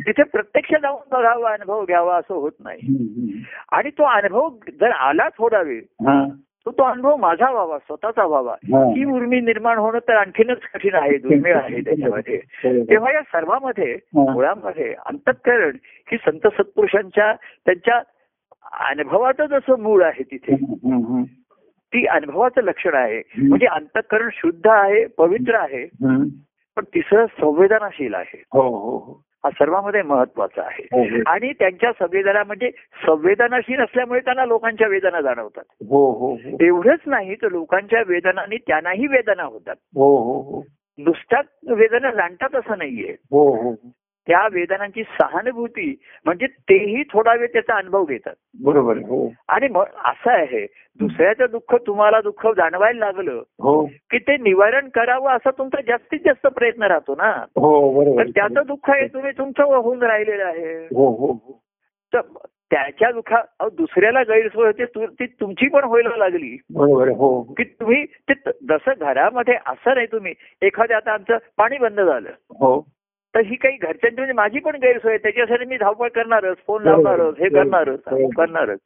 तिथे 0.07 0.23
प्रत्यक्ष 0.23 0.75
जाऊन 0.83 1.09
बघावा 1.13 1.51
अनुभव 1.51 1.85
घ्यावा 1.85 2.17
असं 2.17 2.35
होत 2.35 2.53
नाही. 2.61 2.79
आणि 3.73 3.91
तो 3.91 4.03
अनुभव 4.03 4.49
जर 4.81 4.91
आला 4.91 5.29
थोडा 5.29 5.63
वेळ 5.63 5.81
हा 6.69 6.73
तर 6.73 6.79
तो 6.79 6.83
अनुभव 6.83 7.17
माझा 7.17 7.51
व्हावा 7.51 7.79
स्वतःचा 7.79 8.27
व्हावा 8.27 8.53
हा. 8.53 8.85
ही 8.85 9.05
उर्मी 9.05 9.41
निर्माण 9.41 9.79
होणं 9.79 9.99
तर 9.99 10.17
आणखीनच 10.17 10.59
कठीण 10.75 10.95
आहे 10.95 11.19
दुर्मिळ 11.19 11.57
आहे 11.57 11.81
त्याच्यामध्ये 11.81 12.37
हो. 12.37 12.85
तेव्हा 12.85 13.13
या 13.13 13.23
सर्वामध्ये 13.23 13.93
हा. 13.93 14.33
मुळामध्ये 14.33 14.95
अंतःकरण 15.07 15.77
ही 16.13 16.17
संत 16.17 16.47
सत्पुरुषांच्या 16.47 17.33
त्यांच्या 17.35 18.01
अनुभवाचं 18.89 19.47
जसं 19.47 19.81
मूळ 19.81 20.03
आहे 20.05 20.23
तिथे 20.23 20.55
ती 21.93 22.07
अनुभवाचं 22.07 22.61
लक्षण 22.63 22.95
आहे 22.95 23.23
म्हणजे 23.37 23.67
अंतःकरण 23.67 24.29
शुद्ध 24.33 24.69
आहे 24.69 25.07
पवित्र 25.07 25.55
आहे. 25.55 25.85
पण 26.77 26.85
तिसरं 26.85 27.27
संवेदनाशील 27.27 28.15
आहे 28.15 28.43
हो 29.45 29.51
सर्वांमध्ये 29.51 30.03
महत्त्वाचा 30.03 30.63
आहे. 30.63 30.89
हो, 30.93 31.03
हो. 31.03 31.23
आणि 31.27 31.53
त्यांच्या 31.53 31.93
संवेदना 31.93 32.45
म्हणजे 32.45 32.71
संवेदनाशील 33.07 33.81
असल्यामुळे 33.81 34.21
त्यांना 34.21 34.45
लोकांच्या 34.45 34.89
वेदना 34.89 35.21
जाणवतात. 35.21 35.65
हो 35.71 36.37
एवढंच 36.61 36.99
नाही 37.07 37.35
तर 37.35 37.49
लोकांच्या 37.49 38.03
वेदनांनी 38.07 38.57
त्यांनाही 38.57 39.07
वेदना 39.07 39.43
होतात. 39.43 39.75
हो 39.95 40.17
हो 40.17 40.41
हो. 40.41 40.65
नुसत्या 40.99 41.41
वेदना 41.75 42.11
जाणतात 42.11 42.55
असं 42.55 42.79
नाहीये. 42.79 43.17
हो 43.31 43.63
हो. 43.63 43.75
त्या 44.29 44.49
वेदनांची 44.53 45.03
सहानुभूती 45.03 46.01
म्हणजे 46.25 46.47
तेही 46.47 47.03
थोडा 47.03 47.35
वेळ 47.35 47.47
त्याचा 47.47 47.77
अनुभव 47.77 48.05
घेतात. 48.05 48.35
बरोबर. 48.63 48.97
हो. 48.97 49.33
आणि 49.49 49.69
मग 49.69 49.85
असं 50.05 50.31
आहे 50.31 50.67
दुसऱ्याचं 50.99 51.47
दुःख 51.51 51.75
तुम्हाला 51.87 52.21
दुःख 52.21 52.47
जाणवायला 52.47 53.07
लागलं 53.07 53.43
हो. 53.63 53.85
की 53.85 54.19
ते 54.19 54.37
निवारण 54.37 54.89
करावं 54.89 55.31
असा 55.31 55.51
तुमचा 55.51 55.81
जास्तीत 55.81 56.19
जास्त 56.25 56.47
प्रयत्न 56.47 56.83
राहतो 56.83 57.15
ना? 57.15 57.45
हो 57.57 57.93
बरोबर. 57.93 58.23
त्याचं 58.23 58.63
दुःख 58.67 58.91
आहे 58.91 59.07
तुम्ही 59.07 59.33
तुमचं 59.39 59.65
होऊन 59.65 60.03
राहिलेलं 60.03 60.45
आहे. 60.45 60.85
हो 60.85 61.17
हो 61.17 61.33
हो. 61.33 61.63
तर 62.15 62.21
त्याच्या 62.71 63.11
दुःखा 63.11 63.69
दुसऱ्याला 63.73 64.23
गैरसोय 64.23 64.67
होते 64.67 64.85
तु- 64.85 65.27
तुमची 65.41 65.69
पण 65.69 65.85
व्हायला 65.85 66.17
लागली. 66.17 66.61
बरोबर 66.75 67.07
आहे. 67.07 67.17
हो 67.17 67.43
की 67.43 67.65
तुम्ही 67.65 68.05
त- 68.05 68.49
जसं 68.69 68.93
घरामध्ये 69.01 69.55
असं 69.67 69.95
नाही 69.95 70.07
तुम्ही 70.07 70.35
एखाद्या 70.63 70.97
आता 70.97 71.13
आमचं 71.13 71.37
पाणी 71.57 71.79
बंद 71.79 72.01
झालं. 72.01 72.31
हो. 72.51 72.89
तर 73.39 73.43
ही 73.47 73.57
काही 73.57 73.77
घरच्यांची 73.77 74.17
म्हणजे 74.17 74.33
माझी 74.33 74.59
पण 74.59 74.77
गैरसोय 74.77 75.17
त्याच्यासाठी 75.19 75.65
मी 75.65 75.77
धावपळ 75.77 76.09
करणारच 76.09 76.57
फोन. 76.67 76.83
लावणारच 76.83 77.39
हे 77.39 77.49
करणारच. 77.49 77.99
करणारच 78.37 78.79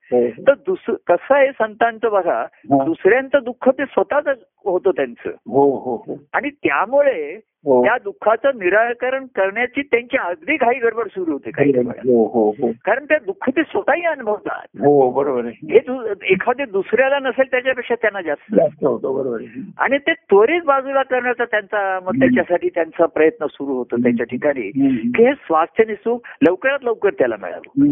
तर 0.47 0.55
दुस 0.67 0.85
कसं 1.07 1.35
आहे 1.35 1.51
संतांचं 1.53 2.11
बघा. 2.11 2.45
दुसऱ्यांचं 2.65 3.39
दुःख 3.45 3.69
ते 3.69 3.85
स्वतःच 3.85 4.27
होतं 4.65 4.91
त्यांचं 4.91 5.31
हो 5.51 5.65
हो 5.77 5.97
हो 6.07 6.17
आणि 6.33 6.51
त्यामुळे 6.51 7.39
त्या 7.67 7.97
दुःखाचं 8.05 8.51
निराकरण 8.55 9.25
करण्याची 9.25 9.83
त्यांची 9.83 10.17
अगदी 10.17 10.57
घाई 10.57 10.79
गडबड 10.79 11.07
सुरू 11.07 11.33
होते 11.33 11.51
काही 11.51 11.73
हो 11.79 12.27
हो 12.27 12.51
हो 12.51 12.73
कारण 12.85 13.05
ते 13.05 13.15
दुःख 13.15 13.51
ते 13.51 13.63
स्वतःही 13.63 14.03
अनुभवतात. 14.03 14.67
हो 14.81 15.11
बरोबर 15.11 15.45
हे 15.45 15.79
दु- 15.79 16.15
एखादे 16.23 16.65
दुसऱ्याला 16.65 17.19
नसेल 17.19 17.45
त्याच्यापेक्षा 17.51 17.95
त्यांना 17.95 18.21
जास्त. 18.21 18.55
जास्त 18.55 18.85
होतो 18.85 19.15
बरोबर 19.15 19.39
आणि 19.79 19.99
ते 19.99 20.13
त्वरित 20.13 20.61
बाजूला 20.65 21.03
करण्याचा 21.03 21.45
त्यांचा 21.45 22.01
मग 22.03 22.13
त्याच्यासाठी 22.13 22.69
त्यांचा 22.69 23.07
प्रयत्न 23.07 23.47
सुरू 23.51 23.75
होतो 23.75 23.97
त्याच्या 23.97 24.27
ठिकाणी. 24.27 24.71
की 25.17 25.25
हे 25.25 25.33
स्वास्थ्य 25.33 25.85
आणि 25.85 25.95
सुख 25.95 26.19
लवकरात 26.49 26.79
लवकर 26.83 27.11
त्याला 27.11 27.37
मिळावं. 27.43 27.85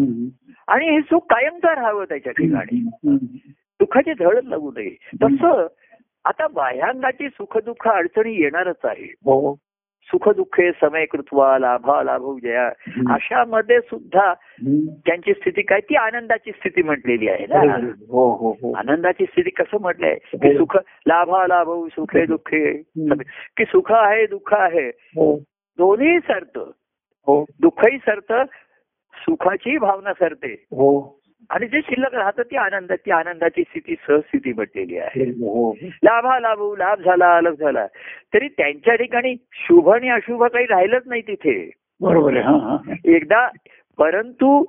आणि 0.69 0.91
हे 0.91 1.01
सुख 1.01 1.21
कायमचं 1.21 1.69
राहावं 1.69 2.05
त्याच्या 2.05 2.33
ठिकाणी. 2.33 2.85
दुःखाची 3.81 4.13
झळच 4.15 4.45
लागू 4.45 4.71
नये. 4.71 4.97
तसं 5.23 5.67
आता 6.25 6.47
बाह्यांगाची 6.47 7.29
सुखदुःख 7.29 7.89
अडचणी 7.89 8.43
येणारच 8.43 8.77
आहे. 8.85 9.05
हो. 9.05 9.55
सुखदुःखे 10.05 10.71
समय 10.73 11.05
कृत्वा 11.05 11.59
लाभा 11.59 12.03
लाभू 12.03 12.39
जया. 12.39 12.67
अशामध्ये 13.15 13.81
सुद्धा 13.81 14.31
हम्म. 14.31 14.95
त्यांची 15.07 15.33
स्थिती 15.33 15.63
काय? 15.63 15.81
ती 15.81 15.97
आनंदाची 15.97 16.51
स्थिती 16.51 16.83
म्हटलेली 16.83 17.29
आहे 17.29 17.47
ना? 17.47 17.77
हो 18.09 18.35
हो 18.35 18.51
हो. 18.51 18.73
आनंदाची 18.73 19.25
स्थिती 19.25 19.51
कसं 19.51 19.77
म्हटलंय? 19.81 20.15
की 20.15 20.59
सुख 20.59 20.77
लाभा 21.07 21.47
लाभू 21.47 21.89
सुखे 21.89 22.27
दुःखे 22.27 22.83
की 23.57 23.65
सुख 23.65 23.93
आहे 23.93 24.27
दुःख 24.27 24.55
आहे? 24.55 24.89
हो. 24.89 25.37
दोन्ही 25.79 26.19
सरत. 26.19 26.59
हो. 27.27 27.45
दुःखही 27.61 27.99
सरत 27.99 28.33
सुखाची 29.15 29.79
भावना 29.79 30.13
सरते. 30.13 30.53
हो. 30.53 31.20
आणि 31.51 31.67
जे 31.67 31.81
शिल्लक 31.81 32.15
राहतं 32.15 32.43
ती 32.43 32.57
आनंद 32.57 32.93
ती 32.93 33.11
आनंदाची 33.11 33.63
स्थिती 33.63 33.95
सहस्थिती 34.09 34.53
म्हटलेली 34.53 34.99
आहे. 34.99 35.25
हो 35.25 35.77
लाभा 35.83 36.41
लाभू 36.41 36.77
लाभ 36.77 37.01
झाला 37.01 37.37
अलग 37.37 37.55
झाला. 37.55 37.87
तरी 38.35 38.49
त्यांच्या 38.49 38.95
ठिकाणी 38.95 39.37
शुभ 39.53 39.91
आणि 39.91 40.09
अशुभ 40.09 40.45
काही 40.45 40.67
राहिलंच 40.67 41.03
नाही 41.07 41.23
तिथे. 41.23 41.71
बरोबर 42.01 42.37
हा 42.37 42.53
हा. 42.53 42.77
एकदा 43.05 43.49
परंतु 43.99 44.65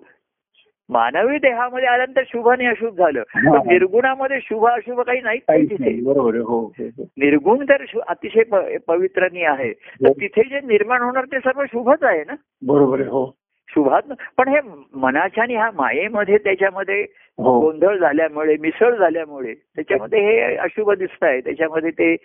मानवी 0.89 1.37
देहामध्ये 1.37 1.87
आल्यानंतर 1.87 2.21
शुभ 2.27 2.49
आणि 2.49 2.65
अशुभ 2.65 2.97
झालं. 2.97 3.19
हा. 3.19 3.57
निर्गुणामध्ये 3.65 4.39
शुभ 4.41 4.65
अशुभ 4.65 5.01
काही 5.01 5.21
नाही. 5.21 5.39
तिथे 5.39 5.91
हो 5.91 6.13
हो 6.13 6.29
हो. 6.43 7.03
निर्गुण 7.03 7.65
तर 7.69 7.85
अतिशय 8.07 8.43
पवित्रनी 8.87 9.43
आहे 9.43 9.73
तर 9.73 10.07
हो. 10.07 10.13
तिथे 10.13 10.43
जे 10.43 10.59
निर्माण 10.63 11.01
होणार 11.01 11.25
ते 11.25 11.39
सर्व 11.39 11.63
शुभच 11.65 12.03
आहे 12.03 12.23
ना? 12.23 12.35
बरोबर 12.65 13.01
हो. 13.01 13.40
शुभात 13.71 14.13
पण 14.37 14.49
हे 14.49 14.59
मनाच्या 15.01 15.43
आणि 15.43 15.55
ह्या 15.55 15.69
मायेमध्ये 15.75 16.37
त्याच्यामध्ये 16.37 17.01
हो. 17.37 17.59
गोंधळ 17.59 17.97
झाल्यामुळे 17.97 18.55
मिसळ 18.59 18.95
झाल्यामुळे 18.95 19.53
त्याच्यामध्ये 19.53 20.19
हे 20.25 20.55
अशुभ 20.55 20.91
दिसत 20.91 21.23
आहे 21.23 21.39
त्याच्यामध्ये 21.41 21.91
ते 21.91 22.15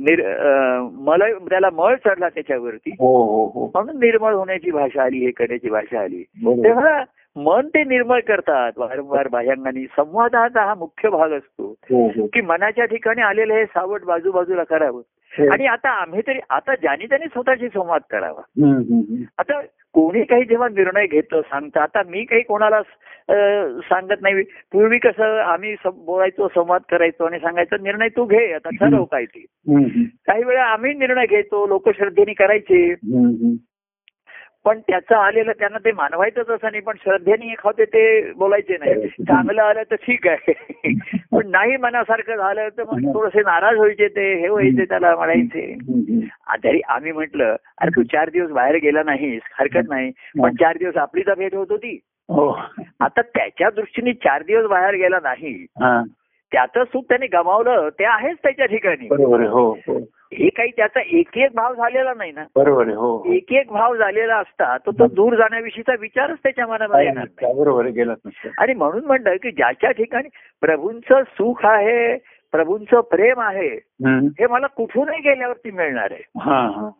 निर 0.00 0.22
मल 1.06 1.22
त्याला 1.48 1.70
मळ 1.72 1.94
चढला 2.04 2.28
त्याच्यावरती. 2.28 2.90
हो 2.90 3.14
हो 3.52 3.70
म्हणून 3.74 3.98
निर्मळ 4.00 4.34
होण्याची 4.34 4.70
भाषा 4.70 5.02
आली 5.02 5.24
हे 5.24 5.30
करण्याची 5.30 5.70
भाषा 5.70 6.00
आली. 6.00 6.22
तेव्हा 6.64 7.02
मन 7.38 7.68
ते 7.68 7.82
निर्मळ 7.84 8.20
करतात. 8.20 8.72
वारंवार 8.76 9.28
बाह्यांगाने. 9.28 9.84
संवादाचा 9.96 10.64
हा 10.64 10.74
मुख्य 10.74 11.08
भाग 11.08 11.32
असतो. 11.32 11.74
हो 11.90 12.06
हो. 12.08 12.26
की 12.26 12.40
मनाच्या 12.40 12.84
ठिकाणी 12.84 13.22
आलेलं 13.22 13.54
हे 13.54 13.64
सावट 13.64 14.02
बाजूबाजूला 14.02 14.64
करावं. 14.64 15.02
हो. 15.32 15.50
आणि 15.52 15.66
आता 15.66 15.90
आम्ही 15.90 16.20
तरी 16.26 16.38
आता 16.50 16.74
ज्याने 16.74 17.06
त्याने 17.06 17.26
स्वतःशी 17.26 17.68
संवाद 17.68 18.00
करावा. 18.10 18.42
आता 19.38 19.60
कोणी 19.92 20.22
काही 20.24 20.44
जेव्हा 20.44 20.68
निर्णय 20.68 21.06
घेतं 21.06 21.40
सांगतं 21.40 21.80
आता 21.80 22.02
मी 22.06 22.24
काही 22.24 22.42
कोणाला 22.42 22.82
सांगत 23.80 24.22
नाही. 24.22 24.42
पूर्वी 24.72 24.98
कसं 24.98 25.38
आम्ही 25.38 25.74
बोलायचो 25.86 26.48
संवाद 26.48 26.80
करायचो 26.90 27.24
आणि 27.24 27.38
सांगायचा 27.38 27.76
निर्णय 27.82 28.08
तू 28.08 28.24
घे 28.24 28.52
आता 28.52 28.70
ठरव 28.70 29.04
काय 29.04 29.24
ते. 29.24 29.44
काही 30.26 30.44
वेळा 30.44 30.64
आम्ही 30.64 30.94
निर्णय 30.94 31.26
घेतो 31.26 31.66
लोक 31.66 31.88
श्रद्धेने 31.88 32.32
करायचे. 32.32 32.94
पण 34.68 34.80
त्याचं 34.80 35.16
आलेलं 35.16 35.52
त्यांना 35.52 35.78
ते 35.78 35.92
मानवायचंच 35.92 36.48
असं 36.48 36.68
नाही 36.70 36.80
पण 36.80 36.96
श्रद्धेने 37.04 37.52
एखादे 37.52 37.84
ते 37.84 38.32
बोलायचे 38.32 38.76
नाही. 38.80 39.08
चांगलं 39.08 39.62
आलं 39.62 39.82
तर 39.90 39.94
ठीक 39.94 40.26
आहे. 40.26 40.52
पण 41.32 41.50
नाही 41.50 41.76
मनासारखं 41.76 42.36
झालं 42.36 42.68
तर 42.68 42.82
मग 42.82 43.14
थोडेसे 43.14 43.40
नाराज 43.40 43.76
व्हायचे 43.76 44.08
ते 44.08 44.40
हे 44.40 44.48
व्हायचे 44.48 44.84
त्याला 44.84 45.16
म्हणायचे. 45.16 45.74
तरी 46.64 46.80
आम्ही 46.88 47.12
म्हटलं 47.12 47.56
अरे 47.78 47.90
तू 47.90 48.02
चार 48.02 48.30
दिवस 48.30 48.50
बाहेर 48.50 48.76
गेला 48.76 49.02
नाहीस 49.02 49.42
हरकत 49.58 49.88
नाही 49.88 50.10
पण 50.42 50.54
चार 50.54 50.76
दिवस 50.76 50.96
आपली 50.96 51.22
तर 51.22 51.34
भेट 51.34 51.54
होत 51.54 51.66
होती. 51.70 51.98
हो. 52.28 52.58
आता 53.00 53.20
त्याच्या 53.20 53.70
दृष्टीने 53.70 54.12
चार 54.12 54.42
दिवस 54.42 54.66
बाहेर 54.66 54.94
गेला 54.94 55.18
नाही. 55.22 55.66
हा. 55.82 56.02
त्याचं 56.52 56.84
सुख 56.84 57.02
त्याने 57.02 57.26
गमावलं 57.26 57.88
ते 57.88 58.04
आहेच 58.04 58.36
त्याच्या 58.42 58.66
ठिकाणी. 58.66 59.08
हो 60.32 60.36
हो 60.36 60.44
हे 60.44 60.48
काही 60.48 60.70
त्याचा 60.70 61.00
एक 61.00 61.38
एक 61.38 61.50
भाव 61.54 61.74
झालेला 61.74 62.12
नाही 62.16 62.32
ना. 62.32 62.44
बरोबर 62.56 62.88
हो 62.88 63.16
हो. 63.16 63.32
एक 63.32 63.52
एक 63.52 63.72
भाव 63.72 63.96
झालेला 63.96 64.36
असता 64.36 64.76
तर 64.76 64.90
तो 64.90 65.06
दूर 65.06 65.34
जाण्याविषयीचा 65.34 65.92
विचारच 66.00 66.38
त्याच्या 66.42 66.66
मनामध्ये 66.66 67.06
येणार 67.06 67.26
नाही 67.42 67.54
बरोबर 67.54 67.84
नसतं. 67.86 68.48
आणि 68.58 68.74
म्हणून 68.74 69.04
म्हणलं 69.04 69.36
की 69.36 69.50
ज्याच्या 69.50 69.90
ठिकाणी 69.90 70.28
प्रभूंचं 70.60 71.22
सुख 71.22 71.66
आहे 71.66 72.16
प्रभूंचं 72.52 73.00
प्रेम 73.00 73.40
आहे. 73.40 73.68
हे 74.06 74.46
मला 74.46 74.66
कुठूनही 74.66 75.20
गेल्यावरती 75.20 75.70
मिळणार 75.70 76.08
आहे. 76.10 76.22
हा 76.40 76.60
हा. 76.60 76.90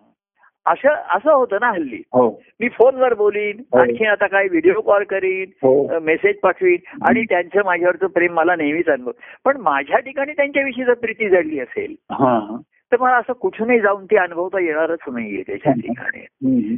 असं 0.67 0.88
असं 0.88 1.33
होतं 1.33 1.57
ना 1.61 1.71
हल्ली. 1.71 1.97
हो. 1.97 2.41
मी 2.61 2.69
फोनवर 2.69 3.14
बोलीन 3.14 3.57
हो. 3.59 3.79
आणखी 3.79 4.05
आता 4.05 4.27
काय 4.27 4.49
व्हिडिओ 4.49 4.81
कॉल 4.81 5.05
करीन 5.05 5.51
हो. 5.62 5.99
मेसेज 6.01 6.37
पाठवीन 6.43 7.05
आणि 7.09 7.23
त्यांचं 7.23 7.64
माझ्यावरचं 7.64 8.07
प्रेम 8.07 8.33
मला 8.33 8.57
नेहमीच 8.57 8.88
अनुभव. 8.88 9.11
पण 9.45 9.57
माझ्या 9.57 9.99
ठिकाणी 9.99 10.33
त्यांच्याविषयी 10.33 10.85
जर 10.85 10.95
प्रीती 10.95 11.29
जडली 11.29 11.61
असेल. 11.61 11.95
हा 12.11 12.38
हा. 12.38 12.57
तर 12.92 12.96
मला 13.01 13.16
असं 13.16 13.33
कुठूनही 13.33 13.81
जाऊन 13.81 14.05
ती 14.05 14.16
अनुभवता 14.16 14.61
येणारच 14.61 14.98
नाहीये 15.12 15.42
त्याच्या 15.46 15.72
ठिकाणी. 15.72 16.20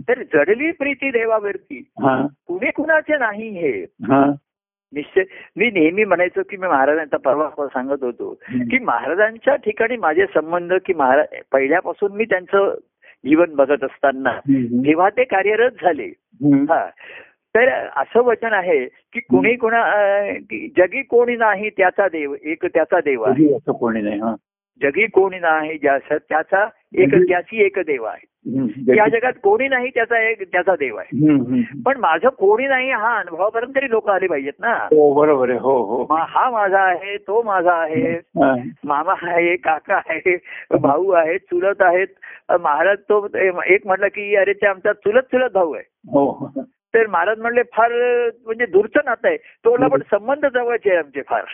तर 0.09 0.23
जडली 0.23 0.71
प्रीती 0.71 1.11
देवावरती 1.11 1.91
हा. 2.03 2.27
कुणी 2.47 2.71
कुणाचे 2.71 3.19
नाही 3.19 3.49
हे? 3.49 3.83
हा. 3.83 4.33
निश्चय 4.93 5.23
मी 5.57 5.71
नेहमी 5.71 6.05
म्हणायचो 6.05 6.43
की 6.51 6.57
मी 6.57 6.67
महाराजांचा 6.67 7.17
परवा 7.17 7.67
सांगत 7.67 8.03
होतो 8.03 8.35
की 8.71 8.79
महाराजांच्या 8.79 9.57
ठिकाणी 9.57 9.97
माझे 9.97 10.27
संबंध 10.27 10.73
की 10.87 10.95
महाराज 10.95 11.27
पहिल्यापासून 11.53 12.13
मी 12.13 12.25
त्यांचं 12.25 12.75
जीवन 13.25 13.55
बघत 13.55 13.85
असताना. 13.85 14.41
जेव्हा 14.85 15.09
ते 15.09 15.25
कार्यरत 15.25 15.71
झाले. 15.83 16.07
हा. 16.45 16.87
तर 17.57 17.69
असं 17.97 18.21
वचन 18.21 18.53
आहे 18.53 18.87
की 18.87 19.21
कुणी 19.21 19.55
कुणा 19.57 19.83
जगी 20.77 21.03
कोणी 21.03 21.37
नाही 21.37 21.71
त्याचा 21.71 22.09
देव 22.09 22.35
एक 22.43 22.67
त्याचा 22.67 23.01
देव 23.01 23.23
आहे. 23.23 23.55
असं 23.55 23.73
कोणी 23.73 24.01
नाही 24.01 24.21
जगी 24.83 25.07
कोणी 25.07 25.39
नाही 25.39 25.77
त्याचा 25.77 26.69
एक 26.95 27.15
त्याची 27.15 27.63
एक 27.63 27.79
देव 27.79 28.05
आहे. 28.05 28.27
या 28.97 29.09
जगात 29.09 29.33
कोणी 29.43 29.69
नाही 29.69 29.89
त्याचा 29.89 30.29
एक 30.29 30.43
त्याचा 30.53 30.75
देव 30.75 30.97
आहे. 30.97 31.19
पण 31.87 31.99
माझं 31.99 32.29
कोणी 32.29 32.67
नाही 32.67 32.91
हा 32.91 33.19
अनुभवापर्यंत 33.19 33.73
तरी 33.77 33.91
लोक 33.91 34.09
आले 34.09 34.27
पाहिजेत 34.27 34.53
ना. 34.61 34.73
हो 34.73 35.15
बरोबर 35.15 35.51
आहे. 35.51 35.59
हो 35.59 35.83
हो. 35.83 36.15
हा 36.21 36.51
माझा 36.51 36.81
आहे 36.81 37.17
तो 37.17 37.43
माझा 37.43 37.73
आहे. 37.73 38.13
हा. 38.15 38.55
मामा 38.85 39.15
आहे 39.23 39.57
काका 39.57 39.97
आहे 39.97 40.37
भाऊ 40.81 41.11
आहे 41.11 41.39
चुलत 41.39 41.83
आहेत. 41.83 42.07
महाराज 42.61 42.99
तो 42.99 43.27
एक 43.67 43.87
म्हटलं 43.87 44.09
की 44.09 44.37
अरे 44.37 44.53
ते 44.53 44.67
आमचा 44.67 44.93
चुलत 44.93 45.23
चुलत 45.23 45.51
भाऊ 45.55 45.73
आहे. 45.73 45.85
हो. 46.09 46.51
तर 46.95 47.07
महाराज 47.07 47.39
म्हणले 47.39 47.63
फार 47.63 47.91
म्हणजे 48.45 48.67
दूरचं 48.67 49.01
नातं 49.05 49.29
आहे. 49.29 49.37
तो 49.37 49.71
म्हणला, 49.71 49.89
पण 49.89 50.01
संबंध 50.01 50.47
जवळचे 50.47 50.91
आहे 50.91 50.99
आमचे 50.99 51.23
फार. 51.23 51.45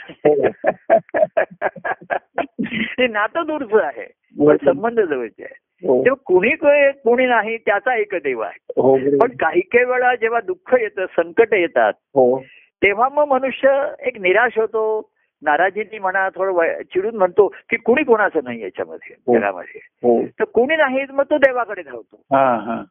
ते 2.98 3.06
नातं 3.06 3.42
दूरचं 3.46 3.82
आहे 3.82 4.06
पण 4.46 4.56
संबंध 4.64 5.00
जवळचे 5.00 5.44
आहे. 5.44 5.88
हो. 5.88 6.04
तेव्हा 6.04 6.22
कुणी 6.24 6.50
को- 6.50 6.92
कोणी 6.92 7.26
नाही 7.26 7.56
त्याचा 7.56 7.96
एक 7.96 8.14
देव 8.14 8.40
आहे. 8.40 8.58
हो. 8.76 8.96
पण 8.96 9.28
काही 9.28 9.60
काही 9.60 9.84
वेळा 9.84 10.14
जेव्हा 10.14 10.40
दुःख 10.40 10.74
येतं 10.80 11.06
संकट 11.06 11.54
येतात 11.54 11.92
हो. 11.96 12.42
तेव्हा 12.82 13.08
मग 13.08 13.24
मनुष्य 13.24 13.88
एक 14.00 14.20
निराश 14.20 14.58
होतो. 14.58 15.10
नाराजींनी 15.42 15.98
म्हणा 15.98 16.28
थोडं 16.28 16.82
चिडून 16.82 17.16
म्हणतो 17.16 17.48
की 17.48 17.76
कुणी 17.76 18.04
कोणाचं 18.04 18.40
नाही 18.44 18.62
याच्यामध्ये 18.62 19.14
हो. 19.26 19.38
जगामध्ये. 19.38 19.80
हो. 19.84 20.26
तर 20.26 20.44
कुणी 20.44 20.76
नाही 20.76 21.04
मग 21.10 21.24
तो 21.30 21.38
देवाकडे 21.38 21.82
धावतो. 21.82 22.16
हा 22.36 22.54
हा. 22.54 22.82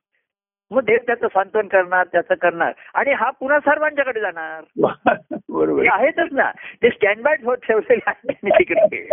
मग 0.71 0.83
देव 0.83 0.97
त्याचं 1.07 1.27
सांत्वन 1.27 1.67
करणार 1.67 2.05
त्याचं 2.11 2.33
करणार. 2.33 2.71
आणि 2.93 3.11
हा 3.11 3.29
पुन्हा 3.29 3.59
सर्वांच्याकडे 3.59 4.19
जाणार. 4.19 4.61
बरोबर. 5.49 5.85
आहेतच 5.91 6.27
ना. 6.31 6.51
ते 6.83 6.89
स्टँड 6.89 7.21
बाय 7.21 7.35
होत 7.43 7.57
ठेवलेले 7.57 8.01
आहे 8.07 8.27
त्यांनी 8.27 8.49
तिकडे. 8.49 9.09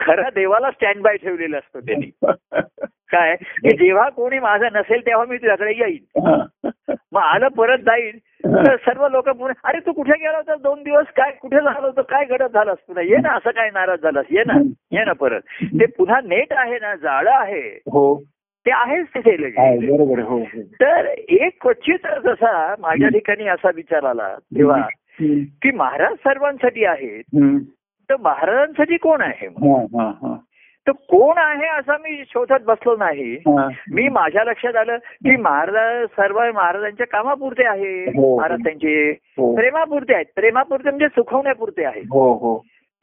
खरं 0.00 0.22
देवाला 0.34 0.70
स्टँड 0.70 1.02
बाय 1.02 1.16
ठेवलेलं 1.16 1.58
असतं 1.58 1.80
त्यांनी. 1.80 2.10
काय? 3.10 3.36
की 3.36 3.76
जेव्हा 3.76 4.08
कोणी 4.08 4.38
माझं 4.38 4.68
नसेल 4.72 5.06
तेव्हा 5.06 5.24
मी 5.24 5.36
तुझ्याकडे 5.36 5.72
येईन. 5.72 6.30
मग 7.12 7.20
आलं 7.20 7.48
परत 7.48 7.78
जाईल 7.78 8.18
तर 8.44 8.76
सर्व 8.76 9.08
लोक 9.08 9.28
अरे 9.28 9.78
तू 9.78 9.92
कुठे 9.92 10.18
गेला 10.18 10.36
होता 10.36 10.54
दोन 10.54 10.82
दिवस? 10.82 11.06
काय 11.16 11.30
कुठे 11.30 11.56
झालं 11.56 11.86
होतं? 11.86 12.02
काय 12.02 12.24
घडत 12.24 12.48
झालं 12.52 12.72
असतं 12.72 13.00
ये 13.00 13.16
ना 13.16 13.32
असं 13.32 13.50
काय 13.50 13.70
नाराज 13.70 13.98
झालास? 13.98 14.24
ये 14.30 14.42
ना 14.46 14.52
ये 14.92 15.04
ना 15.04 15.12
परत. 15.12 15.40
ते 15.62 15.86
पुन्हा 15.86 16.20
नेट 16.24 16.52
आहे 16.52 16.78
ना 16.78 16.94
जाळं 16.94 17.30
आहे. 17.30 17.68
हो. 17.68 18.22
ते 18.66 18.70
आहेच 18.70 19.06
तिथे 19.06 19.36
बरोबर 19.36 20.18
आहे, 20.18 20.28
हो 20.28 20.38
हो 20.38 20.62
तर 20.80 21.06
एक 21.28 21.56
क्वचित 21.60 22.06
जसा 22.24 22.74
माझ्या 22.80 23.08
ठिकाणी 23.08 23.48
असा 23.48 23.70
विचार 23.74 24.04
आला 24.04 24.34
तेव्हा. 24.56 24.80
की 25.62 25.70
महाराज 25.70 26.14
सर्वांसाठी 26.14 26.84
आहेत. 26.84 27.22
तर 28.10 28.16
महाराजांसाठी 28.20 28.96
कोण 28.96 29.20
आहे? 29.20 29.46
हा, 29.46 29.76
हा, 29.94 30.08
हा. 30.22 30.34
तर 30.86 30.92
कोण 30.92 31.38
आहे 31.38 31.66
असं 31.68 32.00
मी 32.02 32.22
शोधत 32.28 32.64
बसलो 32.66 32.96
नाही 32.96 33.32
हा. 33.34 33.68
मी 33.92 34.08
माझ्या 34.08 34.44
लक्षात 34.44 34.76
आलं 34.76 34.96
की 34.96 35.36
महाराज 35.36 36.06
सर्व 36.06 36.40
महाराजांच्या 36.54 37.06
कामापुरते 37.06 37.64
आहे 37.66 37.94
हो. 38.04 38.36
महाराज 38.38 38.60
त्यांचे 38.60 39.10
हो 39.38 39.54
प्रेमापुरते 39.56 40.14
आहेत 40.14 40.26
प्रेमापुरते 40.36 40.88
म्हणजे 40.90 41.08
सुखवण्यापुरते 41.08 41.84
आहे 41.84 42.00
हो 42.00 42.32
हो 42.34 42.54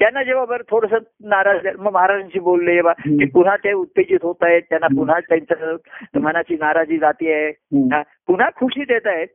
त्यांना 0.02 0.24
जेव्हा 0.24 0.46
बरं 0.46 0.64
थोडस 0.70 0.94
नाराज 1.24 1.68
मग 1.80 1.92
महाराजांशी 1.94 2.40
बोलले. 2.40 2.82
की 2.82 3.26
पुन्हा 3.26 3.56
ते 3.56 3.72
उत्तेजित 3.74 4.20
होत 4.24 4.44
आहेत 4.44 4.62
त्यांना 4.70 4.88
पुन्हा 4.88 5.20
त्यांचं 5.20 5.76
मनाची 6.20 6.56
नाराजी 6.56 6.98
जाती 6.98 7.32
आहे 7.32 7.52
पुन्हा 8.28 8.50
खुशी 8.56 8.84
देत 8.84 9.08
आहेत. 9.08 9.28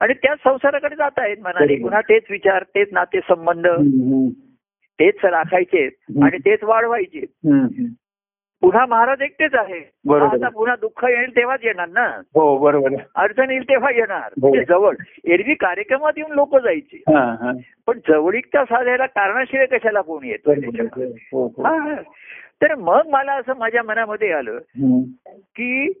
आणि 0.00 0.14
त्याच 0.14 0.38
संसाराकडे 0.44 0.96
जात 0.96 1.18
आहेत 1.18 1.36
मनाने. 1.40 1.76
पुन्हा 1.76 2.00
तेच 2.00 2.22
विचार 2.30 2.62
तेच 2.74 2.88
नाते 2.92 3.20
संबंध. 3.20 3.66
तेच 5.00 5.24
राखायचे 5.24 5.84
आणि 6.22 6.38
तेच 6.38 6.62
वाढवायचे. 6.62 7.24
पुन्हा 8.62 8.84
महाराज 8.86 9.20
एकटेच 9.22 9.54
आहे 9.54 9.78
बरोबर. 10.06 10.48
पुन्हा 10.48 10.74
दुःख 10.80 11.04
येईल 11.04 11.36
तेव्हाच 11.36 11.60
येणार 11.64 11.88
ना 11.88 12.06
हो 12.34 12.56
बरोबर 12.58 12.94
अडचण 13.14 13.50
येईल 13.50 13.62
तेव्हा 13.62 13.90
येणार 13.90 14.32
हो. 14.42 14.48
म्हणजे 14.48 14.64
जवळ 14.64 14.94
एरवी 15.24 15.54
कार्यक्रमात 15.54 16.12
येऊन 16.16 16.32
लोक 16.32 16.56
जायचे. 16.56 17.02
पण 17.86 17.98
जवळीकता 18.08 18.64
साधायला 18.64 19.06
कारणाशिवाय 19.06 19.66
कशाला 19.66 20.00
कोण 20.00 20.24
येतो. 20.24 20.52
हो 21.32 21.46
हो. 21.46 21.94
तर 22.62 22.74
मग 22.74 23.06
मला 23.08 23.32
असं 23.32 23.56
माझ्या 23.58 23.82
मनामध्ये 23.82 24.32
आलं. 24.32 24.58
की 25.56 25.92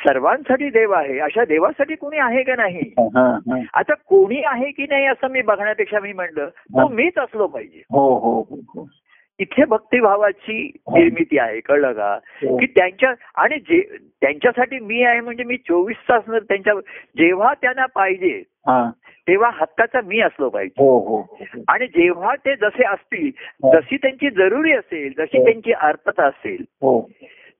सर्वांसाठी 0.00 0.68
देव 0.70 0.92
आहे 0.92 1.18
अशा 1.18 1.44
देवासाठी 1.44 1.94
कोणी 1.94 2.18
आहे 2.18 2.42
का 2.42 2.54
नाही. 2.56 2.92
आता 3.74 3.94
कोणी 3.94 4.42
आहे 4.46 4.70
की 4.70 4.86
नाही 4.90 5.06
असं 5.06 5.30
मी 5.30 5.42
बघण्यापेक्षा 5.42 6.00
मी 6.00 6.12
म्हणलं 6.12 6.48
तो 6.48 6.88
मीच 6.88 7.18
असलो 7.18 7.46
पाहिजे 7.46 7.82
हो, 7.90 8.08
हो 8.18 8.86
इथे 9.40 9.64
भक्तिभावाची 9.64 10.62
निर्मिती 10.88 11.38
आहे 11.38 11.60
कळलं 11.60 11.92
का 11.92 12.12
हो. 12.42 12.56
की 12.56 12.66
त्यांच्या 12.66 13.12
आणि 13.34 13.58
जे 13.60 13.80
त्यांच्यासाठी 14.22 14.78
मी 14.78 15.02
आहे 15.02 15.20
म्हणजे 15.20 15.44
मी 15.44 15.56
चोवीस 15.58 15.96
तास 16.08 16.24
त्यांच्या 16.48 16.74
जेव्हा 17.18 17.52
त्यांना 17.54 17.86
पाहिजे 17.94 18.42
हा 18.66 18.90
तेव्हा 19.28 19.50
हक्काचा 19.54 20.00
मी 20.00 20.20
असलो 20.20 20.48
पाहिजे 20.48 20.82
हो 20.82 20.98
हो 20.98 21.20
हो. 21.20 21.62
आणि 21.68 21.86
जेव्हा 21.86 22.34
ते 22.34 22.54
जसे 22.56 22.84
असतील 22.84 23.30
जशी 23.64 23.96
त्यांची 23.96 24.30
जरुरी 24.30 24.72
असेल 24.72 25.12
जशी 25.18 25.38
हो. 25.38 25.44
त्यांची 25.44 25.72
अर्थता 25.72 26.26
असेल 26.26 26.64
हो 26.82 27.00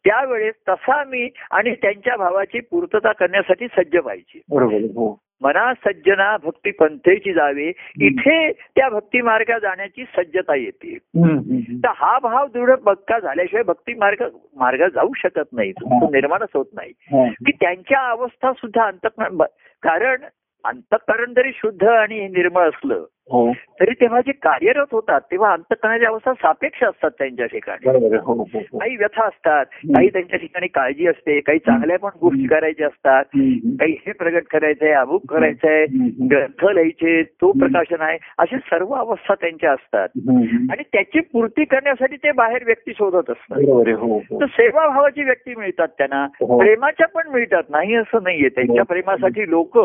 त्यावेळेस 0.05 0.55
तसा 0.68 1.03
मी 1.05 1.28
आणि 1.51 1.74
त्यांच्या 1.74 2.16
भावाची 2.16 2.61
पूर्तता 2.61 3.12
करण्यासाठी 3.12 3.66
सज्ज 3.66 3.97
पाहिजे. 3.97 4.39
हो 4.51 5.11
मना 5.43 5.74
सज्जना 5.74 6.36
भक्ती 6.36 6.70
पंथेची 6.70 7.32
जावे 7.32 7.72
इथे 8.01 8.53
त्या 8.53 8.88
भक्ती 8.88 9.20
मार्गात 9.22 9.61
जाण्याची 9.61 10.05
सज्जता 10.05 10.55
येते. 10.55 10.99
तर 11.78 11.88
हा 11.97 12.18
भाव 12.18 12.47
दृढ 12.47 12.70
पक्का 12.70 13.18
झाल्याशिवाय 13.18 13.62
भक्ती 13.62 13.95
मार्ग 13.95 14.22
मार्ग 14.57 14.88
जाऊ 14.88 15.12
शकत 15.16 15.49
नाही. 15.53 15.72
तो 15.72 16.07
निर्माणच 16.07 16.49
होत 16.55 16.66
नाही. 16.74 16.93
की 17.28 17.53
त्यांच्या 17.53 18.11
अवस्था 18.11 18.53
सुद्धा 18.53 18.84
अंतकरण 18.84 19.36
ब- 19.36 19.43
कारण 19.82 20.16
अंतकरण 20.65 21.33
जरी 21.33 21.51
शुद्ध 21.55 21.89
आणि 21.89 22.29
निर्मळ 22.29 22.69
असलं 22.69 23.05
हो 23.31 23.53
तरी 23.81 23.91
तेव्हा 23.91 24.21
जे 24.21 24.33
कार्यरत 24.33 24.87
होतात 24.93 25.21
तेव्हा 25.21 25.53
अंतकरणाच्या 25.53 26.09
अवस्था 26.09 26.33
सापेक्ष 26.33 26.83
असतात 26.85 27.11
त्यांच्या 27.11 27.47
ठिकाणी. 27.47 27.89
हो 27.89 28.35
हो 28.35 28.45
काही 28.79 28.97
व्यथा 28.97 29.25
असतात 29.27 29.65
काही 29.65 30.09
त्यांच्या 30.09 30.39
ठिकाणी 30.39 30.67
काळजी 30.67 31.07
असते 31.07 31.41
काही 31.41 31.59
चांगल्या 31.59 31.99
पण 31.99 32.11
गोष्टी 32.21 32.47
करायच्या 32.47 32.87
असतात. 32.87 33.25
काही 33.81 33.93
हे 34.07 34.13
प्रगट 34.13 34.43
करायचंय 34.51 34.93
अमुक 34.93 35.27
करायचंय. 35.29 35.87
ग्रंथ 36.31 36.65
लिहायचे 36.65 37.23
तो 37.23 37.53
प्रकाशन 37.53 38.01
आहे 38.01 38.19
अशा 38.39 38.59
सर्व 38.59 38.95
अवस्था 38.95 39.35
त्यांच्या 39.35 39.73
असतात. 39.73 40.09
आणि 40.71 40.83
त्याची 40.93 41.21
पूर्ती 41.21 41.65
करण्यासाठी 41.65 42.17
ते 42.17 42.33
बाहेर 42.33 42.65
व्यक्ती 42.65 42.93
शोधत 42.93 43.31
असतात 43.31 43.59
तर 44.41 44.47
सेवाभावाची 44.47 45.25
व्यक्ती 45.25 45.55
मिळतात 45.55 45.89
त्यांना. 45.89 46.27
प्रेमाच्या 46.43 47.09
पण 47.09 47.29
मिळतात 47.29 47.63
नाही 47.69 47.95
असं 47.95 48.23
नाहीये 48.23 48.49
त्यांच्या. 48.49 48.85
प्रेमासाठी 48.85 49.51
लोक. 49.51 49.79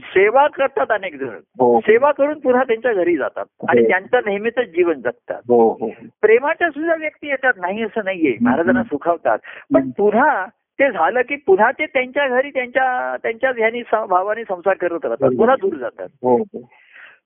सेवा 0.00 0.46
करतात 0.46 0.86
अनेक 0.90 1.16
जण. 1.16 1.28
हो 1.28 1.80
सेवा 1.80 2.12
करून 2.12 2.38
पुन्हा 2.40 2.62
त्यांच्या 2.62 2.92
घरी 2.92 3.16
जातात. 3.16 3.44
आणि 3.68 3.80
हो. 3.80 3.88
त्यांचं 3.88 4.20
नेहमीच 4.26 4.58
जीवन 4.58 5.00
जगतात. 5.00 5.42
हो 5.48 5.72
हो. 5.72 5.88
प्रेमाच्या 6.22 6.70
सुद्धा 6.70 6.94
व्यक्ती 6.94 7.28
येतात. 7.28 7.52
नाही 7.56 7.82
असं 7.82 8.00
नाहीये. 8.04 8.36
महाराजांना 8.40 8.82
सुखावतात. 8.82 9.38
पण. 9.74 9.90
पुन्हा 9.90 10.46
ते 10.80 10.90
झालं 10.90 11.20
की 11.20 11.36
पुन्हा 11.36 11.70
ते 11.70 11.86
त्यांच्या 11.86 12.28
घरी 12.28 12.50
त्यांच्या 12.50 13.16
त्यांच्या 13.22 13.50
ह्यानी 13.56 13.82
भावाने 13.92 14.42
संसार 14.44 14.74
करत 14.74 15.04
राहतात. 15.04 15.28
पुन्हा 15.38 15.56
दूर 15.56 15.74
जातात. 15.74 16.08
हो 16.22 16.36
हो. 16.36 16.60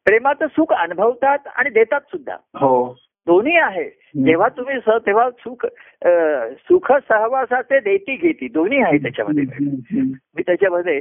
प्रेमाचं 0.05 0.47
सुख 0.47 0.73
अनुभवतात 0.73 1.39
आणि 1.57 1.71
देतात 1.71 2.01
सुद्धा. 2.01 2.35
हो. 2.35 2.97
दोन्ही 3.27 3.57
आहे. 3.57 3.85
जेव्हा 4.25 4.49
तुम्ही 4.49 4.77
तेव्हा 4.99 5.31
सुख 5.31 5.67
सुख 6.57 6.93
सहवासाचे 6.93 7.81
देती 7.81 8.17
घेती. 8.17 8.49
दोन्ही 8.49 8.79
आहे 8.79 8.99
त्याच्यामध्ये. 8.99 9.45
मी 10.37 10.43
त्याच्यामध्ये 10.43 11.01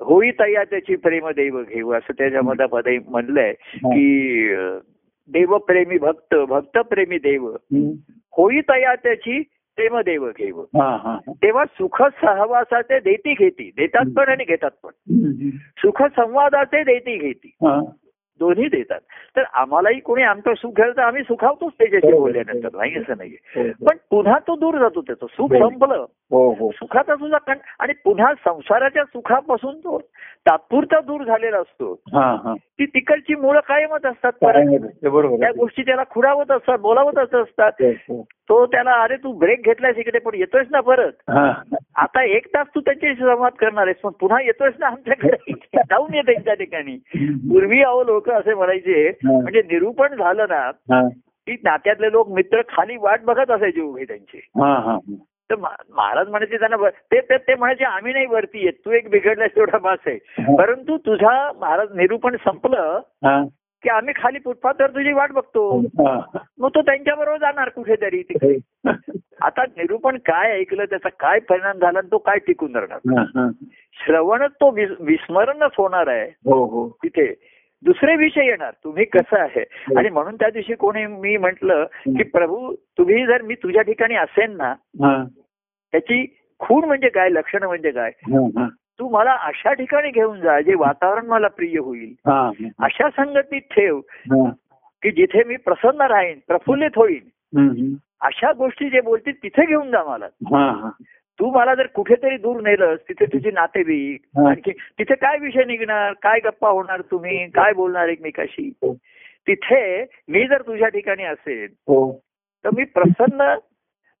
होई 0.00 0.30
तया 0.30 0.64
त्याची 0.64 0.96
प्रेम 0.96 1.28
देव 1.28 1.62
घेऊ 1.68 1.92
असं 1.92 2.12
त्याच्यामध्ये 2.18 2.66
मध्ये 2.72 2.98
म्हणलंय 3.08 3.52
की 3.84 4.54
देवप्रेमी 5.32 5.98
भक्त 5.98 6.34
भक्त 6.34 6.78
प्रेमी 6.78 7.18
देव. 7.18 7.56
होई 8.36 8.60
तया 8.60 8.94
त्याची 8.94 9.42
प्रेम 9.76 9.98
देव 9.98 10.30
हा. 10.76 11.18
तेव्हा 11.30 11.64
सुख 11.64 12.02
सहवासाचे 12.02 13.00
देती 13.00 13.32
घेती. 13.32 13.70
देतात 13.76 14.04
पण 14.16 14.28
आणि 14.28 14.44
घेतात 14.44 14.70
पण. 14.82 14.90
सुख 15.78 16.02
संवादाचे 16.02 16.82
देती 16.82 17.18
घेती. 17.18 17.50
दोन्ही 18.40 18.68
देतात. 18.68 19.00
तर 19.36 19.42
आम्हालाही 19.54 20.00
कोणी 20.00 20.22
आमचं 20.22 20.54
सुख 20.54 20.72
घ्यायला 20.72 20.96
तर 20.96 21.02
आम्ही 21.02 21.22
सुखावतोच 21.22 21.72
त्याच्याशी. 21.72 22.12
बोलल्यानंतर 22.12 22.68
नाही 22.74 22.98
असं 22.98 23.14
नाहीये. 23.18 23.62
हो 23.62 23.86
पण 23.88 23.96
पुन्हा 24.10 24.38
तो 24.38 24.56
दूर 24.56 24.78
जातो 24.78 25.00
त्याचं 25.00 25.26
सुख. 25.26 25.48
संपलं. 25.52 26.04
हो 26.30 26.52
हो. 26.52 26.70
सुखाचा 26.70 27.16
सुद्धा 27.16 27.38
कण 27.38 27.54
आणि 27.78 27.92
पुन्हा 28.04 28.34
संसाराच्या 28.34 29.04
सुखापासून 29.04 29.78
तो 29.78 29.98
तात्पुरता 30.46 31.00
दूर 31.00 31.24
झालेला 31.24 31.58
असतो. 31.58 31.92
हा 31.92 32.36
हा. 32.44 32.54
ती 32.54 32.86
तिकडची 32.86 33.34
मुळं 33.34 33.60
कायमच 33.60 34.06
असतात 34.06 34.32
त्या. 34.32 35.50
गोष्टी 35.56 35.82
त्याला 35.82 36.02
खुडावत 36.10 36.50
असतात 36.50 36.78
बोलावत 36.78 37.34
असतात. 37.34 37.72
हो, 37.80 37.90
हो. 37.90 38.24
तो 38.50 38.66
त्याला 38.66 38.92
अरे 39.02 39.16
तू 39.16 39.32
ब्रेक 39.32 39.60
घेतलायस 39.64 39.96
इकडे 39.96 40.18
पण 40.18 40.34
येतोयस 40.34 40.66
ना 40.70 40.80
परत. 40.80 41.12
आता 41.96 42.22
एक 42.24 42.46
तास 42.46 42.66
तू 42.74 42.80
त्यांच्याशी 42.80 43.14
संवाद 43.14 43.52
करणार 43.52 43.86
आहेस 43.86 43.96
पण 43.96 44.10
पुन्हा 44.10 44.42
येतोयस 44.42 44.74
ना 44.78 44.86
आमच्याकडे 44.86 45.52
जाऊन 45.76 46.14
ये 46.14 46.22
त्यांच्या 46.22 46.54
ठिकाणी 46.54 46.96
पूर्वी 47.50 47.82
अहो 47.82 48.04
लोक 48.04 48.30
असे 48.30 48.54
म्हणायचे 48.54 49.10
म्हणजे 49.24 49.62
निरूपण 49.62 50.14
झालं 50.14 50.46
ना. 50.48 50.70
की 51.46 51.52
नात्यातले 51.64 52.12
लोक 52.12 52.28
मित्र 52.28 52.60
खाली 52.68 52.96
वाट 52.96 53.20
बघत 53.22 53.50
असायचे 53.50 53.80
उभे 53.80 54.04
त्यांचे. 54.04 54.40
तर 55.50 55.54
महाराज 55.56 56.28
म्हणायचे 56.28 56.56
त्यांना 56.56 56.88
ते 57.12 57.20
ते- 57.20 57.58
म्हणायचे 57.58 57.84
आम्ही 57.84 58.12
नाही 58.12 58.26
वरती 58.26 58.64
येत 58.64 58.72
तू 58.72 58.90
एक 58.90 59.08
बिघडलास 59.10 59.50
तेवढा 59.56 59.78
बास 59.78 59.98
आहे. 60.06 60.18
परंतु 60.56 60.96
तुझा 60.96 61.52
महाराज 61.60 61.88
निरूपण 61.94 62.36
संपलं. 62.36 63.00
की 63.82 63.88
आम्ही 63.88 64.14
खाली 64.16 64.38
फुटपाथवर 64.44 64.90
तुझी 64.90 65.12
वाट 65.12 65.32
बघतो. 65.32 65.80
हा. 65.80 66.38
मग 66.58 66.68
तो 66.74 66.82
त्यांच्याबरोबर 66.82 67.36
जाणार 67.36 67.68
कुठेतरी 67.68 68.22
तिकडे 68.22 68.58
आता 69.42 69.62
निरूपण 69.62 70.16
काय 70.16 70.52
ऐकलं 70.52 70.84
त्याचा 70.84 71.08
काय 71.08 71.38
परिणाम 71.38 71.78
झाला 71.78 72.00
तो 72.00 72.18
काय 72.18 72.38
टिकून 72.38 72.76
राहणार? 72.76 72.98
हा, 73.18 73.22
हा. 73.22 73.50
श्रवणच 73.92 74.50
तो 74.50 74.70
विस- 74.70 74.96
विस्मरणच 75.00 75.70
होणार 75.78 76.06
आहे. 76.06 76.24
हो 76.24 76.64
हो. 76.64 76.88
तिथे. 76.88 77.34
दुसरे 77.84 78.16
विषय 78.16 78.46
येणार 78.46 78.70
तुम्ही 78.84 79.04
कसं 79.04 79.40
आहे? 79.40 79.64
आणि 79.96 80.08
म्हणून 80.08 80.34
त्या 80.34 80.50
दिवशी 80.50 80.74
कोणी 80.74 81.06
मी 81.06 81.36
म्हंटल 81.36 81.84
की 82.06 82.22
प्रभू 82.22 82.74
तुम्ही 82.74 83.26
जर 83.26 83.42
मी 83.42 83.54
तुझ्या 83.54 83.82
ठिकाणी 83.82 84.14
असेन 84.14 84.56
ना 84.56 84.68
हा. 84.82 85.24
त्याची 85.92 86.36
खूण 86.58 86.84
म्हणजे 86.84 87.08
काय 87.08 87.28
लक्षण 87.28 87.62
म्हणजे 87.62 87.90
काय? 87.90 88.10
हा, 88.16 88.60
हा. 88.60 88.68
तू 89.00 89.08
मला 89.08 89.32
अशा 89.42 89.72
ठिकाणी 89.72 90.10
घेऊन 90.10 90.40
जा 90.40 90.60
जे 90.60 90.74
वातावरण 90.74 91.26
मला 91.26 91.48
प्रिय 91.48 91.78
होईल 91.78 92.12
हा, 92.26 92.40
हा. 92.40 92.68
अशा 92.84 93.08
संगतीत 93.10 93.60
ठेव 93.70 93.98
हा. 94.32 94.48
की 95.02 95.10
जिथे 95.10 95.44
मी 95.44 95.56
प्रसन्न 95.56 96.06
राहीन 96.10 96.38
प्रफुल्लित 96.48 96.96
होईन. 96.96 97.94
अशा 98.20 98.52
गोष्टी 98.52 98.88
जे 98.90 99.00
बोलतील 99.00 99.34
तिथे 99.42 99.64
घेऊन 99.66 99.90
जा 99.90 100.02
मला 100.04 100.26
हा, 100.50 100.70
हा. 100.72 100.90
तू 101.40 101.50
मला 101.50 101.74
जर 101.74 101.86
कुठेतरी 101.86 102.36
दूर 102.36 102.60
नेलंस 102.62 102.98
तिथे 103.08 103.26
तुझी 103.26 103.50
नातेवाईक 103.50 104.26
हा. 104.38 104.48
आणखी 104.50 104.72
तिथे 104.98 105.14
काय 105.14 105.38
विषय 105.38 105.64
निघणार 105.64 106.12
काय 106.22 106.40
गप्पा 106.44 106.68
होणार 106.68 107.00
तुम्ही 107.10 107.46
काय 107.48 107.72
बोलणार 107.72 108.08
एकमेकाशी 108.08 108.68
हो. 108.82 108.92
तिथे 109.46 110.04
मी 110.28 110.46
जर 110.46 110.62
तुझ्या 110.62 110.88
ठिकाणी 110.88 111.24
असेल 111.24 111.66
हो 111.88 112.12
तर 112.64 112.70
मी 112.76 112.84
प्रसन्न 112.94 113.54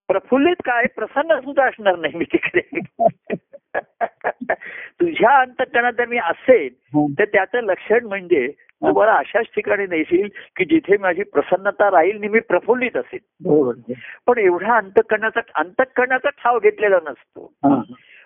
प्रफुल्लित 0.08 0.62
काय 0.64 0.86
प्रसन्न 0.96 1.38
सुद्धा 1.40 1.64
असणार 1.64 1.96
नाही 1.96 2.18
मी 2.18 2.24
तिकडे 2.24 2.80
तुझ्या 5.00 5.40
अंतकरणात 5.40 5.92
जर 5.92 6.06
मी 6.06 6.18
असेल 6.18 6.70
हं. 6.94 7.06
तर 7.18 7.24
त्याचं 7.24 7.58
लक्षण 7.58 8.06
म्हणजे 8.06 8.48
तू 8.48 8.92
मला 9.00 9.12
अशाच 9.12 9.44
ठिकाणी 9.44 9.86
नेशील 9.86 10.28
की 10.56 10.64
जिथे 10.64 10.96
माझी 10.96 11.22
प्रसन्नता 11.22 11.90
राहील 11.90 12.16
आणि 12.16 12.28
मी 12.28 12.40
प्रफुल्लित 12.40 12.96
असेल 12.96 13.18
बरोबर 13.44 13.92
पण 14.26 14.38
एवढा 14.38 14.76
अंतकरणाचा 14.76 15.40
अंतकरणाचा 15.54 16.28
ठाव 16.28 16.58
घेतलेला 16.58 16.96
नसतो. 16.96 17.52
हा. 17.64 17.82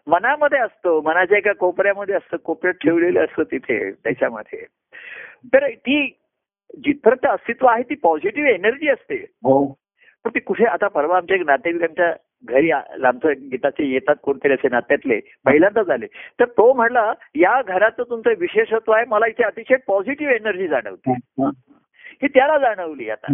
मनामध्ये 0.07 0.59
असतो 0.59 1.01
मनाच्या 1.01 1.39
एका 1.39 1.53
कोपऱ्यामध्ये 1.53 2.15
असतं 2.15 2.37
कोपऱ्यात 2.37 2.75
ठेवलेलं 2.75 3.25
असतं 3.25 3.43
तिथे 3.43 3.91
त्याच्यामध्ये. 3.91 4.67
तर 5.55 5.69
ती 5.69 6.07
जिथपर्यंत 6.77 7.27
अस्तित्व 7.27 7.67
आहे 7.67 7.83
ती 7.83 7.95
पॉझिटिव्ह 7.95 8.51
एनर्जी 8.51 8.89
असते. 8.89 9.17
हो. 9.17 9.79
पण 10.25 10.31
ती 10.35 10.41
कुठे 10.41 10.65
आता 10.65 10.89
परवा 10.89 11.17
आमच्या 11.17 11.37
एक 11.37 11.47
नातेवाईकांच्या 11.47 12.13
घरी 12.45 12.71
आमचं 12.71 13.29
गीताचे 13.29 13.85
येतात 13.87 14.15
कोणतरी 14.23 14.53
असे 14.53 14.69
नात्यातले 14.69 15.21
पहिल्यांदाच 15.45 15.91
आले 15.91 16.07
तर 16.41 16.45
तो 16.45 16.73
म्हणला 16.73 17.13
या 17.35 17.63
घराचं 17.63 18.03
तुमचं 18.03 18.31
विशेषत्व 18.39 18.93
आहे 18.93 19.05
मला 19.09 19.27
इथे 19.27 19.45
अतिशय 19.45 19.75
पॉझिटिव्ह 19.87 20.35
एनर्जी 20.35 20.69
जाणवते 20.69 21.13
हा. 21.13 21.51
त्याला 22.23 22.59
जाणवली 22.59 23.11
आता. 23.11 23.27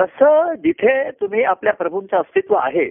तसं 0.00 0.54
जिथे 0.54 1.10
तुम्ही 1.10 1.42
आपल्या 1.42 1.72
प्रभूंचं 1.72 2.16
अस्तित्व 2.16 2.54
आहे. 2.54 2.90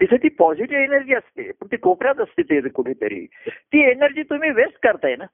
तिथे 0.00 0.16
ती 0.16 0.28
पॉझिटिव्ह 0.28 0.82
एनर्जी 0.82 1.14
असते 1.14 1.42
पण 1.42 1.66
ती 1.66 1.76
कोपऱ्यात 1.76 2.20
असते 2.20 2.42
ते 2.42 2.68
कुठेतरी. 2.68 3.26
ती 3.48 3.90
एनर्जी 3.90 4.22
तुम्ही 4.22 4.50
वेस्ट 4.50 4.78
करताय 4.82 5.16
ना. 5.16 5.24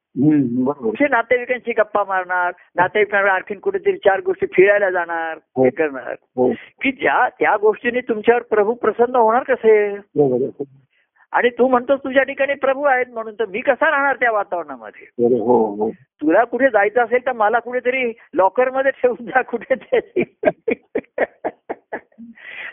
कुठे 0.72 1.08
नातेवाईकांशी 1.10 1.72
गप्पा 1.72 2.04
मारणार 2.08 2.52
नातेवाईकांना 2.76 3.32
आणखीन 3.32 3.58
कुठेतरी 3.58 3.96
चार 3.96 4.20
गोष्टी 4.20 4.46
फिरायला 4.46 4.90
जाणार 4.90 5.38
हो. 5.56 5.64
हे 5.64 5.70
करणार. 5.70 6.14
हो. 6.36 6.52
की 6.52 6.92
ज्या 6.92 7.28
त्या 7.28 7.56
गोष्टीने 7.56 8.00
तुमच्यावर 8.00 8.42
प्रभू 8.42 8.74
प्रसन्न 8.74 9.16
होणार 9.16 9.42
कसे. 9.42 9.96
आणि 11.32 11.48
तू 11.50 11.68
म्हणतोस 11.68 12.00
तुझ्या 12.04 12.22
ठिकाणी 12.22 12.54
प्रभू 12.54 12.82
आहेत 12.82 13.06
म्हणून 13.12 13.34
तर 13.34 13.46
मी 13.46 13.60
कसा 13.60 13.90
राहणार 13.90 14.16
त्या 14.16 14.30
वातावरणामध्ये? 14.32 15.06
हो 15.38 15.90
तुला 15.92 16.44
कुठे 16.44 16.68
जायचं 16.68 17.04
असेल 17.04 17.26
तर 17.26 17.32
मला 17.32 17.58
कुठेतरी 17.58 18.12
लॉकरमध्ये 18.34 18.90
ठेवून 18.90 19.24
जा 19.26 19.42
कुठेतरी. 19.42 20.22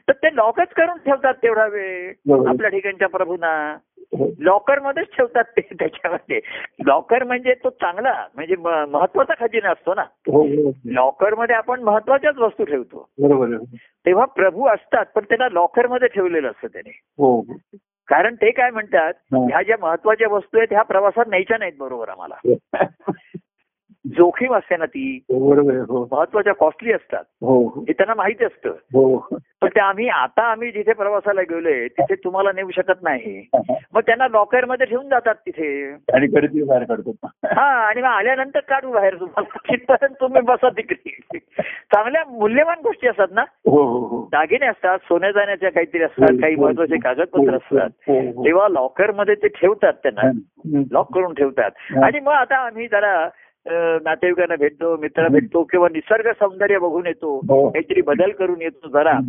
तर 0.08 0.14
ते 0.14 0.36
लॉकच 0.36 0.68
करून 0.68 0.98
ठेवतात 0.98 1.34
तेवढा 1.34 1.68
वेळ. 1.68 2.14
आपल्या 2.48 2.70
ठिकाणच्या 2.70 3.10
प्रभूंना. 3.10 3.78
हो. 4.18 4.30
लॉकर 4.40 4.80
मध्येच 4.80 5.08
ठेवतात 5.18 5.44
ते 5.44 5.62
त्याच्यामध्ये. 5.62 6.40
लॉकर 6.86 7.24
म्हणजे 7.24 7.54
तो 7.54 7.70
चांगला 7.70 8.28
म्हणजे 8.36 8.56
महत्त्वाचा 8.90 9.34
खजिना 9.40 9.70
असतो 9.70 9.94
ना. 9.94 10.02
हो 10.02 10.42
हो 10.44 10.72
लॉकरमध्ये 10.86 11.56
आपण 11.56 11.84
महत्वाच्याच 11.84 12.38
वस्तू 12.38 12.64
ठेवतो. 12.64 13.10
तेव्हा 14.06 14.26
प्रभू 14.26 14.68
असतात 14.68 15.06
पण 15.06 15.24
त्यांना 15.24 15.48
लॉकरमध्ये 15.52 16.08
ठेवलेलं 16.08 16.48
असतं 16.48 16.68
त्याने. 16.68 17.00
हो. 17.18 17.40
हो 17.40 17.58
कारण 18.08 18.36
ते 18.36 18.52
काय 18.52 18.72
म्हणतात 18.72 19.14
हा. 19.34 19.38
ह्या 19.38 19.62
ज्या 19.62 19.76
महत्त्वाच्या 19.82 20.28
वस्तू 20.28 20.58
आहेत 20.58 20.68
ह्या 20.72 20.82
प्रवासात 20.82 21.26
न्यायच्या 21.28 21.58
नाहीत 21.58 21.74
बरोबर 21.80 22.10
आम्हाला. 22.10 22.36
जोखीम 24.08 24.54
असते 24.54 24.78
ना 24.78 24.86
ती. 24.86 25.26
आहे. 25.32 25.78
हो. 25.78 26.08
महत्त्वाच्या 26.12 26.54
कॉस्टली 26.54 26.94
असतात. 26.94 27.24
हो 27.42 27.68
हो. 27.68 27.82
हे 27.82 27.94
त्यांना 27.94 28.14
माहिती 28.14 28.46
असतं. 28.46 28.70
हो. 28.70 29.18
पण 29.62 29.68
ते 29.68 29.80
आम्ही 29.80 30.10
आता 30.10 30.44
आम्ही 30.44 30.72
जिथे 30.72 30.94
प्रवासाला 30.94 31.42
गेलोय 31.42 31.88
तिथे 31.88 32.16
तुम्हाला 32.16 32.52
नेऊ 32.52 32.70
शकत 32.70 33.04
नाही. 33.04 33.46
मग 33.94 34.02
त्यांना 34.02 34.28
लॉकरमध्ये 34.28 34.86
ठेवून 34.86 35.10
जातात 35.10 35.36
तिथे. 35.36 35.92
आणि 35.92 36.28
बाहेर 36.62 36.84
काढतो 36.84 37.16
हा 37.46 37.66
आणि 37.66 38.02
मग 38.02 38.08
आल्यानंतर 38.08 38.60
काढू 38.60 38.92
बाहेर 38.92 39.16
तुम्हाला. 39.16 39.58
तिथपर्यंत 39.72 40.16
तुम्ही 40.22 40.42
बसा 40.42 40.70
तिकडे. 40.70 41.38
चांगल्या 41.94 42.24
मूल्यवान 42.28 42.78
गोष्टी 42.84 43.08
असतात 43.08 43.28
ना. 43.32 43.42
हो 43.42 43.84
हो 43.84 44.00
हो. 44.00 44.30
दागिने 44.32 44.66
असतात 44.66 45.00
सोन्या 45.00 45.32
जाण्याच्या 45.32 45.72
काहीतरी 45.72 46.04
असतात 46.04 46.34
काही 46.42 46.56
महत्त्वाचे 46.56 46.98
कागदपत्र 46.98 47.56
असतात. 47.56 47.90
हो, 48.08 48.32
हो. 48.32 48.46
तेव्हा 48.46 48.68
लॉकरमध्ये 48.68 49.36
ते 49.36 49.48
ठेवतात 49.48 49.94
त्यांना. 49.94 50.22
हं. 50.28 50.84
लॉक 50.92 51.14
करून 51.14 51.34
ठेवतात. 51.34 51.72
हा. 51.78 52.06
आणि 52.06 52.20
मग 52.20 52.32
आता 52.32 52.56
आम्ही 52.56 52.88
जरा 52.88 53.30
नातेवाईकांना 53.68 54.56
भेटतो 54.56 54.98
मित्र 54.98 55.28
भेटतो 55.28 55.64
किंवा 55.64 55.88
निसर्ग 55.92 56.32
सौंदर्य 56.32 56.78
बघून 56.78 57.08
येतो 57.08 57.36
हो. 57.36 57.70
काहीतरी 57.70 58.02
बदल 58.02 58.32
करून 58.32 58.62
येतो 58.62 58.88
जरा. 58.88 59.20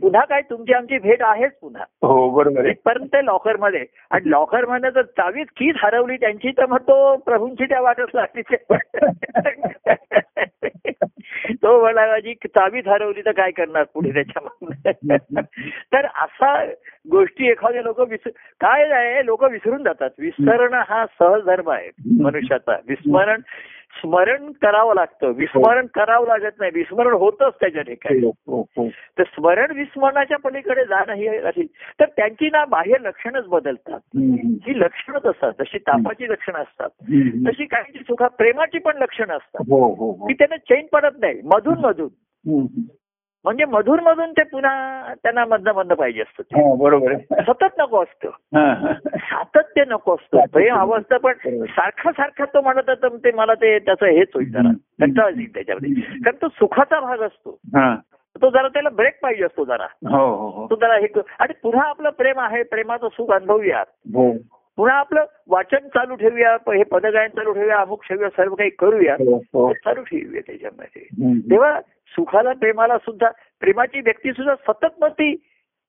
पुन्हा 0.00 0.24
काय 0.24 0.40
तुमची 0.40 0.72
आमची 0.72 0.98
भेट 0.98 1.22
आहेच 1.22 1.52
पुन्हा. 1.60 1.84
हो 2.02 2.30
बरोबर 2.30 2.60
आहे. 2.60 2.70
इथपर्यंत 2.70 3.24
लॉकरमध्ये 3.24 3.84
आणि 4.10 4.30
लॉकरमध्ये 4.30 4.90
जर 4.90 5.02
चावीत 5.02 5.46
कीच 5.46 5.74
हरवली 5.78 6.16
त्यांची 6.16 6.50
तर 6.50 6.66
मग 6.66 6.76
तो 6.76 7.16
प्रभूंची 7.16 7.64
त्या 7.64 7.80
वाटच 7.80 8.08
लागते 8.14 8.40
तो 11.48 11.80
म्हणा 11.80 12.06
माझी 12.06 12.34
चावीत 12.34 12.88
हरवली 12.88 13.22
तर 13.24 13.30
काय 13.30 13.50
करणार 13.50 13.84
पुढे 13.94 14.10
त्याच्यामध्ये 14.10 15.38
तर 15.92 16.06
असा 16.06 16.64
गोष्टी 17.10 17.48
एखाद्या 17.48 17.82
लोक 17.82 18.00
विसर 18.00 18.30
काय 18.60 18.84
आहे 18.90 19.26
लोक 19.26 19.44
विसरून 19.44 19.82
जातात. 19.82 20.10
विसरण 20.18 20.74
हा 20.74 21.04
सहज 21.06 21.44
धर्म 21.44 21.70
आहे 21.70 21.90
मनुष्याचा. 22.22 22.76
विस्मरण 22.88 23.40
स्मरण 23.96 24.52
करावं 24.52 24.94
लागतं. 24.94 25.26
विस्मरण 25.26 25.86
करावं 25.86 26.26
लागत 26.26 26.52
नाही. 26.58 26.72
विस्मरण 26.74 27.12
होतच 27.12 27.54
त्याच्या 27.60 27.82
ठिकाणी. 27.82 28.26
हो, 28.26 28.32
हो, 28.46 28.66
हो. 28.76 28.88
तर 28.88 29.22
स्मरण 29.22 29.76
विस्मरणाच्या 29.76 30.38
पलीकडे 30.38 30.84
जाणं 30.84 31.12
ही 31.12 31.28
असेल 31.28 31.66
तर 32.00 32.04
त्यांची 32.04 32.50
ना 32.50 32.64
बाह्य 32.64 32.94
लक्षणच 33.00 33.46
बदलतात. 33.46 34.00
हं, 34.06 34.32
हं. 34.32 34.56
ही 34.66 34.80
लक्षणच 34.80 35.26
असतात. 35.26 35.52
जशी 35.60 35.78
तापाची 35.78 36.24
लक्षणं 36.24 36.58
असतात. 36.58 36.88
हं, 37.02 37.20
हं. 37.20 37.50
तशी 37.50 37.64
काही 37.64 37.98
सुखा 37.98 38.28
प्रेमाची 38.28 38.78
पण 38.78 38.98
लक्षणं 38.98 39.36
असतात. 39.36 39.62
हो 39.70 39.94
हो 39.94 40.12
हो. 40.12 40.26
की 40.26 40.34
त्यांना 40.34 40.56
चैन 40.56 40.86
पडत 40.92 41.16
नाही. 41.20 41.40
मधून 41.44 41.78
मधून. 41.78 42.08
हं, 42.50 42.62
हं. 42.62 42.82
म्हणजे 43.44 43.64
मधून 43.64 44.00
मधून 44.00 44.32
ते 44.32 44.42
पुन्हा 44.42 45.14
त्यांना 45.22 45.44
मधनं 45.44 45.72
मधनं 45.72 45.94
पाहिजे 45.94 46.20
असतं. 46.20 46.42
हो 46.42 46.76
बरोबर 46.76 47.16
सतत 47.32 47.78
नको 47.78 48.02
असतं. 48.02 48.30
सातत्य 49.16 49.84
नको 49.88 50.14
असतं. 50.14 50.44
प्रेम 50.52 50.74
हवं 50.74 50.98
असतं. 50.98 51.16
पण 51.16 51.32
सारखं 51.64 52.10
सारखं 52.10 52.44
तो 52.44 52.60
म्हणत 52.60 52.90
ते 53.04 53.32
मला 53.32 53.54
ते 53.54 53.78
त्याचं 53.78 54.06
हेच 54.06 54.28
होईल 54.34 54.52
जरा. 54.52 54.70
कंटाळा 55.00 55.28
येईल 55.28 55.54
त्याच्यामध्ये. 55.54 56.02
कारण 56.02 56.36
तो 56.42 56.48
सुखाचा 56.48 57.00
भाग 57.00 57.18
असतो. 57.18 57.58
हा. 57.66 57.96
तो 58.42 58.50
जरा 58.50 58.68
त्याला 58.68 58.88
ब्रेक 58.88 59.18
पाहिजे 59.22 59.44
असतो 59.44 59.64
जरा. 59.64 59.86
हो 60.10 60.48
हो 60.48 60.66
तो 60.70 60.74
जरा 60.74 60.94
हे 60.94 61.06
आणि 61.38 61.52
पुन्हा 61.62 61.88
आपलं 61.88 62.10
प्रेम 62.10 62.40
आहे. 62.40 62.62
प्रेमाचं 62.62 63.08
सुख 63.08 63.30
अनुभवूया 63.30 63.82
पुन्हा 64.76 64.96
आपलं 64.96 65.24
वाचन 65.48 65.88
चालू 65.88 66.14
ठेवूया. 66.14 66.52
हे 66.54 66.82
पदगायन 66.82 67.28
चालू 67.28 67.52
ठेवूया. 67.52 67.76
अमुक 67.76 68.04
ठेवूया 68.08 68.28
सर्व 68.28 68.54
काही 68.54 68.70
करूया. 68.70 69.16
ते 69.16 69.72
चालू 69.72 70.02
ठेवूया 70.02 70.40
त्याच्यामध्ये. 70.46 71.02
तेव्हा 71.50 71.80
सुखाला 72.10 72.52
प्रेमाला 72.52 72.98
सुद्धा 72.98 73.28
प्रेमाची 73.60 74.00
व्यक्ती 74.00 74.32
सुद्धा 74.32 74.54
सतत 74.54 75.00
मग 75.00 75.08
ती 75.08 75.30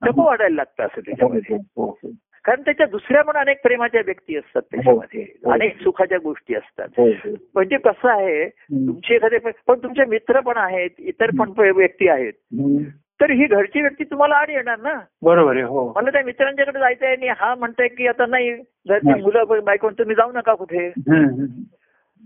नको 0.01 0.25
वाटायला 0.25 0.55
लागतं 0.55 0.83
असं 0.83 1.01
त्याच्यामध्ये 1.01 1.55
हो, 1.55 1.85
हो. 2.03 2.09
कारण 2.45 2.61
त्याच्या 2.61 2.85
दुसऱ्या 2.85 3.21
पण 3.21 3.37
अनेक 3.37 3.61
प्रेमाच्या 3.63 4.01
व्यक्ती 4.05 4.37
असतात 4.37 4.61
त्याच्यामध्ये 4.61 5.21
हो. 5.45 5.51
अनेक 5.51 5.81
सुखाच्या 5.81 6.17
गोष्टी 6.17 6.55
असतात 6.55 6.87
हो, 6.97 7.07
हो. 7.07 7.33
म्हणजे 7.55 7.77
कसं 7.77 8.09
आहे 8.09 8.43
हं. 8.43 8.87
तुमचे 8.87 9.15
एखादे 9.15 9.37
पण 9.67 9.79
तुमचे 9.83 10.05
मित्र 10.05 10.39
पण 10.39 10.57
आहेत 10.57 10.89
इतर 10.99 11.29
पण 11.39 11.51
व्यक्ती 11.57 12.07
आहेत 12.07 12.33
हं. 12.59 12.83
तर 13.21 13.31
ही 13.31 13.45
घरची 13.45 13.81
व्यक्ती 13.81 14.03
तुम्हाला 14.03 14.35
आड 14.35 14.49
येणार 14.49 14.79
ना 14.79 14.93
बरोबर 15.21 15.53
आहे 15.55 15.63
हो 15.63 15.91
मला 15.95 16.09
त्या 16.09 16.21
मित्रांच्याकडे 16.25 16.79
जायचंय 16.79 17.11
आणि 17.11 17.27
हा 17.27 17.53
म्हणताय 17.55 17.87
की 17.87 18.07
आता 18.07 18.25
नाही 18.25 18.51
घरची. 18.51 19.21
मुलं 19.21 19.63
बायको 19.63 19.89
तुम्ही 19.89 20.15
जाऊ 20.15 20.31
नका 20.31 20.53
कुठे 20.53 20.87
हं, 20.87 21.23
हं. 21.23 21.45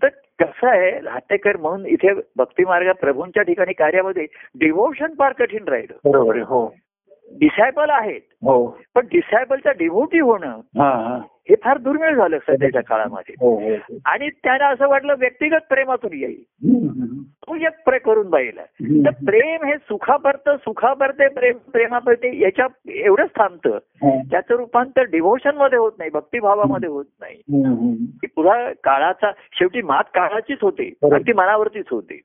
तर 0.02 0.08
कसं 0.40 0.68
आहे 0.68 1.04
लाटेकर 1.04 1.58
म्हणून 1.58 1.86
इथे 1.86 2.14
भक्ती 2.36 2.66
मार्ग 2.66 2.92
प्रभूंच्या 2.92 3.44
ठिकाणी 3.44 3.74
कार्यामध्ये 3.74 4.26
डिव्होशन 4.60 5.14
फार 5.20 5.34
कठीण 5.34 5.68
राहिलं. 5.68 6.10
बरोबर 6.12 6.38
हो. 6.38 6.76
डिसायबल 7.32 7.90
आहेत. 7.90 8.22
हो. 8.22 8.80
पण 8.96 9.06
डिसायबलचा 9.06 9.72
डिव्होटी 9.72 10.20
होणं 10.20 10.60
हा 11.50 11.56
फार 11.64 11.78
दुर्मिळ 11.78 12.16
झालं 12.16 12.38
सध्याच्या 12.38 12.82
काळामध्ये 12.82 13.36
हो. 13.40 13.60
हो 13.60 13.70
हो. 13.70 13.98
आणि 14.06 14.30
त्यांना 14.30 14.68
असं 14.68 14.88
वाटलं 14.88 15.16
व्यक्तिगत 15.20 15.66
प्रेमातून 15.70 16.14
येईल. 16.14 16.44
तो 17.20 17.56
एक 17.56 17.84
प्रे 17.86 18.00
करून 18.00 18.30
पाहिलं. 18.30 18.62
तर 19.06 19.10
प्रेम 19.10 19.66
हे 19.66 19.74
सुखापरतं 19.78 20.58
सुखापरते 20.58 21.28
प्रेम 21.28 21.58
प्रेमापरते 21.58 22.40
याच्या 22.40 22.68
एवढंच 22.88 23.30
थांबतं. 23.30 23.78
त्याचं 24.32 24.56
रूपांतर 24.56 25.02
डिव्होशनमध्ये 25.02 25.78
होत 25.78 25.92
नाही 25.98 26.10
भक्तिभावामध्ये 26.10 26.90
होत 26.90 27.06
नाही. 27.22 27.42
पुन्हा 28.36 28.72
काळाचा 28.84 29.32
शेवटी 29.52 29.82
मात 29.82 30.04
काळाचीच 30.14 30.58
होते 30.62 30.94
ती 31.20 31.34
मनावरतीच 31.34 31.86
होते. 31.92 32.22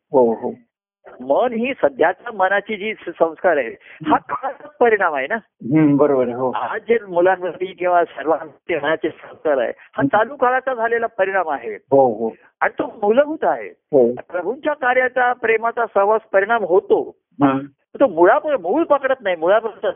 मन 1.20 1.52
ही 1.52 1.72
सध्याच्या 1.82 2.32
मनाची 2.32 2.76
जी 2.76 2.94
संस्कार 2.94 3.56
आहे 3.56 3.76
हा 4.06 4.16
काळाचाच 4.16 4.76
परिणाम 4.76 5.14
आहे 5.14 5.26
ना? 5.26 5.34
हं, 5.34 5.96
बरोबर 5.96 6.22
आहे 6.22 6.32
हो. 6.32 6.50
आज 6.50 6.80
जे 6.80 6.98
मुलांवरती 7.08 7.66
किंवा 7.66 8.04
सर्वांवरती 8.04 8.74
मनाचे 8.74 9.08
संस्कार 9.08 9.58
आहे 9.58 9.72
हा 9.78 10.02
चालू 10.02 10.36
काळाचा 10.36 10.74
झालेला 10.74 11.06
परिणाम 11.06 11.48
आहे. 11.48 11.74
हो 11.74 12.14
हो. 12.14 12.30
आणि 12.60 12.72
तो 12.78 12.98
मूलभूत 13.02 13.38
आहे. 13.42 13.68
हो. 13.68 14.12
प्रभूंच्या 14.12 14.72
कार्याचा 14.72 15.32
प्रेमाचा 15.32 15.86
सहवास 15.94 16.20
परिणाम 16.32 16.64
होतो. 16.64 17.16
हं. 17.42 17.58
तो 18.00 18.06
मुळापर्यंत 18.06 18.60
मूळ 18.60 18.84
पकडत 18.84 19.14
नाही 19.20 19.36
मुळापर्यंत 19.36 19.94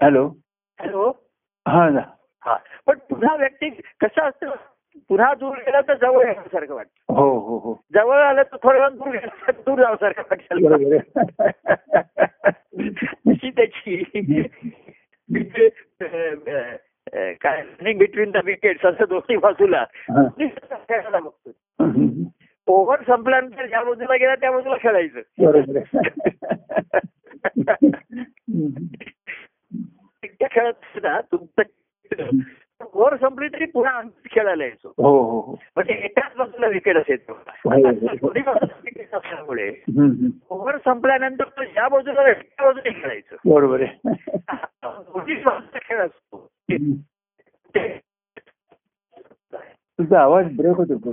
हॅलो. 0.00 0.26
हॅलो. 0.80 1.10
हा 1.68 1.88
ना. 1.88 2.00
हा. 2.42 2.56
पण 2.86 2.98
पुन्हा 2.98 3.36
व्यक्ती 3.36 3.70
कसं 3.70 4.22
असतं? 4.22 4.50
पुन्हा 5.08 5.34
दूर 5.34 5.56
गेला 5.56 5.80
तर 5.80 5.94
जवळ 5.94 6.26
येण्यासारखं 6.26 6.74
वाटतं. 6.74 7.14
हो 7.14 7.38
हो 7.38 7.58
हो. 7.58 7.82
जवळ 7.94 8.22
आलं 8.22 8.42
तर 8.42 8.56
थोडं 8.56 8.88
दूर 8.92 9.08
गेला 9.08 9.50
दूर 9.50 9.78
जावसारखं 9.78 10.22
वाटेल. 10.30 10.98
अशी 13.28 13.50
त्याची 13.50 14.04
काय 17.42 17.62
बिटवीन 17.92 18.30
द 18.30 18.36
विकेट्स 18.44 18.86
असं 18.86 19.04
दोन्ही 19.08 19.36
बाजूला. 19.36 19.84
बघतो. 21.20 21.50
ओव्हर 22.66 22.98
संपल्यानंतर 23.06 23.66
ज्या 23.66 23.82
बाजूला 23.82 24.16
गेला 24.16 24.34
त्या 24.34 24.50
बाजूला 24.50 24.76
खेळायचं. 24.76 25.20
बरोबर 25.38 25.78
खेळत 30.50 30.66
असताना 30.66 31.20
तुमचं 31.20 31.62
ओव्हर 32.80 33.16
संपली 33.16 33.48
तरी 33.48 33.66
पुन्हा 33.66 34.02
खेळायला 34.30 34.64
यायचो. 34.64 34.88
हो 34.88 35.22
हो 35.22 35.40
हो. 35.40 35.56
म्हणजे 35.76 35.92
एकाच 35.92 36.36
बाजूला 36.36 36.66
विकेट 36.66 36.96
असायचो 36.96 37.32
बाजूला 37.32 39.16
असल्यामुळे. 39.16 39.74
ओव्हर 40.50 40.76
संपल्यानंतर 40.76 41.44
तो 41.44 41.64
ज्या 41.64 41.88
बाजूला 41.88 42.32
त्या 42.32 42.66
बाजूने 42.66 42.90
खेळायचं. 42.90 43.36
बरोबर 43.44 43.82
आहे. 43.82 44.12
खेळ 45.74 45.98
असतो. 45.98 46.50
तुझा 49.98 50.20
आवाज 50.20 50.56
ब्रेक 50.56 50.76
होतो. 50.76 51.10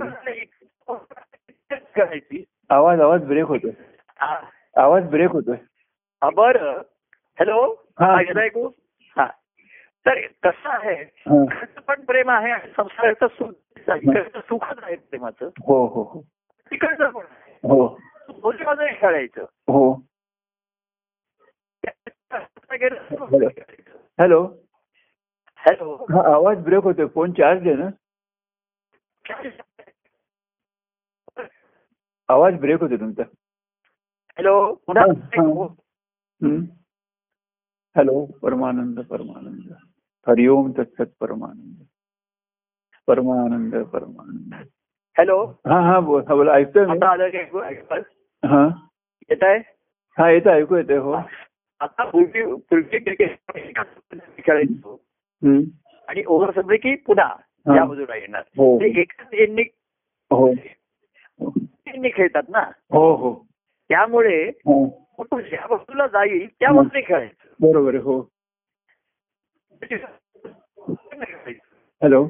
करायची. 1.72 2.44
आवाज 2.70 3.00
आवाज 3.00 3.24
ब्रेक 3.24 3.44
होतोय. 3.44 3.70
आवाज 4.76 5.08
ब्रेक 5.10 5.30
होतोय. 5.30 5.56
बरं. 6.34 6.82
हॅलो 7.40 7.74
ऐकू? 8.40 8.68
हा. 9.16 9.26
तर 10.06 10.20
कसं 10.42 10.68
आहे? 10.68 11.04
पण 11.88 12.04
प्रेम 12.04 12.30
आहे 12.30 12.68
संसाराचं 12.76 13.26
सुखच 14.40 14.78
आहे 14.82 14.96
प्रेमाचं. 14.96 15.46
हो 15.46 15.86
हो 15.86 16.02
हो. 16.02 16.20
तिकडचं 16.70 17.10
पण 17.10 17.24
आहे. 17.30 17.52
हो. 17.52 17.98
दोन्ही 18.30 18.64
बाजूने 18.64 18.92
खेळायचं 18.94 19.42
हो. 19.42 19.94
हॅलो. 24.20 24.42
हॅलो. 25.66 25.94
हा 26.10 26.34
आवाज 26.34 26.58
ब्रेक 26.58 26.82
होतोय. 26.82 27.06
फोन 27.06 27.32
चार्ज 27.32 27.66
आहे 27.66 27.76
ना. 27.76 27.88
आवाज 32.30 32.54
ब्रेक 32.60 32.80
होतोय 32.80 32.96
तुमचा. 32.96 33.22
हॅलो 34.38 34.52
पुन्हा 34.86 35.04
हा, 35.04 35.42
हा. 35.42 36.56
हॅलो 37.96 38.24
परमानंद 38.42 39.00
परमानंद. 39.00 39.72
हरिओम 40.28 40.70
तत्सत 40.78 41.10
परमानंद. 41.20 41.82
परमानंद 43.06 43.76
परमानंद. 43.84 44.54
हॅलो 45.18 45.44
हा 45.66 45.80
हा 45.80 45.98
बोल. 46.00 46.22
बोला. 46.22 46.52
ऐकतोय 46.52 46.84
हा 46.84 48.68
येत 49.30 49.42
आहे 49.42 49.58
हा. 50.16 50.28
येतं 50.30 50.50
ऐकू 50.50 50.76
येतंय 50.76 50.96
हो. 50.96 51.12
आता 51.80 52.04
पूर्वी 52.04 52.42
पूर्वी 52.56 52.98
क्रिकेट 52.98 53.38
खेळायचो. 54.46 55.00
आणि 56.08 56.22
ओव्हर 56.26 56.50
संपले 56.50 56.76
की 56.76 56.94
पुन्हा. 56.96 57.34
या 57.76 57.84
बाजूला 57.84 58.16
येणार. 58.16 58.42
एकच 58.82 59.34
एंडिंग 59.34 59.68
हो. 60.30 60.52
एंडिंग 61.94 62.12
खेळतात 62.16 62.42
ना. 62.48 62.60
हो 62.92 63.14
हो. 63.14 63.34
त्यामुळे 63.90 64.44
हो. 64.48 64.86
तो 65.20 65.40
ज्या 65.40 65.66
बाजूला 65.70 66.06
जाईल 66.06 66.46
त्या 66.60 66.72
बाजूने 66.72 67.00
खेळायचं. 67.00 67.48
बरोबर 67.60 67.94
हो. 67.94 68.20
हॅलो. 72.02 72.28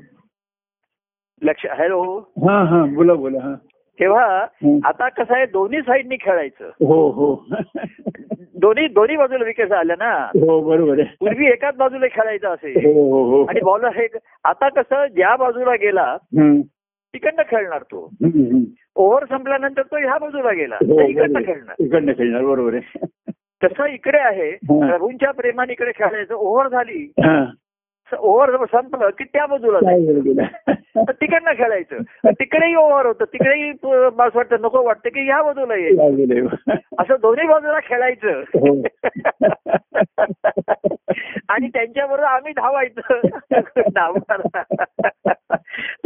लक्ष 1.42 1.66
हॅलो. 1.66 2.18
हा 2.46 2.62
हा 2.64 2.84
बोला 2.94 3.14
बोला 3.14 3.40
हा. 3.42 3.54
तेव्हा. 4.00 4.24
आता 4.84 5.08
कसं 5.08 5.34
आहे 5.34 5.46
दोन्ही 5.46 5.80
साईडनी 5.80 6.16
खेळायचं. 6.20 6.68
हो 6.80 7.10
हो. 7.10 7.34
दोन्ही 8.54 8.86
दोन्ही 8.88 9.16
बाजूला 9.16 9.44
विकेट 9.44 9.72
आल्या 9.72 9.96
ना. 9.98 10.12
हो 10.40 10.60
बरोबर 10.60 11.02
पूर्वी 11.20 11.46
एकाच 11.46 11.76
बाजूला 11.76 12.06
खेळायचं 12.06 12.48
असे 12.48 12.72
हो 12.94 13.24
हो 13.30 13.44
आणि 13.44 13.60
बॉलर 13.60 13.96
हे 13.96 14.06
आता 14.44 14.68
कसं 14.68 15.06
ज्या 15.06 15.36
बाजूला 15.36 15.74
गेला. 15.74 16.16
तिकडनं 17.14 17.42
खेळणार 17.42 17.82
तो. 17.82 18.08
ओव्हर 18.96 19.24
संपल्यानंतर 19.24 19.82
तो 19.82 19.96
ह्या 19.96 20.18
बाजूला 20.18 20.52
गेला 20.52 20.76
हो, 20.76 20.98
तर 20.98 21.08
इकडनं 21.08 21.32
बरोबर. 21.32 21.52
खेळणार 21.52 21.74
इकडनं 21.78 22.12
खेळणार 22.12 22.42
बरोबर 22.42 22.74
आहे 22.74 23.08
तसं 23.62 23.86
इकडे 23.86 24.18
आहे 24.18 24.50
हं. 24.50 24.88
प्रभूंच्या 24.88 25.30
प्रेमाने 25.30 25.72
इकडे 25.72 25.90
खेळायचं 25.90 26.34
ओव्हर 26.34 26.68
झाली 26.68 27.02
हा. 27.24 27.44
ओव्हर 28.18 28.64
संपलं 28.64 29.10
की 29.10 29.24
त्या 29.24 29.46
बाजूला 29.46 29.78
तिकडनं 31.10 31.52
खेळायचं. 31.52 31.98
तिकडेही 32.30 32.74
ओव्हर 32.74 33.06
होतं. 33.06 33.24
तिकडेही 33.24 33.70
असं 33.70 34.08
वाटतं 34.34 34.56
नको 34.60 34.84
वाटतं 34.84 35.08
की 35.08 35.20
ह्या 35.20 35.42
बाजूला 35.42 35.74
येईल? 35.74 36.00
असं 36.98 37.14
दोन्ही 37.22 37.46
बाजूला 37.46 37.78
खेळायचं. 37.84 38.42
हो. 38.56 38.82
आणि 41.48 41.68
त्यांच्याबरोबर 41.68 42.24
आम्ही 42.24 42.52
धावायचं. 42.52 43.20
धावणार. 43.94 44.62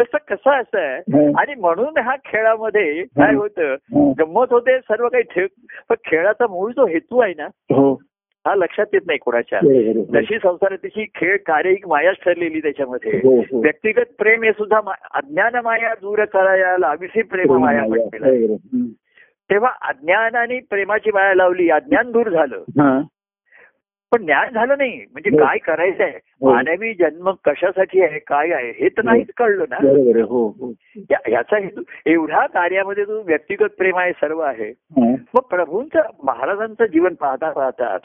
तसं 0.01 0.17
कसं 0.29 0.51
असं 0.51 0.79
आहे 0.79 0.97
हं. 0.97 1.33
आणि 1.39 1.55
म्हणून 1.55 1.99
ह्या 1.99 2.17
खेळामध्ये 2.25 3.03
काय 3.03 3.35
होतं 3.35 3.73
हं. 3.73 4.13
गंमत 4.19 4.47
होते 4.51 4.79
सर्व 4.79 5.09
काही 5.09 5.23
ठेव. 5.23 5.47
पण 5.89 5.97
खेळाचा 6.07 6.47
मूळ 6.47 6.71
जो 6.71 6.87
हेतू 6.87 7.19
आहे 7.19 7.35
ना 7.39 7.47
हो 8.47 8.51
हा 8.51 8.57
लक्षात 8.57 8.87
येत 8.93 9.01
नाही 9.07 9.19
कोणाच्या. 9.19 9.61
जशी 10.21 10.39
संसाराची 10.39 11.05
खेळ 11.05 11.37
कार्य 11.37 11.71
एक 11.71 11.89
मायाच 11.89 12.17
ठरलेली 12.25 12.61
त्याच्यामध्ये 12.61 13.21
हो, 13.25 13.41
हो. 13.41 13.61
व्यक्तिगत 13.61 14.15
प्रेम 14.19 14.43
हे 14.43 14.53
सुद्धा 14.53 14.81
अज्ञान 15.15 15.57
माया 15.65 15.95
दूर 15.95 16.25
कराया 16.25 16.79
लाविसी 16.79 17.23
प्रेम 17.23 17.59
माया 17.59 17.85
म्हटलेलं. 17.85 18.47
तेव्हा 19.51 19.71
अज्ञान 19.89 20.35
आणि 20.35 20.61
प्रेमाची 20.71 21.11
माया 21.15 21.35
लावली 21.35 21.71
अज्ञान 21.71 22.13
दूर 22.13 22.29
झालं 22.29 22.57
हा. 22.57 23.01
पण 24.13 24.25
ज्ञान 24.25 24.49
झालं 24.49 24.75
नाही 24.79 24.99
म्हणजे 25.13 25.31
हो. 25.31 25.37
काय 25.37 25.59
करायचंय 25.59 26.11
हो. 26.41 26.51
मानवी 26.53 26.93
जन्म 26.95 27.31
कशासाठी 27.45 28.01
आहे 28.03 28.19
काय 28.19 28.53
आहे 28.53 28.71
हे 28.71 28.89
तर 28.89 29.05
नाहीच 29.05 29.31
कळलं 29.37 29.65
ना 29.71 29.77
हो 30.23 30.47
हो 30.51 30.71
ह्याचा 31.27 31.59
हेतू 31.59 31.83
एवढ्या 32.07 32.47
कार्यामध्ये 32.47 33.05
तू 33.05 33.21
व्यक्तिगत 33.23 33.75
प्रेम 33.79 33.99
आहे 33.99 34.13
सर्व 34.13 34.41
आहे 34.41 34.69
हा. 34.69 35.09
मग 35.35 35.41
प्रभूंचं 35.41 36.11
महाराजांचं 36.25 36.85
जीवन 36.85 37.15
पाहता 37.15 37.51
पाहता. 37.51 37.97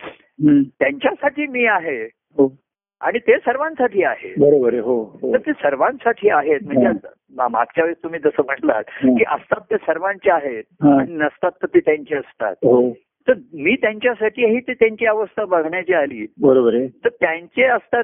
त्यांच्यासाठी 0.79 1.47
मी 1.47 1.65
आहे 1.65 2.03
हो. 2.37 2.47
आणि 3.01 3.19
ते 3.19 3.37
सर्वांसाठी 3.37 4.03
आहे 4.03 4.33
बरोबर 4.37 4.73
आहे 4.73 4.81
हो 4.81 5.01
हो. 5.13 5.33
तर 5.33 5.37
ते 5.37 5.51
सर्वांसाठी 5.53 6.29
आहेत 6.29 6.59
म्हणजे 6.63 6.87
हं. 6.87 7.47
मागच्या 7.51 7.83
वेळेस 7.83 7.97
तुम्ही 8.03 8.19
जसं 8.19 8.43
म्हटलात 8.45 8.83
हं. 9.03 9.15
की 9.15 9.23
असतात 9.27 9.61
ते 9.71 9.77
सर्वांचे 9.77 10.31
आहेत 10.31 10.63
हं. 10.83 10.99
आणि 10.99 11.13
नसतात 11.13 11.51
तर 11.61 11.67
ते 11.67 11.79
त्यांचे 11.79 12.15
असतात 12.15 12.55
हो 12.63 12.81
तर 13.29 13.33
मी 13.53 13.75
त्यांच्यासाठी 13.75 14.45
ही 14.45 14.59
ते 14.59 14.73
त्यांची 14.73 15.05
अवस्था 15.05 15.45
बघण्याची 15.45 15.93
आली 15.93 16.25
बरोबर 16.41 16.73
आहे. 16.73 16.87
तर 16.87 17.09
त्यांचे 17.09 17.63
असतात 17.63 18.03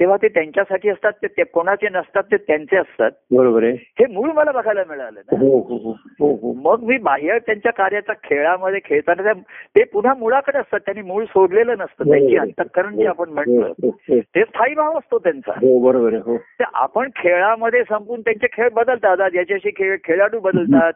तेव्हा 0.00 0.16
ते 0.16 0.28
त्यांच्यासाठी 0.28 0.88
असतात 0.88 1.12
ते- 1.24 1.44
कोणाचे 1.44 1.88
नसतात 1.88 2.22
ते 2.22 2.36
त्यांचे 2.36 2.76
असतात. 2.76 3.10
बरोबर 3.30 3.62
आहे. 3.62 3.72
हे 3.72 4.06
मूळ 4.06 4.30
मला 4.30 4.52
बघायला 4.52 4.82
मिळालं 4.88 5.20
ना. 5.32 5.36
हो 5.40 5.58
हो 5.60 6.34
हो 6.34 6.52
मग 6.52 6.82
मी 6.82 6.98
बाह्य 6.98 7.38
त्यांच्या 7.38 7.72
कार्याचा 7.72 8.12
खेळामध्ये 8.24 8.80
खेळताना 8.84 9.32
ते 9.76 9.84
पुन्हा 9.84 10.14
मुळाकडे 10.14 10.58
असतात 10.58 10.80
त्यांनी 10.80 11.02
मूळ 11.02 11.24
सोडलेलं 11.24 11.74
नसतं 11.78 12.10
त्यांची 12.10 12.36
अंतकरण 12.36 12.96
जे 12.96 13.06
आपण 13.06 13.38
हो, 13.38 13.90
ते 14.10 14.42
स्थायी 14.42 14.74
भाव 14.74 14.98
असतो 14.98 15.18
त्यांचा. 15.18 15.52
हो 15.52 15.78
बरोबर 15.80 16.12
आहे 16.12 16.22
हो. 16.24 16.36
ते 16.36 16.64
आपण 16.74 17.08
खेळामध्ये 17.16 17.82
संपून 17.82 18.20
त्यांचे 18.20 18.46
खेळ 18.52 18.68
बदलतात. 18.68 19.34
याच्याशी 19.34 19.70
खेळ 19.70 19.96
खेळाडू 20.04 20.40
बदलतात 20.40 20.92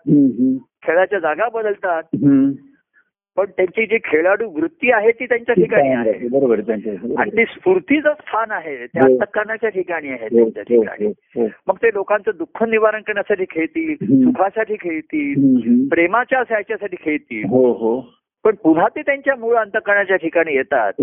खेळाच्या 0.86 1.18
जागा 1.18 1.48
बदलतात. 1.48 2.02
पण 3.41 3.51
त्यांची 3.51 3.84
जी 3.86 3.99
खेळाडू 4.05 4.49
वृत्ती 4.51 4.91
आहे 4.93 5.11
ती 5.11 5.26
त्यांच्या 5.26 5.55
ठिकाणी 5.55 5.88
आहे 5.88 6.28
बरोबर 6.28 6.61
आणि 7.18 7.30
ते 7.30 7.45
स्फूर्तीचं 7.45 8.12
स्थान 8.12 8.51
आहे 8.51 8.74
ते 8.76 8.99
हो. 9.01 9.05
अंतकरणाच्या 9.05 9.68
ठिकाणी 9.68 10.09
आहे 10.09 10.26
हो, 10.32 10.49
त्यांच्या 10.49 10.62
हो, 10.68 10.82
ठिकाणी. 10.82 11.47
मग 11.68 11.76
ते 11.76 11.88
लोकांचं 11.95 12.30
दुःख 12.38 12.62
निवारण 12.62 13.03
करण्यासाठी 13.03 13.45
खेळतील. 13.51 13.95
सुखासाठी 14.24 14.74
खेळतील. 14.74 15.88
प्रेमाच्या 15.88 16.43
ह्याच्यासाठी 16.49 16.97
खेळतील 17.01 17.45
हो 17.45 17.70
हो 17.72 18.01
पण 18.45 18.55
पुन्हा 18.55 18.86
ते 18.88 19.03
त्यांच्या 19.03 19.34
मूळ 19.36 19.57
अंतकरणाच्या 19.57 20.16
ठिकाणी 20.16 20.55
येतात 20.55 21.01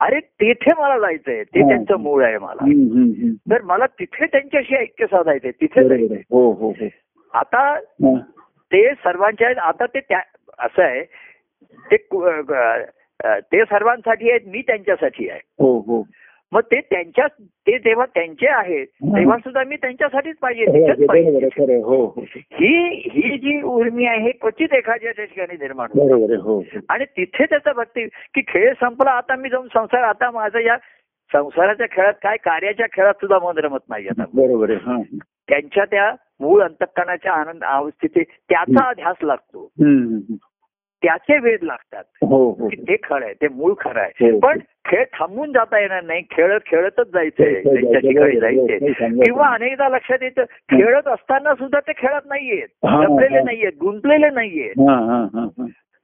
अरे 0.00 0.20
तिथे 0.20 0.74
मला 0.78 0.98
जायचंय 0.98 1.42
ते. 1.44 1.68
त्यांचं 1.68 2.00
मूळ 2.00 2.24
आहे 2.24 2.38
मला. 2.38 2.66
तर 3.50 3.62
मला 3.62 3.86
तिथे 4.00 4.26
त्यांच्याशी 4.26 4.76
ऐक्य 4.76 5.06
साधायचंय 5.06 5.50
तिथे 5.50 5.88
जायचंय. 5.88 6.22
हो 6.30 6.50
हो 6.52 6.70
हो 6.70 6.88
आता. 7.34 7.74
ते 8.72 8.88
सर्वांच्या 8.94 9.46
आहेत 9.46 9.58
आता 9.58 9.86
ते 9.86 10.00
त्या 10.00 10.20
असं 10.58 10.82
आहे 10.82 11.02
ते 11.86 11.96
ते 13.50 13.64
सर्वांसाठी 13.64 14.30
आहेत 14.30 14.46
मी 14.46 14.62
त्यांच्यासाठी 14.62 15.28
आहे 15.30 15.40
हो 15.58 15.78
हो 15.78 16.02
मग 16.52 16.60
ते 16.60 16.80
त्यांच्या 16.80 17.26
ते 17.66 17.76
तेव्हा 17.78 18.04
त्यांचे 18.06 18.46
आहेत. 18.48 18.86
तेव्हा 18.86 19.36
सुद्धा 19.38 19.62
मी 19.64 19.76
त्यांच्यासाठीच 19.76 20.36
पाहिजे 20.36 20.64
हो. 20.64 21.72
हो 21.82 22.04
हो 22.06 22.24
ही 22.52 23.38
जी 23.38 23.60
उर्मी 23.62 24.06
आहे 24.06 24.22
हे 24.22 24.30
क्वचित 24.30 24.72
एखाद्या 24.72 25.12
ठिकाणी 25.12 25.56
निर्माण 25.56 25.90
हो. 26.38 26.62
आणि 26.88 27.04
तिथे 27.04 27.44
त्याचं 27.44 27.72
भक्ती 27.76 28.06
की 28.06 28.40
खेळ 28.40 28.72
संपला 28.72 29.10
आता 29.10 29.36
मी 29.36 29.48
जाऊन 29.48 29.68
संसार 29.68 30.02
आता 30.02 30.30
माझं 30.30 30.58
या 30.58 30.76
संसाराच्या 31.30 31.86
खेळात 31.90 32.14
काय 32.22 32.36
कार्याच्या 32.36 32.86
खेळात 32.92 33.14
सुद्धा 33.14 33.38
मन 33.38 33.58
रमत 33.58 33.88
नाही 33.88 34.08
आता 34.08 34.24
बरोबर 34.34 34.74
त्यांच्या 35.48 35.84
त्या 35.84 36.14
मूळ 36.40 36.62
अंतकरणाच्या 36.62 37.32
आनंद 37.32 37.64
अवस्थेचे 37.64 38.22
त्याचा 38.22 38.92
ध्यास 38.92 39.16
लागतो. 39.22 39.68
त्याचे 41.02 41.38
वेध 41.38 41.62
लागतात 41.62 42.04
हो 42.22 42.38
हो 42.50 42.68
की 42.68 42.76
ते 42.76 42.96
खरं 43.02 43.24
आहे 43.24 43.34
ते 43.34 43.48
मूळ 43.48 43.74
खरं 43.80 44.00
आहे 44.00 44.30
हो. 44.30 44.38
पण 44.38 44.58
खेळ 44.84 45.04
थांबून 45.12 45.52
जाता 45.52 45.78
येणार 45.80 46.02
नाही 46.02 46.22
खेळत 46.30 46.60
खेळतच 46.66 47.06
जायचंय 47.12 47.54
त्यांच्या 47.54 48.00
ठिकाणी 48.00 48.38
जायचंय. 48.40 48.92
किंवा 49.24 49.48
अनेकदा 49.48 49.88
लक्षात 49.88 50.22
येतं 50.22 50.44
खेळत 50.44 51.08
असताना 51.08 51.54
सुद्धा 51.54 51.80
ते 51.80 51.92
खेळत 51.96 52.28
नाहीयेत 52.28 52.68
रमलेले. 52.84 53.40
नाहीयेत 53.42 53.72
गुंतलेले 53.80 54.30
नाहीयेत. 54.30 54.74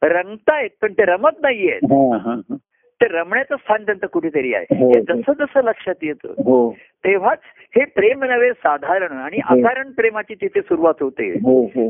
रंगतायत 0.02 0.70
पण 0.82 0.92
ते 0.92 1.04
रमत 1.04 1.42
नाहीयेत. 1.42 1.84
ते 3.02 3.06
रमण्याचं 3.06 3.56
स्थान 3.56 3.84
त्यांचं 3.84 4.06
कुठेतरी 4.06 4.54
आहे. 4.54 4.66
हो, 4.70 4.88
हे. 4.88 5.00
जसं 5.00 5.32
जसं 5.38 5.62
लक्षात 5.64 5.94
येतं 6.02 6.28
हो. 6.28 6.74
तेव्हाच 7.04 7.38
हे 7.76 7.84
प्रेम 7.84 8.24
नव्हे 8.24 8.50
साधारण 8.52 9.12
आणि. 9.12 9.38
अकारण 9.48 9.90
प्रेमाची 9.90 10.34
तिथे 10.34 10.60
सुरुवात 10.60 10.94
होते. 11.00 11.32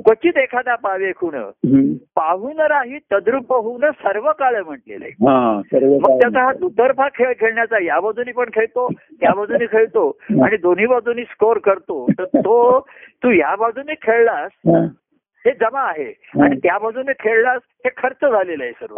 क्वचित 0.01 0.37
एखादा 0.37 0.75
पावे 0.75 1.13
खुण. 1.13 1.51
पाहून 2.17 2.61
राही 2.61 2.99
तद्रुप 3.13 3.53
होऊन 3.53 3.91
सर्व 3.91 4.31
काळ 4.39 4.63
म्हटलेलं. 4.63 5.05
आहे 5.05 5.13
हा 5.29 5.61
मग 6.03 6.19
त्याचा 6.21 6.45
हा 6.45 6.53
दुतर्फा 6.53 7.09
खेळ 7.09 7.33
खेळण्याचा 7.41 7.85
या 7.85 8.01
बाजूनी 8.01 8.33
पण 8.33 8.49
खेळतो 8.55 8.91
त्या 9.21 9.35
बाजूने 9.35 9.67
खेळतो 9.67 10.19
आणि 10.45 10.57
दोन्ही 10.57 10.87
बाजूनी 10.87 11.25
स्कोर 11.25 11.59
करतो. 11.59 12.07
तर 12.19 12.25
तो 12.25 12.87
तू 13.23 13.31
या 13.31 13.57
बाजूने 13.57 13.95
खेळलास 14.03 14.51
हा, 15.51 15.69
जमा 15.69 15.81
आहे. 15.81 16.13
आणि 16.43 16.57
त्या 16.57 16.79
बाजूने 16.79 17.13
खेळलास 17.13 17.61
हे 17.85 17.91
खर्च 17.97 18.17
झालेलं 18.23 18.65
आहे 18.65 18.73
सर्व. 18.73 18.95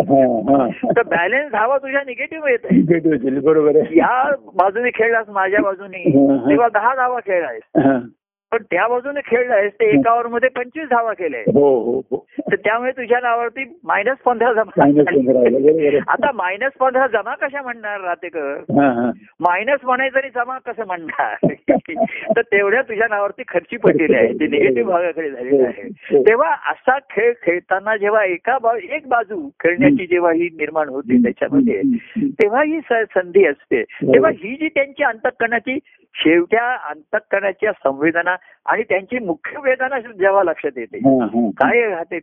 तर 0.96 1.02
बॅलन्स 1.02 1.52
धावा 1.52 1.78
तुझ्या 1.78 2.00
निगेटिव्ह 2.06 2.50
येत 2.50 2.58
आहे 2.64 3.40
बरोबर 3.40 3.76
या 3.90 4.34
बाजूने 4.54 4.90
खेळलास 4.90 5.28
माझ्या 5.28 5.60
बाजूने. 5.60 6.04
तेव्हा 6.50 6.68
दहा 6.68 6.94
धावा 6.94 7.20
खेळलायस. 7.26 7.62
पण 8.52 8.62
त्या 8.62 8.86
बाजूने 8.88 9.20
खेळलायस 9.26 9.72
ते 9.72 9.84
एका 9.84 10.12
ओव्हरमध्ये 10.12 10.48
पंचवीस 10.48 10.88
धावा 10.88 11.12
केल्या 11.12 11.40
हो 11.40 11.68
हो 11.78 12.02
हो. 12.10 12.26
तर 12.40 12.56
त्यामुळे 12.56 12.90
तुझ्या 12.92 13.18
नावावरती 13.22 13.78
मायनस 13.84 14.16
पंधरा 14.16 14.52
जमा. 14.52 14.82
आता 16.08 16.30
मायनस 16.34 16.72
पंधरा 16.80 17.06
जमा 17.06 17.34
कशा 17.34 17.62
म्हणणार 17.62 18.00
राहतेकर 18.00 18.54
हा 18.80 18.90
हा. 18.92 19.10
मायनस 19.40 19.84
म्हणाय 19.84 20.08
तरी 20.14 20.28
जमा 20.28 20.58
कसं 20.58 20.86
म्हणणार? 20.86 21.36
तर 22.36 22.40
तेवढ्या 22.40 22.82
तुझ्या 22.82 23.06
नावावरती 23.10 23.42
खर्ची 23.48 23.76
पडलेली 23.76 24.14
आहे. 24.14 24.32
ते 24.32 24.46
निगेटिव्ह 24.46 24.92
भागाकडे 24.92 25.30
झालेलं 25.30 25.64
आहे. 25.64 25.88
तेव्हा 26.22 26.52
असा 26.52 26.98
खेळ 26.98 27.32
खेळताना 27.42 27.96
जेव्हा 27.96 28.24
एका 28.24 28.58
एक 28.90 29.08
बाजू 29.08 29.48
खेळण्याची 29.60 30.06
जेव्हा 30.06 30.32
ही 30.32 30.48
निर्माण 30.58 30.88
होते 30.88 31.22
त्याच्यामध्ये 31.22 31.82
तेव्हा 32.26 32.62
ही 32.62 32.80
संधी 32.90 33.46
असते. 33.46 33.82
तेव्हा 33.82 34.30
ही 34.30 34.54
जी 34.54 34.68
त्यांची 34.68 35.02
अंतकरणाची 35.02 35.78
शेवट्या 36.14 36.76
अंतकरणाच्या 36.90 37.72
संवेदना 37.72 38.36
आणि 38.66 38.82
त्यांची 38.82 39.18
मुख्य 39.18 39.60
वेदना 39.64 40.00
जेव्हा 40.00 40.42
लक्षात 40.42 40.78
येते. 40.78 40.98
काय 41.50 41.88
राहते 41.88 42.18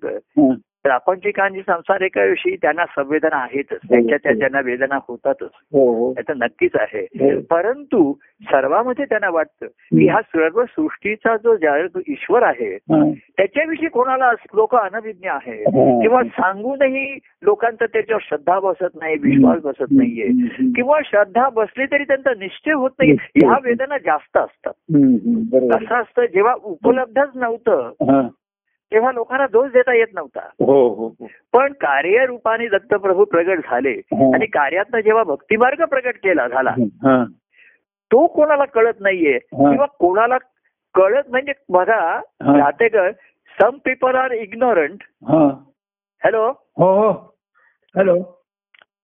क- 0.85 0.89
हा. 0.89 0.97
प्रापंचिकांची 0.97 1.59
संसारिकाविषयी 1.59 2.55
त्यांना 2.55 2.85
संवेदना 2.85 3.35
आहेतच 3.35 3.77
त्यांच्या 3.89 4.17
त्या 4.23 4.31
त्यांना 4.31 4.59
वेदना 4.59 4.99
होतातच 5.07 5.49
हो 5.53 5.93
हो 5.93 6.13
त्याचं 6.13 6.33
नक्कीच 6.37 6.71
आहे 6.75 7.01
हो. 7.01 7.41
परंतु 7.41 8.13
सर्वांमध्ये 8.43 9.05
त्यांना 9.05 9.29
वाटतं 9.29 9.65
की 9.65 10.07
हा 10.07 10.21
सर्व 10.21 10.63
सृष्टीचा 10.65 11.37
जो 11.37 11.55
ज्या 11.55 11.87
जो 11.87 11.99
ईश्वर 12.07 12.43
आहे 12.43 12.75
हा. 12.75 13.11
त्याच्याविषयी 13.37 13.89
कोणाला 13.89 14.31
लोक 14.31 14.75
अनभिज्ञ 14.75 15.29
आहे 15.29 15.61
हा. 15.61 16.01
किंवा 16.01 16.23
सांगूनही 16.23 17.17
लोकांचा 17.43 17.85
त्याच्यावर 17.85 18.25
श्रद्धा 18.29 18.59
बसत 18.59 18.95
नाही 18.95 19.15
विश्वास 19.21 19.61
बसत 19.61 19.91
नाहीये. 19.91 20.27
किंवा 20.75 20.99
श्रद्धा 21.05 21.49
बसली 21.49 21.85
तरी 21.85 22.03
त्यांचा 22.03 22.31
निश्चय 22.39 22.71
होत 22.71 22.89
नाही. 22.99 23.11
ह्या 23.11 23.57
वेदना 23.63 23.97
जास्त 23.97 24.37
असतात. 24.37 24.73
कसं 25.69 25.95
असतं 25.95 26.25
जेव्हा 26.25 26.53
उपलब्धच 26.63 27.29
नव्हतं 27.35 27.91
हा. 28.01 28.27
तेव्हा 28.91 29.11
लोकांना 29.11 29.45
दोष 29.51 29.71
देता 29.71 29.93
येत 29.95 30.07
नव्हता 30.13 30.39
हो 30.65 30.73
हो 30.87 31.07
हो 31.19 31.27
पण 31.53 31.73
कार्यरूपाने 31.81 32.67
दत्तप्रभू 32.67 33.23
प्रगट 33.31 33.59
झाले. 33.69 33.93
आणि 34.33 34.45
कार्यातनं 34.45 34.99
जेव्हा 34.99 35.23
भक्तिमार्ग 35.23 35.83
प्रगट 35.89 36.17
केला 36.23 36.47
झाला 36.47 36.69
हा. 37.03 37.23
तो 38.11 38.25
कोणाला 38.27 38.65
कळत 38.65 39.01
नाहीये. 39.01 39.37
किंवा 39.39 39.85
कोणाला 39.99 40.37
कळत 40.95 41.29
म्हणजे 41.29 41.53
बघा. 41.69 41.99
राहतेकर 42.47 43.11
सम 43.57 43.77
पीपल 43.85 44.15
आर 44.15 44.31
इग्नोरंट 44.31 45.03
हा. 45.29 45.47
हॅलो 46.21 46.47
हो 46.77 47.09
हॅलो 47.95 48.15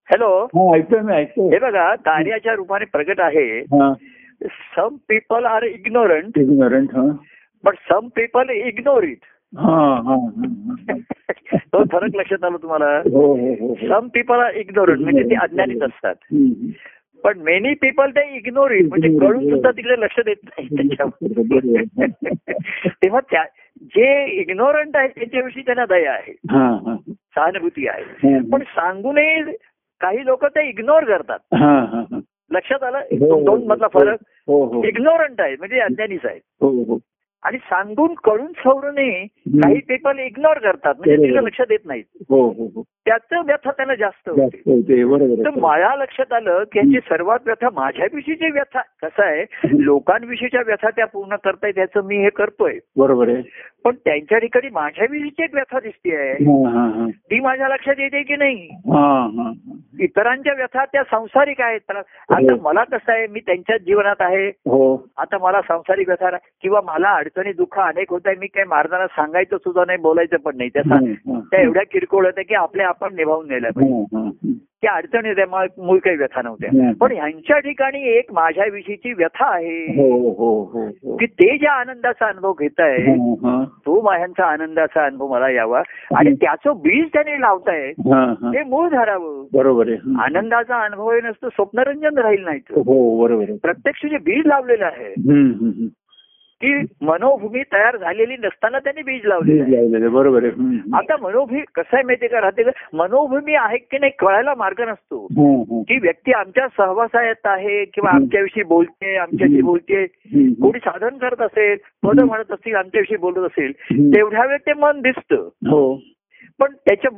हॅलो 0.09 0.29
हा 0.55 0.75
ऐकतोय 0.75 0.99
मी 0.99 1.13
ऐकतोय 1.13 1.49
हे 1.49 1.59
बघा 1.59 1.93
कार्याच्या 2.05 2.53
रूपाने 2.53 2.86
प्रगट 2.86 3.19
आहे 3.21 3.61
some 4.75 4.95
people 5.09 5.45
are 5.45 5.63
ignorant 5.63 6.38
ignorant 6.38 6.95
हा 6.95 7.03
but 7.63 7.75
some 7.89 8.07
people 8.15 8.49
ignore 8.49 9.03
it. 9.03 9.19
तो 11.56 11.84
फरक 11.84 12.16
लक्षात 12.16 12.43
आला 12.43 12.58
तुम्हाला? 12.58 12.86
हो 12.86 13.12
हो 13.12 13.36
हो 13.36 13.68
हो. 13.68 13.76
सम 13.76 14.08
पीपल 14.08 14.39
आर 14.39 14.54
इग्नोरंट 14.54 14.99
म्हणजे 14.99 15.24
ते 15.24 15.36
अज्ञानीत 15.36 15.84
असतात. 15.84 16.16
हम्म. 16.32 16.70
पण 17.24 17.39
मेनी 17.39 17.74
पीपल 17.74 18.10
ते 18.10 18.36
इग्नोर 18.36 18.72
इट 18.72 18.86
म्हणजे 18.86 19.20
कळून 19.20 19.49
सुद्धा 19.49 19.72
तिकडे 19.72 20.02
लक्ष 20.02 20.20
देत 20.26 20.36
नाही 20.45 20.88
तेव्हा 22.88 23.20
त्या 23.20 23.43
जे 23.82 24.32
इग्नोरंट 24.32 24.97
आहे 24.97 25.08
त्याच्याविषयी 25.08 25.64
त्यांना 25.66 25.86
दया 25.86 26.12
आहे. 26.12 26.32
हा 26.32 26.80
हा 26.86 27.12
सहानुभूती 27.12 27.88
आहे. 27.88 28.52
पण 28.52 28.64
सांगूनही 28.64 29.41
काही 30.02 30.26
लोक 30.26 30.45
ते 30.45 30.70
इग्नोर 30.70 31.04
करतात. 31.04 31.39
हा 31.54 31.68
हा 31.68 32.04
हा. 32.12 32.20
लक्षात 32.52 32.84
आलं? 32.84 32.97
हो, 32.97 33.45
दोन 33.45 33.68
मधला 33.68 33.88
फरक. 33.88 34.18
हो 34.47 34.66
हो. 34.66 34.84
इग्नोरंट 34.84 35.41
आहे 35.41 35.56
म्हणजे 35.60 35.80
अज्ञानीच 35.80 36.26
आहे 36.26 36.39
हो 36.62 36.84
हो. 36.84 36.99
आणि 37.43 37.57
सांगून 37.57 38.13
कळून 38.13 38.51
सवरूनही 38.63 39.25
काही 39.47 39.79
पीपल 39.79 40.19
इग्नोर 40.19 40.57
करतात 40.57 40.93
म्हणजे. 40.97 41.15
तिला 41.15 41.41
लक्ष 41.41 41.61
देत 41.61 41.79
नाहीत. 41.85 42.03
हो 42.29 42.47
हो 42.49 42.65
हो. 42.75 42.83
त्याचं 43.05 43.45
व्यथा 43.45 43.71
त्यांना 43.71 43.95
जास्त 43.95 44.29
होते. 44.29 44.57
तर 44.57 45.47
आहे. 45.47 45.59
मला 45.59 45.95
लक्षात 45.95 46.33
आलं 46.33 46.63
की 46.63 46.79
यांची 46.79 46.99
सर्वात 46.99 47.39
व्यथा 47.45 47.69
माझ्याविषयीची 47.73 48.51
व्यथा 48.51 48.81
कसं 48.81 49.23
आहे 49.23 49.45
लोकांविषयीच्या 49.85 50.61
व्यथा 50.65 50.89
त्या 50.89 51.05
पूर्ण 51.05 51.35
करतायत 51.35 51.77
याचं 51.77 52.03
मी 52.03 52.17
हे 52.17 52.29
करतोय. 52.29 52.79
बरोबर 52.97 53.29
आहे. 53.29 53.41
पण 53.83 53.95
त्यांच्या 53.95 54.37
ठिकाणी 54.37 54.69
माझ्याविषयीची 54.71 55.43
एक 55.43 55.53
व्यथा 55.53 55.79
दिसते 55.79 56.31
हा 56.31 56.69
हा 56.69 56.99
हा. 56.99 57.07
ती 57.09 57.39
माझ्या 57.39 57.67
लक्षात 57.67 57.95
येते 57.99 58.23
की 58.23 58.35
नाही? 58.35 58.69
इतरांच्या 59.99 60.53
व्यथा 60.53 60.85
त्या 60.85 61.03
संसारिक 61.03 61.61
आहेत. 61.61 61.79
तर 61.89 61.97
आता 62.29 62.55
मला 62.61 62.83
कसं 62.83 63.13
आहे 63.13 63.27
मी 63.27 63.39
त्यांच्याच 63.39 63.81
जीवनात 63.81 64.15
आहे. 64.19 64.47
हो. 64.47 65.07
आता 65.17 65.37
मला 65.37 65.61
सांसारिक 65.61 66.07
व्यथा 66.07 66.37
किंवा 66.61 66.81
मला 66.81 67.07
अडचणी 67.36 67.53
दुःख 67.53 67.79
अनेक 67.79 68.09
होत 68.09 68.21
आहे 68.25 68.36
मी 68.39 68.47
काही 68.47 68.67
मार्गाने 68.67 69.05
सांगायचं 69.07 69.57
सुद्धा 69.57 69.84
नाही 69.88 69.99
बोलायचं 69.99 70.38
पण 70.38 70.57
नाही 70.57 70.69
त्या. 70.69 70.82
त्या 71.51 71.61
एवढ्या 71.61 71.84
किरकोळ 71.84 72.25
होत्या 72.25 72.43
की 72.43 72.55
आपल्या 72.55 72.88
आपण 72.88 73.15
निभावून 73.15 73.47
नेल्या 73.47 73.71
पाहिजे. 73.71 74.53
त्या 74.82 74.91
अडचणी 74.91 75.29
होत्या 75.29 75.45
मूळ 75.86 75.97
काही 75.97 76.17
व्यथा 76.17 76.41
नव्हत्या. 76.41 76.91
पण 77.01 77.11
ह्यांच्या 77.11 77.59
ठिकाणी 77.59 78.01
एक 78.03 78.34
माझ्याविषयीची 78.34 79.13
व्यथा 79.13 79.45
आहे 79.55 79.84
हो 79.86 80.29
हो 80.29 80.63
हो 80.73 81.15
की 81.17 81.25
ते 81.25 81.57
ज्या 81.57 81.71
आनंदाचा 81.71 82.27
अनुभव 82.27 82.53
घेत 82.53 82.79
आहे. 82.79 83.15
तो 83.86 84.09
ह्यांचा 84.09 84.45
आनंदाचा 84.45 85.05
अनुभव 85.05 85.27
मला 85.27 85.49
यावा 85.49 85.82
आणि 86.15 86.34
त्याचं 86.34 86.77
बीज 86.77 87.05
त्याने 87.13 87.41
लावताय. 87.41 87.91
ते 88.53 88.63
मूळ 88.63 88.89
धरावं 88.89 89.45
बरोबर. 89.53 89.91
आनंदाचा 90.19 90.84
अनुभव 90.84 91.11
नसतं 91.23 91.49
स्वप्नरंजन 91.49 92.17
राहील 92.17 92.43
नाही 92.43 92.59
प्रत्यक्ष 93.63 94.05
जे 94.05 94.17
बीज 94.17 94.45
लावलेलं 94.45 94.86
आहे. 94.86 95.13
की 96.64 96.74
मनोभूमी 97.01 97.62
तयार 97.74 97.97
झालेली 97.97 98.34
नसताना 98.34 98.80
त्यांनी 98.80 99.01
बीज 99.01 99.26
आहे, 99.32 100.07
बरोबर. 100.07 100.45
आता 100.93 101.16
मनोभूमी 101.22 101.62
कसं 101.76 101.95
आहे 101.95 102.03
माहितीये 102.03 102.30
का 102.30 102.41
राहते 102.41 102.64
का 102.64 102.72
मनोभूमी 102.93 103.55
आहे 103.55 103.78
की 103.78 103.97
नाही 103.97 104.12
कळायला 104.20 104.53
मार्ग 104.57 104.82
नसतो 104.82 105.28
हं, 105.38 105.64
हं. 105.72 105.82
ती 105.82 105.97
व्यक्ती 105.97 106.32
आमच्या 106.32 106.68
सहवासात 106.68 107.47
आहे 107.47 107.86
किंवा. 107.86 108.12
आमच्याविषयी 108.12 108.64
बोलते 108.64 109.16
आमच्याशी. 109.18 109.62
बोलते. 109.62 110.05
कोणी 110.62 110.80
साधन 110.80 111.18
करत 111.18 111.41
असेल 111.41 111.78
पद. 112.03 112.20
म्हणत 112.20 112.51
असतील 112.51 112.76
आमच्याविषयी 112.76 113.18
बोलत 113.18 113.45
असेल. 113.45 113.72
तेवढ्या 114.16 114.45
वेळ 114.45 114.57
ते 114.57 114.74
मन 114.74 115.01
दिसतं 115.01 115.49
हो 115.70 115.99
पण 116.59 116.74
त्याच्या 116.74 117.12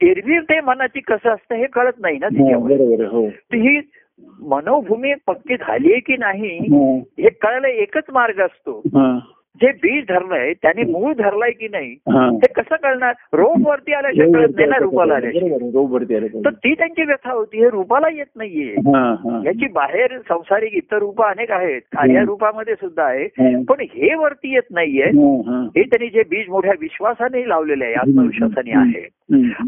एरवी 0.00 0.38
ते 0.38 0.60
मनाची 0.60 1.00
कसं 1.00 1.30
असतं 1.30 1.54
हे 1.54 1.66
कळत 1.66 1.92
नाही 1.98 2.18
ना 2.18 2.26
हा, 2.26 2.56
हो 3.06 3.28
तर 3.28 3.56
ही 3.56 3.80
मनोभूमी 4.42 5.14
पक्की 5.26 5.56
झाली 5.56 5.92
आहे 5.92 6.00
की 6.00 6.16
नाही 6.16 6.58
हं, 6.58 6.98
हे 6.98 7.28
कळायला 7.28 7.68
एकच 7.68 8.04
मार्ग 8.12 8.40
असतो. 8.40 8.82
जे 9.60 9.70
बीज 9.72 10.04
धरलंय 10.08 10.52
त्याने 10.52 10.82
मूळ 10.82 11.12
धरलाय 11.12 11.50
की 11.50 11.68
नाही. 11.68 11.94
ते 12.40 12.52
कसं 12.52 12.76
कळणार 12.82 13.12
रोप 13.32 13.68
वरती 13.68 13.92
आल्याशिवाय 13.92 14.30
कळत 14.32 14.54
नाही 14.56 14.68
ना 14.68 14.76
रूपाला 14.80 15.14
आल्याशिवाय 15.14 15.58
तर. 16.44 16.50
ती 16.50 16.74
त्यांची 16.74 17.02
व्यथा 17.02 17.32
होती 17.32 17.58
हे 17.58 17.70
रूपाला 17.70 18.06
येत 18.08 18.26
नाहीये 18.36 18.74
हा, 18.74 19.14
हा. 19.14 19.40
याची 19.46 19.66
बाहेर 19.66 20.18
संसारिक 20.18 20.74
इतर 20.74 20.98
रूप 20.98 21.22
अनेक 21.22 21.50
आहेत 21.50 21.80
कार्या 21.80 22.22
रूपामध्ये 22.22 22.74
सुद्धा 22.74 23.04
आहे. 23.04 23.26
पण 23.62 23.80
हे 23.80 24.14
वरती 24.14 24.54
येत 24.54 24.70
नाहीये 24.70 25.04
हा, 25.04 25.42
हा. 25.46 25.66
त्यांनी 25.76 26.08
जे 26.08 26.22
बीज 26.22 26.48
मोठ्या 26.48 26.72
विश्वासाने 26.80 27.48
लावलेले 27.48 27.84
आहे 27.84 27.94
आत्मविश्वासाने 27.94 28.78
आहे. 28.78 29.08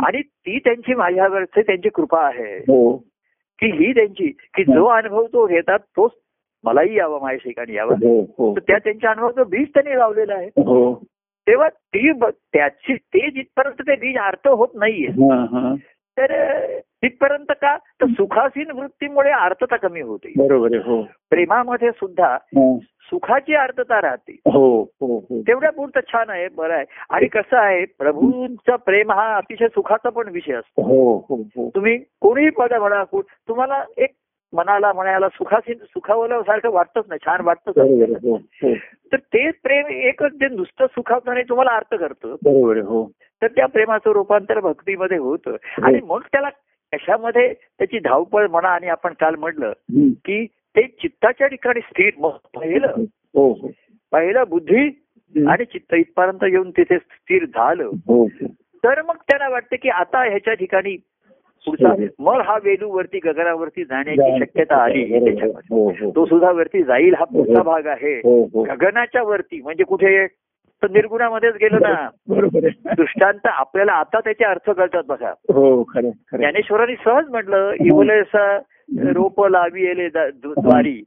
आणि 0.07 0.23
ती 0.23 0.59
त्यांची 0.59 0.95
माझ्यावरची 0.95 1.63
त्यांची 1.63 1.89
कृपा 1.89 2.27
आहे 2.27 2.57
हो 2.57 3.05
की 3.59 3.67
ही 3.67 3.93
त्यांची 3.93 4.27
की 4.55 4.65
जो 4.65 4.87
अनुभव 4.87 5.27
तो 5.27 5.47
घेतात 5.47 5.79
तोच 5.79 6.11
मलाही 6.65 6.99
यावा 6.99 7.19
माझ्या 7.19 7.39
ठिकाणी 7.45 7.75
यावा. 7.75 7.93
हो 7.93 8.23
हो. 8.39 8.55
तर 8.55 8.61
त्या 8.61 8.79
त्यांच्या 8.79 9.11
अनुभवाचं 9.11 9.43
बीज 9.51 9.69
त्यांनी 9.69 9.99
लावलेलं 9.99 10.35
आहे. 10.35 10.47
हो. 10.47 11.03
तेव्हा 11.19 11.69
ती 11.69 12.13
त्याची 12.29 12.95
ते 12.95 13.31
जिथपर्यंत 13.31 13.83
ते 13.83 13.97
बीज 13.97 14.19
अर्थ 14.19 14.49
होत 14.49 14.69
नाहीये. 14.75 15.09
तर 16.19 16.67
तिथपर्यंत 16.81 17.53
का? 17.61 17.77
तर 17.77 18.07
सुखासीन 18.07 18.71
वृत्तीमुळे 18.71 19.31
अर्थता 19.31 19.77
कमी 19.77 20.01
होते. 20.01 20.33
बरोबर 20.37 20.69
हो. 20.75 21.03
प्रेमामध्ये 21.03 21.91
सुद्धा. 21.91 22.39
सुखाची 23.11 23.55
अर्थता 23.55 24.01
राहते. 24.03 24.33
हो 24.33 24.83
हो 24.83 25.19
हो. 25.19 25.43
तेवढ्या 25.43 25.73
पुरतं 25.73 26.01
छान 26.09 26.31
आहे 26.31 26.49
बरं 26.49 26.75
आहे. 26.75 26.85
आणि 27.11 27.27
कसं 27.27 27.57
आहे 27.57 27.85
प्रभूंचा 27.85 28.77
प्रेम 28.77 29.13
हा 29.13 29.37
अतिशय 29.37 29.69
सुखाचा 29.69 30.09
पण 30.09 30.29
विषय 30.29 30.53
असतो. 30.53 30.83
हो 30.83 31.71
तुम्ही 31.75 31.99
कोणीही 32.21 32.51
पद 32.51 32.73
म्हणा 32.73 33.05
तुम्हाला 33.23 33.85
एक 33.97 34.11
मनाला 34.53 34.93
म्हणायला 34.93 35.29
सुखासीन 35.29 35.79
सुखावलं 35.79 36.43
सारखं 36.43 36.71
वाटतच 36.71 37.05
नाही 37.09 37.19
छान 37.27 37.41
वाटतच 37.41 37.75
तर 39.13 39.17
ते 39.17 39.51
प्रेम 39.51 39.87
एकच 39.87 40.33
जे 40.33 40.49
नुसतं 40.49 40.87
सुखावतं 40.87 41.33
नाही 41.33 41.45
तुम्हाला 41.49 41.71
अर्थ 41.71 41.95
करतं. 41.95 42.29
बरोबर 42.29 42.77
हो. 42.79 43.11
तर 43.43 43.47
त्या 43.47 43.67
प्रेमाचं 43.67 44.11
रूपांतर 44.11 44.61
भक्तीमध्ये 44.61 45.19
होतं. 45.19 45.57
आणि 45.83 46.01
मग 46.05 46.21
त्याला 46.33 46.49
कशामध्ये 46.93 47.55
त्याची 47.55 47.99
धावपळ 47.99 48.47
म्हणा 48.47 48.69
आणि 48.69 48.89
आपण 48.89 49.13
काल 49.13 49.35
म्हटलं. 49.35 49.73
की 50.25 50.47
ते 50.77 50.87
चित्ताच्या 50.87 51.47
ठिकाणी 51.47 51.81
स्थिर 51.81 52.11
मग 52.19 52.31
पहिलं. 52.31 52.93
हो 53.35 53.53
हो. 53.53 53.71
पहिलं 54.13 54.45
बुद्धी. 54.49 55.03
आणि 55.49 55.65
चित्त 55.65 55.95
इथपर्यंत 55.95 56.45
येऊन 56.45 56.71
तिथे 56.71 56.99
स्थिर 56.99 57.45
झालं. 57.45 57.85
हो 57.85 58.29
तर 58.85 59.03
मग 59.03 59.17
त्यांना 59.17 59.49
वाटतं 59.49 59.77
की 59.83 59.89
आता 59.89 60.25
ह्याच्या 60.25 60.55
ठिकाणी 60.55 60.97
पुढचा 61.67 61.89
हो. 61.89 61.97
मग 62.19 62.41
हा 62.41 62.59
वेलूवरती 62.65 63.19
गगनावरती 63.19 63.85
जाण्याची 63.85 64.39
शक्यता 64.41 64.77
आली. 64.77 65.25
त्याच्यामध्ये. 65.25 66.11
तो 66.11 66.27
सुद्धा 66.27 66.51
वरती 66.51 66.83
जाईल 66.83 67.15
हा 67.15 67.25
पुढचा 67.25 67.63
भाग 67.63 67.87
आहे. 67.87 68.21
गगनाच्या 68.65 69.23
वरती 69.23 69.63
म्हणजे 69.63 69.85
कुठे? 69.85 70.27
तर 70.83 70.91
निर्गुणामध्येच 70.91 71.55
गेलो 71.55 71.77
ना. 71.77 72.09
बरोबर 72.29 72.61
दृष्टांत 72.97 73.39
आपल्याला 73.45 73.93
आता 73.93 74.21
त्याचे 74.21 74.45
अर्थ 74.45 74.71
कळतात 74.71 75.03
बघा. 75.09 75.31
हो 75.31 75.83
खरं 75.83 76.11
ज्ञानेश्वरांनी 76.33 76.95
सहज 77.05 77.29
म्हटलं 77.29 77.73
इवलेसा 77.81 78.59
रोप 78.99 79.47
लावी 79.47 80.09
द- 80.09 80.33
द्वारी. 80.45 81.03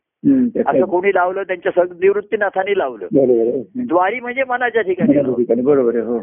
असं. 0.68 0.86
कोणी 0.86 1.10
लावलं 1.10 1.44
त्यांच्या 1.44 1.72
सग 1.72 1.92
निवृत्तीनाथांनी 1.92 2.78
लावलं. 2.78 3.06
आहे 3.06 3.62
द्वारी 3.86 4.20
म्हणजे 4.20 4.44
मनाच्या 4.50 4.82
ठिकाणी 4.82 5.14
त्या 5.14 5.64
बरोबर 5.64 5.96
आहे 5.96 6.04
हो. 6.04 6.20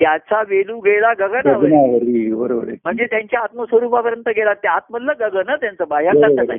त्याचा 0.00 0.42
वेलू 0.48 0.78
गेला 0.78 1.12
गगनावरी, 1.12 2.34
बरोबर 2.34 2.68
आहे. 2.68 2.76
म्हणजे 2.84 3.04
त्यांच्या 3.04 3.40
आत्मस्वरूपापर्यंत 3.40 4.28
गेला. 4.28 4.54
ते 4.54 4.68
आतमधलं 4.68 5.12
गगन 5.20 5.48
हं 5.48 5.56
त्यांचं 5.56 5.84
बाह्याकाशात 5.88 6.56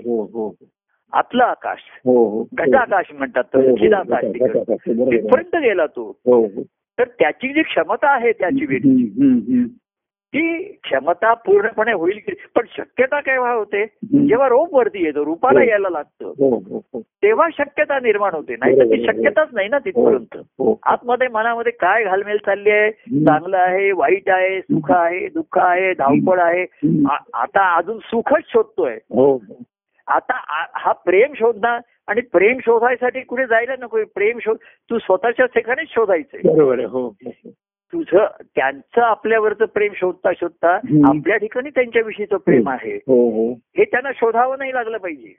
आतलं 1.13 1.43
आकाश. 1.43 1.79
हो 2.05 2.29
हो 2.29 2.47
घटाकाश 2.53 3.05
म्हणतात 3.13 3.43
हो. 3.53 3.75
घटाकाश, 3.75 4.79
बरोबर. 4.87 5.13
आहे. 5.13 5.21
तिथपर्यंत 5.21 5.63
गेला 5.63 5.85
तो. 5.85 6.19
तर 6.99 7.03
त्याची 7.03 7.53
जी 7.53 7.61
क्षमता 7.61 8.15
आहे 8.15 8.31
त्याची 8.31 8.65
हम्म. 8.65 9.63
ती 10.35 10.63
क्षमता 10.83 11.33
पूर्णपणे 11.33 11.93
होईल 11.93 12.19
की 12.25 12.31
पण 12.55 12.65
शक्यता 12.77 13.19
केव्हा 13.19 13.53
होते. 13.53 13.85
जेव्हा 14.03 14.47
रोप 14.47 14.75
वरती 14.75 15.05
येतो 15.05 15.25
रूपाला. 15.25 15.63
यायला 15.63 15.89
लागतं. 15.89 16.33
तेव्हा 16.97 17.47
शक्यता 17.57 17.99
निर्माण 17.99 18.31
होते. 18.33 18.55
नाही 18.55 18.79
तर 18.79 18.85
ती 18.85 19.05
शक्यताच 19.05 19.47
नाही 19.51 19.69
ना 19.69 19.79
तिथपर्यंत. 19.79 20.63
आतमध्ये 20.83 21.27
मनामध्ये 21.27 21.71
काय 21.71 22.03
घालमेल 22.03 22.37
चालली 22.37 22.69
आहे. 22.69 22.91
चांगलं 22.91 23.57
आहे 23.57 23.91
वाईट 23.91 24.29
आहे 24.29 24.61
सुख 24.61 24.91
आहे 24.91 25.27
दुःख 25.27 25.57
आहे 25.57 25.93
धावपळ 25.93 26.39
आहे. 26.39 26.65
आता 27.33 27.77
अजून 27.77 27.97
सुखच 27.97 28.43
शोधतोय. 28.47 28.97
आता 30.07 30.39
हा 30.75 30.91
प्रेम 31.05 31.33
शोधणार 31.33 31.79
आणि 32.07 32.21
प्रेम 32.21 32.57
शोधायसाठी 32.59 33.21
कुठे 33.21 33.45
जायला 33.45 33.75
नको 33.79 34.03
प्रेम 34.15 34.39
शोध 34.41 34.57
तू 34.89 34.97
स्वतःच्या 34.97 35.45
ठिकाणीच 35.45 35.89
शोधायचं 35.89 36.37
बरोबर 36.45 36.77
आहे 36.77 36.87
हो. 36.87 37.09
तुझं 37.93 38.25
त्यांचं 38.55 39.01
आपल्यावरचं 39.01 39.65
प्रेम 39.65 39.91
शोधता 39.95 40.31
शोधता. 40.33 40.75
आपल्या 41.07 41.37
ठिकाणी 41.37 41.69
त्यांच्याविषयीचं 41.69 42.37
प्रेम 42.37 42.69
आहे. 42.69 42.95
हो 42.95 43.29
हो. 43.29 43.53
हे 43.53 43.83
त्यांना 43.83 44.11
शोधावं 44.15 44.55
नाही 44.57 44.73
लागलं 44.73 44.97
पाहिजे. 44.97 45.33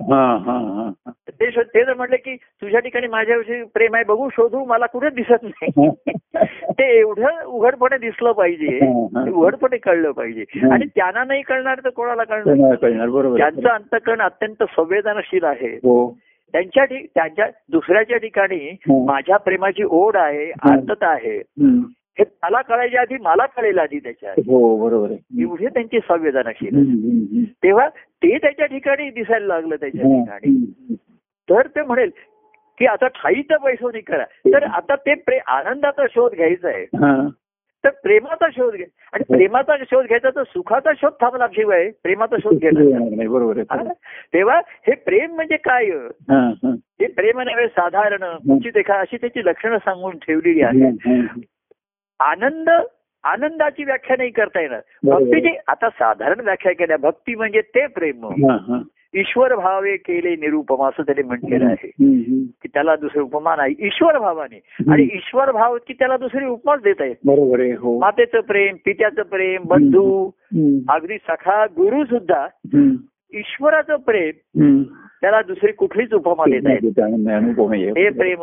ते 1.30 1.50
ते 1.60 1.84
जर 1.84 1.94
म्हटलं 1.94 2.16
की 2.16 2.36
तुझ्या 2.36 2.80
ठिकाणी 2.80 3.06
माझ्याविषयी 3.06 3.62
प्रेम 3.62 3.94
आहे 3.94 4.04
बघू 4.04 4.28
शोधू 4.28 4.64
मला 4.64 4.86
कुठे 4.86 5.10
दिसत 5.10 5.42
नाही. 5.42 5.88
ते 6.70 6.98
एवढं 6.98 7.44
उघडपणे 7.44 7.98
दिसलं 7.98 8.32
पाहिजे 8.32 8.78
उघडपणे 9.30 9.76
कळलं 9.76 10.10
पाहिजे. 10.10 10.44
आणि 10.72 10.86
त्यांना 10.86 11.24
नाही 11.24 11.42
कळणार 11.42 11.78
तर 11.84 11.88
कोणाला 11.88 12.24
कळणार? 12.24 13.08
बरोबर. 13.08 13.38
त्यांचं 13.38 13.68
अंतकरण 13.68 14.20
अत्यंत 14.20 14.62
संवेदनशील 14.62 15.44
आहे. 15.44 15.76
हो. 15.76 16.18
त्यांच्या 16.52 16.84
त्यांच्या 16.84 17.46
दुसऱ्याच्या 17.72 18.16
ठिकाणी. 18.16 18.76
माझ्या 18.88 19.36
प्रेमाची 19.36 19.82
ओढ 19.90 20.16
आहे 20.16 20.50
आर्तता 20.50 21.08
आहे. 21.08 21.42
हे 22.18 22.24
मला 22.42 22.62
कळायच्या 22.62 23.00
आधी 23.00 23.16
मला 23.20 23.46
कळेल 23.46 23.78
आधी 23.78 23.98
त्याच्या 23.98 24.30
हो 24.30 24.88
बरोबर 24.88 25.10
आहे. 25.10 25.42
एवढी 25.42 25.66
त्यांची 25.66 25.98
संवेदनशील. 25.98 27.44
तेव्हा 27.44 27.88
ते 27.88 28.38
त्याच्या 28.38 28.66
ठिकाणी 28.66 29.10
दिसायला 29.10 29.46
लागलं 29.46 29.76
त्याच्या 29.76 30.02
ठिकाणी. 30.02 30.74
तर 31.50 31.66
ते 31.66 31.82
म्हणेल 31.82 32.10
की 32.78 32.86
आता 32.86 33.06
ठाईचं 33.06 33.56
पैसोनी 33.56 34.00
करा. 34.00 34.24
तर 34.24 34.62
आता 34.62 34.94
ते 34.94 35.14
प्रे 35.14 35.38
आनंदाचा 35.46 36.06
शोध 36.10 36.32
घ्यायचा 36.34 36.68
आहे. 36.68 36.82
हा. 36.82 37.28
तर 37.84 37.90
प्रेमाचा 38.02 38.46
शोध 38.56 38.74
घ्या 38.74 38.86
आणि 39.12 39.24
हो. 39.28 39.34
प्रेमाचा 39.34 39.76
शोध 39.76 40.06
घ्यायचा 40.06 40.30
तर 40.30 40.42
सुखाचा 40.42 40.90
शोध 40.96 41.12
थांबला 41.12 41.46
शिवाय 41.52 41.90
प्रेमाचा 42.02 42.36
शोध 42.36 42.58
घ्यायचा 42.58 42.98
नाही. 43.16 43.28
बरोबर 43.28 43.62
आहे? 43.70 43.88
तेव्हा 44.34 44.58
हे 44.58 44.94
प्रेम 44.94 45.34
म्हणजे 45.34 45.56
काय? 45.56 45.86
हा, 46.30 46.50
प्रेम 47.16 47.40
नव्हे 47.40 47.66
साधारण 47.66 48.24
देखा 48.74 48.94
अशी 48.94 49.16
त्याची 49.16 49.44
लक्षणं 49.44 49.78
सांगून 49.78 50.18
ठेवलेली 50.18 50.62
हम्म. 50.62 51.40
आनंद 52.30 52.70
आनंदाची 53.24 53.84
व्याख्या 53.84 54.16
नाही 54.18 54.30
करता 54.30 54.60
येणार. 54.60 54.80
भक्तीची 55.04 55.56
आता 55.68 55.88
साधारण 55.88 56.40
व्याख्या 56.40 56.72
केल्या 56.72 56.96
भक्ती 56.96 57.34
म्हणजे 57.34 57.60
ते 57.60 57.86
प्रेम. 57.86 58.26
ईश्वर 59.16 59.54
भावे 59.54 59.96
केले 59.96 60.30
निरुपम 60.30 60.84
असं 60.84 61.02
त्याने 61.02 61.22
म्हटलेलं 61.22 61.64
आहे. 61.66 61.90
की 62.62 62.68
त्याला 62.74 62.96
दुसरी 62.96 63.20
उपमा 63.20 63.56
नाही 63.56 63.74
ईश्वर 63.78 64.18
भावाने 64.18 64.60
आणि 64.92 65.02
ईश्वर 65.02 65.50
भाव 65.50 65.76
की 65.86 65.92
त्याला 65.92 66.16
दुसरी 66.16 66.44
उपमाच 66.44 66.82
देत 66.82 66.94
आहेत 67.00 67.14
बरोबर 67.24 67.60
हो 67.78 67.98
मातेचं 68.00 68.40
प्रेम 68.40 68.76
पित्याचं 68.84 69.22
प्रेम 69.22 69.62
बंधू. 69.64 70.30
अगदी 70.88 71.16
सखा 71.16 71.66
गुरु 71.66 72.04
सुद्धा. 72.04 72.46
ईश्वराचं 73.34 73.96
प्रेम. 73.96 74.82
त्याला 75.24 75.40
दुसरी 75.42 75.72
कुठलीच 75.72 76.12
उपमा 76.14 76.44
देत 76.50 76.62
आहेत 76.66 76.90
ते 76.96 77.02
आनंद 77.02 77.28
आहे, 77.28 77.36
अनुभव 77.36 77.72
आहे. 77.72 77.84
हे 77.88 78.08
प्रेम 78.10 78.42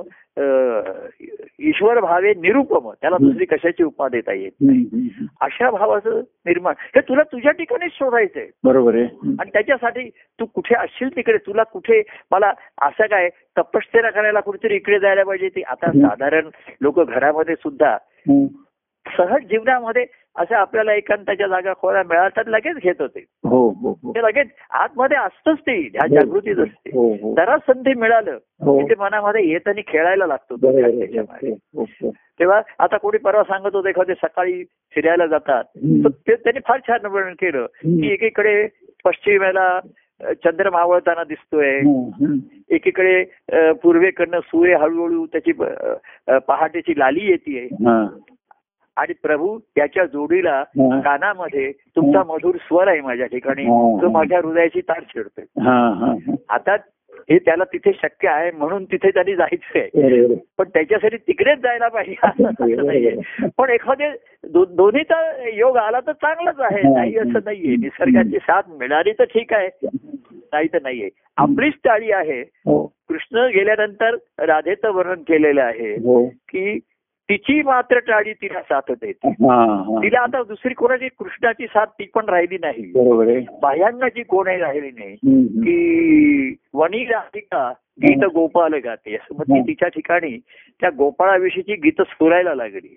ईश्वर 1.59 1.99
भावे 1.99 2.33
निरुपम 2.33 2.89
त्याला 3.01 3.17
दुसरी 3.21 3.45
कशाची 3.45 3.83
उपमा 3.83 4.07
देता 4.09 4.33
येत 4.33 4.51
हम्म. 4.61 5.25
अशा 5.41 5.69
भावाचं 5.71 6.19
निर्माण 6.19 6.73
हे 6.95 7.01
तुला 7.01 7.23
तुझ्या 7.23 7.51
ठिकाणीच 7.51 7.91
शोधायचंय 7.91 8.47
बरोबर 8.63 8.95
आहे. 8.95 9.03
आणि 9.39 9.49
त्याच्यासाठी 9.53 10.09
तू 10.09 10.45
कुठे 10.45 10.75
असशील 10.75 11.15
तिकडे 11.15 11.37
तुला 11.37 11.63
कुठे 11.63 12.01
मला 12.31 12.53
असं 12.81 13.05
काय 13.05 13.29
तपश्चर्या 13.57 14.11
करायला 14.11 14.39
कुठेतरी 14.39 14.75
इकडे 14.75 14.99
जायला 14.99 15.23
पाहिजे 15.23 15.49
ते 15.49 15.61
आता. 15.61 15.91
साधारण 15.91 16.49
लोक 16.81 16.99
घरामध्ये 16.99 17.55
सुद्धा. 17.55 17.97
सहज 19.05 19.43
जीवनामध्ये 19.43 20.05
असं 20.35 20.55
आपल्याला 20.55 20.93
एकांताच्या 20.93 21.47
जागा 21.47 21.73
खोऱ्या 21.73 22.03
मिळातात 22.09 22.43
लगेच 22.47 22.75
घेत 22.75 23.01
होते 23.01 23.19
हो 23.43 23.69
हो 23.69 23.91
हो 24.03 24.11
ते 24.15 24.21
लगेच 24.21 24.47
आतमध्ये 24.69 25.17
असतंच 25.17 25.57
ते 25.57 25.75
ह्या 25.77 26.07
जागृतीच 26.07 26.59
असते 26.59 26.89
हो 26.93 27.07
हो 27.21 27.33
जरा 27.35 27.57
संधी 27.57 27.93
मिळालं. 27.93 28.37
की 28.37 28.89
ते 28.89 28.95
मनामध्ये 28.99 29.47
येत 29.49 29.67
आणि 29.67 29.81
खेळायला 29.87 30.27
लागतो. 30.27 30.55
तेव्हा 32.39 32.61
आता 32.79 32.97
कोणी 32.97 33.17
परवा 33.17 33.43
सांगत 33.43 33.75
होते 33.75 33.89
एखादे 33.89 34.13
सकाळी 34.13 34.63
फिरायला 34.95 35.27
जातात. 35.27 35.63
तर 36.03 36.09
ते 36.09 36.35
त्यांनी 36.35 36.59
फार 36.67 36.79
छान 36.87 37.05
वर्णन 37.05 37.33
केलं. 37.33 37.65
की 37.65 38.11
एकीकडे 38.13 38.67
पश्चिमेला 39.05 39.79
चंद्र 40.21 40.69
मावळताना 40.69 41.23
दिसतोय. 41.23 41.79
एकीकडे 42.69 43.23
पूर्वेकडनं 43.83 44.39
सूर्य 44.39 44.75
हळूहळू 44.75 45.25
त्याची 45.25 45.51
पहाटेची 46.47 46.99
लाली 46.99 47.31
येते. 47.31 47.67
आणि 48.97 49.13
प्रभू 49.13 49.57
त्याच्या 49.75 50.05
जोडीला. 50.05 50.63
कानामध्ये 50.79 51.71
तुमचा 51.71 52.23
मधुर 52.23 52.55
स्वर 52.55 52.87
आहे 52.87 53.01
माझ्या 53.01 53.25
ठिकाणी. 53.25 53.65
तो 54.01 54.09
माझ्या 54.09 54.39
हृदयाची 54.43 54.81
तार 54.81 55.01
छेडतोय 55.01 55.45
हा, 55.61 55.89
हा, 55.99 56.11
हा. 56.27 56.35
आता 56.49 56.75
हे 57.29 57.37
त्याला 57.39 57.63
तिथे 57.63 57.91
शक्य 57.93 58.29
आहे 58.29 58.51
म्हणून 58.51 58.83
तिथे 58.83 59.09
त्यांनी 59.09 59.35
जायचंय 59.35 59.89
बरोबर 59.95 60.35
पण 60.57 60.69
त्याच्यासाठी 60.69 61.17
तिकडेच 61.17 61.59
जायला 61.59 61.87
पाहिजे. 61.87 63.15
पण 63.57 63.69
एखादे 63.69 64.09
दोन्हीचा 64.47 65.47
योग 65.53 65.77
आला 65.77 65.99
तर 65.99 66.11
चांगलाच 66.11 66.59
आहे. 66.59 66.81
नाही 66.93 67.17
असं 67.17 67.39
नाहीये. 67.45 67.75
निसर्गाची 67.75 68.37
साथ 68.37 68.61
मिळाली 68.69 69.11
तर 69.11 69.23
ठीक 69.23 69.53
आहे. 69.53 69.69
नाही 70.53 70.67
तर 70.67 70.81
नाहीये. 70.81 71.09
आपलीच 71.37 71.73
टाळी 71.83 72.11
आहे. 72.11 72.41
हो. 72.41 72.85
कृष्ण 73.09 73.37
गेल्यानंतर 73.37 74.15
राधेचं 74.39 74.91
वर्णन 74.91 75.21
केलेलं 75.21 75.61
आहे 75.61 75.93
हो. 75.93 76.25
की 76.27 76.79
तिची 77.31 77.61
मात्र 77.61 77.99
टाळी 77.99 78.33
तिला 78.33 78.61
साथ 78.61 78.91
देते. 78.91 79.29
तिला 80.03 80.19
आता 80.19 80.43
दुसरी 80.43 80.73
कोणाची 80.73 81.07
कृष्णाची 81.07 81.65
साथ 81.65 81.85
ती 81.85 82.03
पण 82.15 82.25
राहिली 82.29 82.57
नाही. 82.57 82.91
बरोबर 82.91 83.27
आहे. 83.27 83.45
बाह्यांनाची 83.61 84.23
कोणही 84.23 84.57
राहिली 84.57 84.89
नाही. 84.89 85.15
की 85.63 86.55
वणी 86.73 87.05
राधिका 87.05 87.73
गीत 88.03 88.25
गोपाल 88.33 88.73
गाते. 88.73 89.15
असं 89.15 89.35
मग 89.35 89.43
ती 89.43 89.59
हं. 89.59 89.67
तिच्या 89.67 89.87
ठिकाणी 89.87 90.39
त्या 90.81 90.89
गोपाळाविषयीची 90.97 91.73
गीत 91.73 92.01
स्फुरायला 92.01 92.55
लागली. 92.55 92.95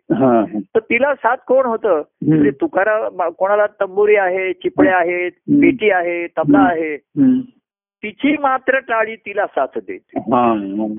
तर 0.61 0.79
तिला 0.79 1.15
साथ 1.15 1.37
कोण 1.47 1.67
होतं? 1.67 2.03
म्हणजे 2.27 2.51
तुकारा 2.51 3.29
कोणाला 3.31 3.67
तंबुरी 3.67 4.17
आहे 4.17 4.53
चिपळे 4.53 4.91
आहेत. 4.91 5.31
पेटी 5.31 5.91
आहे 5.91 6.27
तबला 6.27 6.59
आहे. 6.59 6.95
तिची 8.05 8.37
मात्र 8.41 8.79
टाळी 8.79 9.15
तिला 9.17 9.47
साथ 9.47 9.79
देते. 9.79 10.21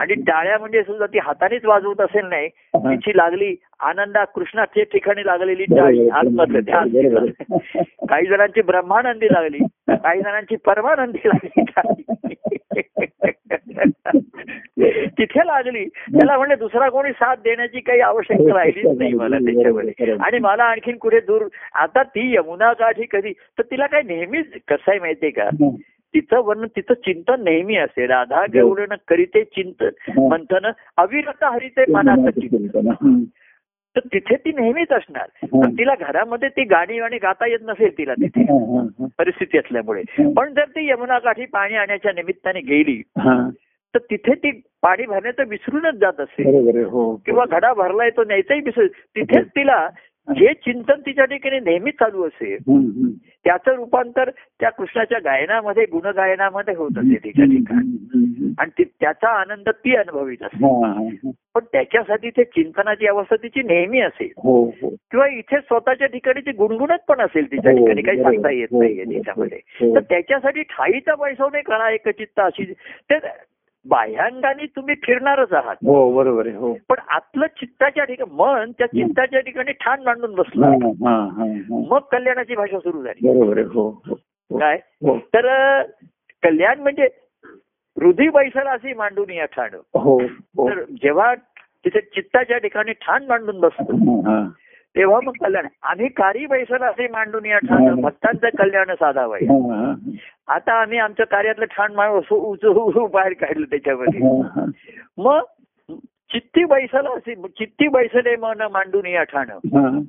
आणि 0.01 0.14
टाळ्या 0.14 0.58
म्हणजे 0.60 0.84
सुद्धा 0.84 1.06
ती 1.06 1.20
हातानेच 1.20 1.66
वाजवत 1.66 2.01
असेल 2.01 2.26
नाही. 2.26 2.47
तिची 2.76 3.18
लागली 3.18 3.56
आनंदा 3.80 4.24
कृष्णाच्या 4.24 4.84
ठिकाणी 4.84 5.26
लागलेली 5.26 5.64
टाळी. 5.64 6.10
काही 8.10 8.26
जणांची 8.26 8.62
ब्रह्मानंदी 8.62 9.26
लागली 9.26 9.58
काही 9.88 10.22
जणांची 10.22 10.56
परमानंदी 10.56 11.28
लागली 11.28 11.64
तिथे 15.18 15.39
लागली 15.45 15.86
त्याला 15.86 16.38
म्हणजे 16.38 16.56
दुसरा 16.56 16.89
कोणी 16.89 17.12
साथ 17.12 17.36
देण्याची 17.36 17.80
काही 17.80 17.99
आवश्यकता 17.99 18.58
राहिलीच 18.58 18.97
नाही 18.97 19.14
मला 19.14 19.38
त्याच्यामध्ये 19.38 19.93
आणि 20.24 20.39
मला 20.39 20.64
आणखीन 20.64 20.97
कुठे 20.97 21.20
दूर 21.20 21.41
आता 21.74 22.03
ती 22.03 22.36
यमुना 22.36 22.74
काठी 22.74 23.06
कधी 23.12 23.32
तर 23.32 23.62
तिला 23.62 23.88
काय 23.88 24.01
नेहमीच 24.01 24.45
कसं 24.68 24.91
आहे 24.91 24.99
माहितीये 24.99 25.32
का. 25.32 25.49
तिचं 26.16 26.41
वर्णन 26.43 26.66
तिचं 26.66 26.93
चिंतन 26.93 27.43
नेहमी 27.43 27.76
असे. 27.76 28.07
राधा 28.07 28.45
गौडन 28.45 28.93
करीते 29.07 29.43
चिंतन 29.43 29.89
मंथन 30.18 30.72
अविरत 30.97 31.43
हरिते 31.43 31.91
मनाचं 31.91 32.30
चिंतन. 32.30 32.88
हं. 32.88 33.24
तर 33.95 33.99
तिथे 34.13 34.36
ती 34.36 34.51
नेहमीच 34.51 34.91
असणार. 34.91 35.47
पण 35.61 35.74
तिला 35.74 35.95
घरामध्ये 35.99 36.49
ती 36.49 36.63
गाणी 36.63 36.99
गाणी 36.99 37.18
गाता 37.18 37.47
येत 37.47 37.59
नसेल 37.61 37.97
तिला 37.97 38.13
तिथे. 38.13 38.41
हा, 38.41 38.80
हा, 38.80 38.88
हा. 38.99 39.05
परिस्थिती 39.18 39.57
असल्यामुळे. 39.57 40.32
पण 40.34 40.53
जर 40.53 40.63
ती 40.63 40.89
यमुना 40.89 41.20
काठी 41.20 41.45
पाणी 41.45 41.76
आणण्याच्या 41.76 42.11
निमित्ताने 42.11 42.59
गेली 42.59 43.01
हा. 43.18 43.49
तर 43.93 43.99
तिथे 44.11 44.34
ती 44.36 44.51
पाणी 44.51 45.05
भरण्याचं 45.05 45.43
विसरूनच 45.47 45.93
जात 45.93 46.20
असेल 46.20 46.86
हो 46.86 47.16
किंवा 47.26 47.45
घडा 47.51 47.74
भरलाय 47.74 48.09
तो 48.09 48.24
न्यायचाही 48.24 48.61
विसर 48.66 48.86
तिथेच 48.88 49.47
तिला 49.47 49.89
जे 50.30 50.53
चिंतन 50.53 50.99
तिच्या 51.05 51.26
ठिकाणी 51.26 51.59
नेहमीच 51.59 51.93
चालू 51.93 52.23
असेल. 52.28 52.57
त्याचं 53.43 53.76
रूपांतर 53.76 54.30
त्या 54.30 54.69
कृष्णाच्या 54.69 55.19
गायनामध्ये 55.19 55.86
गुणगायनामध्ये 55.86 56.76
होत 56.76 56.97
असे 56.97 57.15
तिच्या 57.15 57.45
ठिकाणी. 57.45 58.53
आणि 58.59 58.84
त्याचा 58.84 59.30
आनंद 59.30 59.69
ती 59.69 59.95
अनुभवित 59.95 60.43
असते. 60.43 61.32
पण 61.55 61.63
त्याच्यासाठी 61.71 62.30
ते 62.30 62.43
चिंतनाची 62.43 63.07
अवस्था 63.07 63.36
तिची 63.36 63.63
नेहमी 63.63 63.99
असेल 63.99 64.30
हो 64.38 64.63
हो 64.65 64.89
किंवा 64.89 65.28
इथे 65.28 65.57
स्वतःच्या 65.57 66.07
ठिकाणी 66.07 66.41
ती 66.41 66.51
गुणगुणत 66.51 67.05
पण 67.07 67.21
असेल 67.21 67.51
तिच्या 67.51 67.71
हो, 67.71 67.78
ठिकाणी 67.78 68.01
काही. 68.01 68.21
सांगता 68.23 68.51
येत 68.51 68.67
नाहीये 68.71 69.03
तिच्यामध्ये 69.05 69.59
हो. 69.82 69.95
तर 69.95 69.99
त्याच्यासाठी 69.99 70.61
ठाईचा 70.61 71.15
पैसा 71.15 71.61
कळा 71.61 71.89
एकचित्त 71.89 72.39
अशी 72.39 72.73
ते 73.11 73.17
बाह्यांगाने 73.89 74.65
तुम्ही 74.65 74.95
फिरणारच 75.03 75.53
आहात. 75.53 75.75
हो 75.86 76.15
बरोबर 76.15 76.47
आहे 76.47 76.55
हो. 76.55 76.73
पण 76.89 76.95
आतलं 77.09 77.45
चित्ताच्या 77.47 78.03
ठिकाणी 78.03 78.36
मन 78.36 78.71
त्या 78.71 78.88
चित्ताच्या 78.88 79.39
ठिकाणी 79.39 79.71
ठाण 79.71 80.03
मांडून 80.03 80.36
बसलं. 80.36 80.65
हा, 80.65 80.89
हा, 81.09 81.45
हा. 81.45 81.86
मग 81.89 81.97
कल्याणाची 81.97 82.55
भाषा 82.55 82.79
सुरू 82.79 83.03
झाली. 83.03 83.39
बरोबर 83.39 83.57
आहे 83.57 83.65
हो 83.65 84.01
हो, 84.07 84.15
हो. 84.49 84.57
काय? 84.59 84.75
हो. 84.75 85.17
तर 85.17 85.81
कल्याण 86.43 86.79
म्हणजे 86.79 87.07
हृदय 88.01 88.29
बैसल 88.29 88.67
असे 88.67 88.93
मांडून 88.93 89.29
या 89.29 89.45
ठाण. 89.45 89.69
तर 90.59 90.83
जेव्हा 90.83 91.36
तिथे 91.86 92.01
चित्ताच्या 92.01 92.57
ठिकाणी 92.57 92.91
ठाण 92.91 93.25
मांडून 93.25 93.59
बसतो. 93.59 93.93
तेव्हा 94.97 95.19
मग 95.23 95.31
कल्याण 95.41 95.67
आम्ही 95.83 96.07
कारी 96.07 96.45
बैसल 96.45 96.83
असे 96.83 97.07
मांडून 97.07 97.45
या 97.45 97.57
ठाण 97.57 98.01
भक्तांचं 98.01 98.47
कल्याण 98.57 98.91
साधावं 98.91 99.37
हा, 99.37 99.75
हा. 99.75 99.93
आता 100.55 100.73
आम्ही 100.73 100.97
आमच्या 100.97 101.25
कार्यातलं 101.25 101.65
ठाण 101.65 101.93
मांड 101.93 102.11
बाहेर 103.11 103.33
काढलं 103.33 103.65
त्याच्यामध्ये 103.65 104.19
हा, 104.19 104.47
हा. 104.55 104.65
मग 105.17 105.39
चित्ती 106.33 106.65
बैसल 106.65 107.07
असे 107.07 107.35
चित्ती 107.35 107.87
बैसले 107.87 108.35
मन 108.35 108.61
मांडून 108.71 109.05
या 109.05 109.23
ठाण 109.23 109.49
हा. 109.49 109.99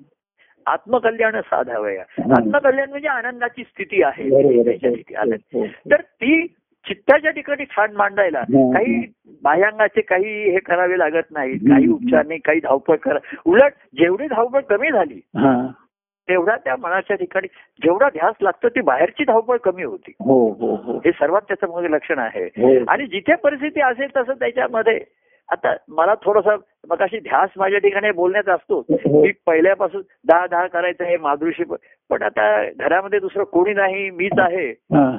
आत्मकल्याण 0.66 1.40
साधावया 1.40 2.02
आत्मकल्याण 2.38 2.90
म्हणजे 2.90 3.08
आनंदाची 3.08 3.62
स्थिती 3.62 4.02
आहे 4.02 4.24
आनंद. 5.14 5.38
हो, 5.54 5.60
हो. 5.60 5.66
तर 5.90 6.00
ती 6.00 6.56
चित्ताच्या 6.86 7.30
ठिकाणी 7.30 7.64
छान 7.66 7.94
मांडायला 7.96 8.40
हं. 8.40 8.72
काही 8.72 9.00
बाह्यांगाचे 9.42 10.00
काही 10.00 10.50
हे 10.50 10.58
करावे 10.58 10.98
लागत 10.98 11.30
नाही 11.30 11.52
हं. 11.52 11.68
काही 11.70 11.88
उपचार 11.88 12.26
नाही 12.26 12.40
काही 12.40 12.60
धावपळ 12.60 12.96
करा 12.96 13.18
उलट 13.46 13.72
जेवढी 13.98 14.26
धावपळ 14.26 14.60
कमी 14.68 14.90
झाली 14.90 15.20
हा. 15.36 15.56
तेवढा 16.28 16.54
त्या 16.56 16.74
मनाच्या 16.76 17.16
ठिकाणी 17.16 17.46
जेवढा 17.82 18.08
ध्यास 18.08 18.34
लागतो 18.40 18.68
ती 18.68 18.80
बाहेरची 18.80 19.24
धावपळ 19.24 19.56
कमी 19.56 19.84
होती 19.84 20.12
हो 20.20 20.38
हो 20.60 20.74
हो 20.76 20.96
हे 21.04 21.10
सर्वात 21.10 21.42
त्याचं 21.42 21.68
मोठं 21.68 21.88
लक्षण 21.90 22.18
आहे 22.18 22.44
हो. 22.56 22.74
आणि 22.88 23.06
जिथे 23.06 23.34
परिस्थिती 23.34 23.80
असेल 23.80 24.16
तसं 24.16 24.32
त्याच्यामध्ये 24.32 24.98
आता 25.48 25.74
मला 25.88 26.14
थोडस 26.22 26.46
मग 26.88 27.02
अशी 27.02 27.18
ध्यास 27.18 27.50
माझ्या 27.56 27.78
ठिकाणी 27.78 28.10
बोलण्यात 28.10 28.48
असतो 28.48 28.78
हो. 28.80 29.22
मी 29.22 29.30
पहिल्यापासून 29.46 30.02
दहा 30.24 30.46
दहा 30.46 30.66
करायचं 30.66 31.04
हे 31.04 31.16
माधुरीशी 31.16 31.64
पण 32.10 32.22
आता 32.22 32.48
घरामध्ये 32.70 33.18
दुसरं 33.18 33.44
कोणी 33.44 33.74
नाही 33.74 34.10
मीच 34.10 34.38
आहे 34.38 34.68
हा. 34.92 35.10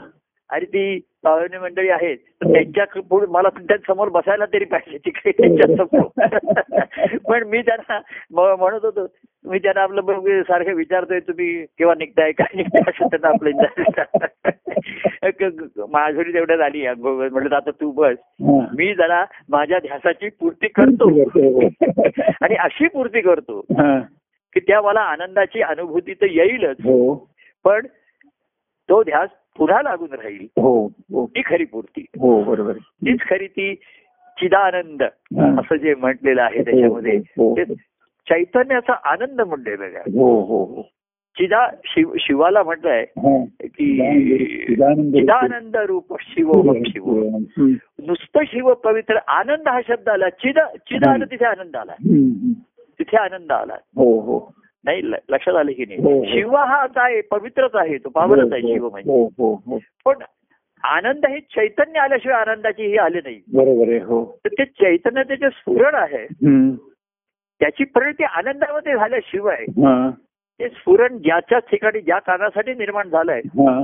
आणि 0.50 0.66
ती 0.66 1.00
पाहुणे 1.24 1.58
मंडळी 1.58 1.89
आहेत. 1.89 2.18
तर 2.18 2.54
त्यांच्या 2.54 3.02
पुढे 3.02 3.26
मला 3.26 3.50
समोर 3.88 4.10
बसायला 4.10 4.45
तरी 4.45 4.66
पाहिजे 4.66 4.98
तिकडे 4.98 5.32
त्यांच्यासमोर. 5.32 6.08
पण 7.18 7.43
मी 7.43 7.62
त्यांना 7.62 8.56
म्हणत 8.56 8.86
होतो 8.86 9.08
मी 9.45 9.60
त्यांना 9.60 9.82
आपलं 9.82 10.06
बघ 10.06 10.30
सारखं 10.30 10.74
विचारतोय 10.74 11.20
तुम्ही 11.20 11.66
केव्हा 11.66 11.95
निघताय 11.98 12.32
काय 12.32 12.58
निघताय? 12.58 12.82
असं 12.88 13.08
त्यांना 13.08 13.28
आपलं 13.28 13.52
माझी 15.89 16.34
तेवढ्यात 16.34 16.60
आली 16.60 16.88
म्हटलं 16.98 17.56
आता 17.56 17.72
तू 17.72 17.91
बस. 17.91 18.16
हा. 18.20 18.66
मी 18.78 18.93
जरा 18.93 19.26
माझ्या 19.50 19.80
ध्यासाची 19.80 20.30
पूर्ती 20.30 20.68
करतो. 20.68 21.10
आणि 22.41 22.56
अशी 22.56 22.88
पूर्ती 22.88 23.22
करतो 23.22 23.60
हा. 23.60 24.00
की 24.54 24.60
त्या 24.60 24.82
मला 24.82 25.00
आनंदाची 25.00 25.62
अनुभूती 25.62 26.14
तर 26.14 26.26
येईलच. 26.26 26.76
हो. 26.80 27.16
पण 27.64 27.86
तो 28.89 29.04
ध्यास 29.04 29.30
पुन्हा 29.58 29.82
लागून 29.82 30.14
राहील 30.14 30.45
हो 30.58 30.86
हो 31.14 31.26
ती 31.26 31.41
खरी 31.45 31.66
पूर्ती 31.66 32.01
हो 32.20 32.43
बरोबर. 32.43 32.74
तीच 32.74 33.22
खरी 33.22 33.47
ती 33.47 33.74
चिदानंद 34.38 35.03
हा. 35.03 35.60
असं 35.60 35.76
जे 35.76 35.93
म्हटलेलं 35.95 36.41
आहे 36.41 36.64
त्याच्यामध्ये 36.64 37.16
हो, 37.18 37.49
हो. 37.49 37.55
ते 37.58 37.74
चैतन्याचा 38.28 38.93
आनंद 38.93 39.41
म्हटलेलं 39.41 39.84
आहे 39.84 40.18
हो 40.20 40.41
हो 40.41 40.64
हो 40.66 40.82
चिदा 41.38 41.68
शिव 41.86 42.14
शिवाला 42.20 42.64
म्हटलंय 42.64 43.01
हा. 43.01 43.43
की 43.62 43.97
चिदानंद 44.76 45.76
रूप. 45.76 46.16
शिव 46.22 46.51
हम्म. 46.51 47.74
नुसतं 48.05 48.43
शिव 48.43 48.74
पवित्र 48.74 49.18
आनंद 49.28 49.68
हा 49.68 49.80
शब्द 49.88 50.10
आला 50.10 50.30
चिद 50.30 50.60
चिदान 50.89 51.24
तिथे 51.24 51.45
आनंद 51.45 51.76
आला. 51.76 51.93
तिथे 52.99 53.18
आनंद 53.18 53.51
आला 53.51 53.74
हो 53.74 54.20
हो 54.20 54.38
नाही 54.88 55.02
लक्षात 55.30 55.56
आलं 55.56 55.72
की 55.72 55.84
हो, 55.86 56.02
हो. 56.04 56.20
नाही 56.22 56.32
शिव 56.34 56.56
हा 56.56 56.86
काय 56.88 57.22
पवित्रच 57.22 57.76
आहे 57.76 57.98
तो 57.98 58.10
पावनच 58.10 58.54
आहे 58.54 58.62
हो, 58.62 58.74
शिव 58.74 58.90
म्हणजे 58.90 59.12
हो 59.12 59.26
हो 59.38 59.54
हो 59.66 59.80
पण 60.06 60.24
आनंद 60.84 61.26
हे 61.26 61.40
चैतन्य 61.40 62.00
आल्याशिवाय 62.00 62.40
आनंदाची 62.42 62.86
ही 62.86 62.98
आले 62.98 63.20
नाही 63.20 63.42
बरोबर 63.54 63.90
आहे 63.90 64.00
हो 64.00 64.24
तर 64.46 64.50
ते 64.50 64.66
चैतन्य 64.66 65.24
त्याचे 65.24 65.50
स्फुरण 65.50 65.96
आहे. 65.96 66.26
त्याची 67.62 67.84
परिणती 67.86 68.24
आनंदामध्ये 68.24 68.96
झाल्याशिवाय 68.96 69.64
हा. 69.78 70.10
ते 70.60 70.68
स्फुरण 70.70 71.18
ज्याच्या 71.18 71.60
ठिकाणी 71.72 72.02
ज्या 72.02 72.20
कारणासाठी 72.20 72.74
निर्माण 72.74 73.10
झालंय 73.10 73.42
हा. 73.58 73.80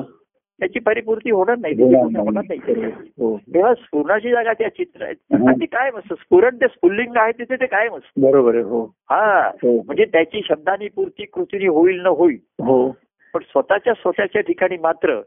त्याची 0.60 0.80
परिपूर्ती 0.80 1.32
होणार 1.32 1.58
नाही. 1.58 1.74
होणार 1.84 2.43
नाही. 2.43 2.86
हो. 3.20 3.38
तेव्हा 3.38 3.74
स्फुरणाची 3.74 4.32
जागा 4.32 4.54
त्या 4.54 4.70
चित्र 4.70 5.04
आहेत. 5.04 5.16
हं. 5.34 5.47
आणि 5.47 5.62
ती 5.62 5.66
काय 5.66 5.91
मस्त 5.95 6.14
स्फुरण 6.14 6.56
ते 6.56 6.68
स्फुल्लिंग 6.68 7.14
आहे 7.16 7.32
तिथे 7.32 7.56
ते 7.56 7.66
काय 7.66 7.89
मस्त. 7.89 8.20
बरोबर 8.20 8.56
आहे 8.56 8.64
हो. 8.64 8.86
हा. 8.86 9.47
हो. 9.47 9.82
म्हणजे 9.82 10.06
त्याची 10.06 10.41
शब्दानी 10.49 10.88
पूर्ती 10.88 11.26
कृतीने 11.26 11.68
होईल 11.68 12.01
न 12.01 12.06
होईल. 12.06 12.38
हो. 12.60 12.97
पण 13.34 13.41
स्वतःच्या 13.41 13.93
स्वतःच्या 13.93 14.41
ठिकाणी 14.41 14.78
मात्र 14.78 15.22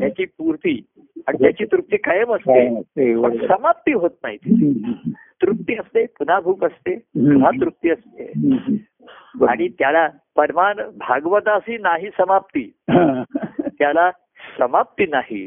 त्याची 0.00 0.24
पूर्ती 0.24 0.86
आणि 1.26 1.38
त्याची 1.42 1.64
तृप्ती 1.64 1.96
कायम 1.96 2.34
काय 2.34 2.66
असते. 2.66 3.14
समाप्ती 3.48 3.92
होत 3.92 4.10
नाही. 4.24 4.36
तृप्ती 5.42 5.74
असते 5.74 6.06
पुन्हा 6.06 6.40
भूक 6.40 6.64
असते. 6.64 6.94
पुन्हा 6.96 7.50
तृप्ती 7.60 7.90
असते. 7.90 8.32
आणि 9.48 9.68
त्याला 9.68 10.08
परमान 10.36 10.76
भागवतासी 10.76 11.78
नाही 11.78 12.08
समाप्ती. 12.08 12.72
हा. 12.90 13.22
त्याला 13.78 14.10
समाप्ती 14.58 15.06
नाही. 15.06 15.46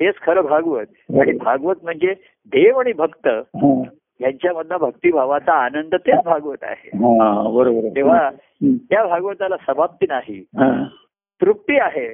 हेच 0.00 0.14
खरं 0.22 0.42
भागवत 0.42 1.16
आणि 1.20 1.32
भागवत 1.32 1.74
म्हणजे 1.82 2.14
देव 2.46 2.78
आणि 2.78 2.92
भक्त. 2.92 3.28
यांच्यामधला 4.20 4.76
भक्तिभावाचा 4.78 5.52
आनंद 5.52 5.94
तेच 5.94 6.24
भागवत 6.24 6.62
आहे 6.62 6.88
हा, 6.94 7.48
बरोबर. 7.50 7.88
तेव्हा. 7.96 8.30
त्या 8.64 9.04
भागवताला 9.06 9.56
समाप्ती 9.56 10.06
नाही. 10.08 10.44
तृप्ती 11.40 11.78
आहे. 11.78 12.06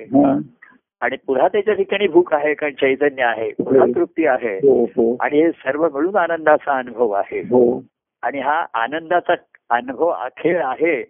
आणि 1.00 1.16
पुन्हा 1.26 1.48
त्याच्या 1.48 1.74
ठिकाणी 1.74 2.08
भूक 2.08 2.34
आहे 2.34 2.54
कारण 2.54 2.72
चैतन्य 2.72 3.22
आहे 3.22 3.50
पुन्हा 3.50 3.84
हो. 3.86 3.94
तृप्ती 3.94 4.26
आहे 4.26 4.56
हो 4.56 4.84
हो 4.84 5.16
आणि 5.20 5.42
हे 5.42 5.50
सर्व 5.50 5.88
मिळून 5.94 6.16
आनंदाचा 6.16 6.78
अनुभव 6.78 7.10
आहे 7.10 7.40
हो 7.40 7.82
आणि 8.22 8.40
हा 8.40 8.66
आनंदाचा 8.74 9.34
अनुभव 9.70 10.12
खेळ 10.36 10.62
आहे. 10.64 11.02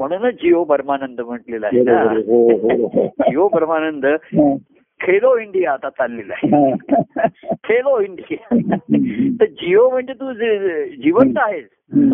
म्हणूनच 0.00 0.34
जिओ 0.34 0.64
परमानंद 0.64 1.20
म्हटलेला 1.20 1.66
आहे 1.66 1.80
हो 2.16 2.58
हो 2.58 2.86
हो. 2.86 3.06
जिओ 3.06 3.48
परमानंद. 3.48 4.06
खेलो 5.00 5.38
इंडिया 5.38 5.72
आता 5.72 5.88
चाललेला 5.88 6.34
आहे. 6.34 6.72
खेलो 7.52 8.00
इंडिया. 8.00 8.56
तर 9.40 9.44
जिओ 9.44 9.90
म्हणजे 9.90 10.12
तू 10.12 10.32
जिवंत 11.02 11.34
आहेस. 11.36 11.64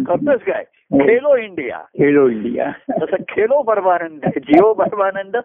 करतोस 0.06 0.42
काय. 0.42 0.64
खेलो 1.00 1.36
इंडिया. 1.36 1.78
खेलो 1.78 2.28
इंडिया. 2.28 2.70
तसं 2.90 3.16
खेलो 3.28 3.62
परमानंद. 3.62 4.20
जिओ 4.36 4.72
परमानंद 4.72 5.36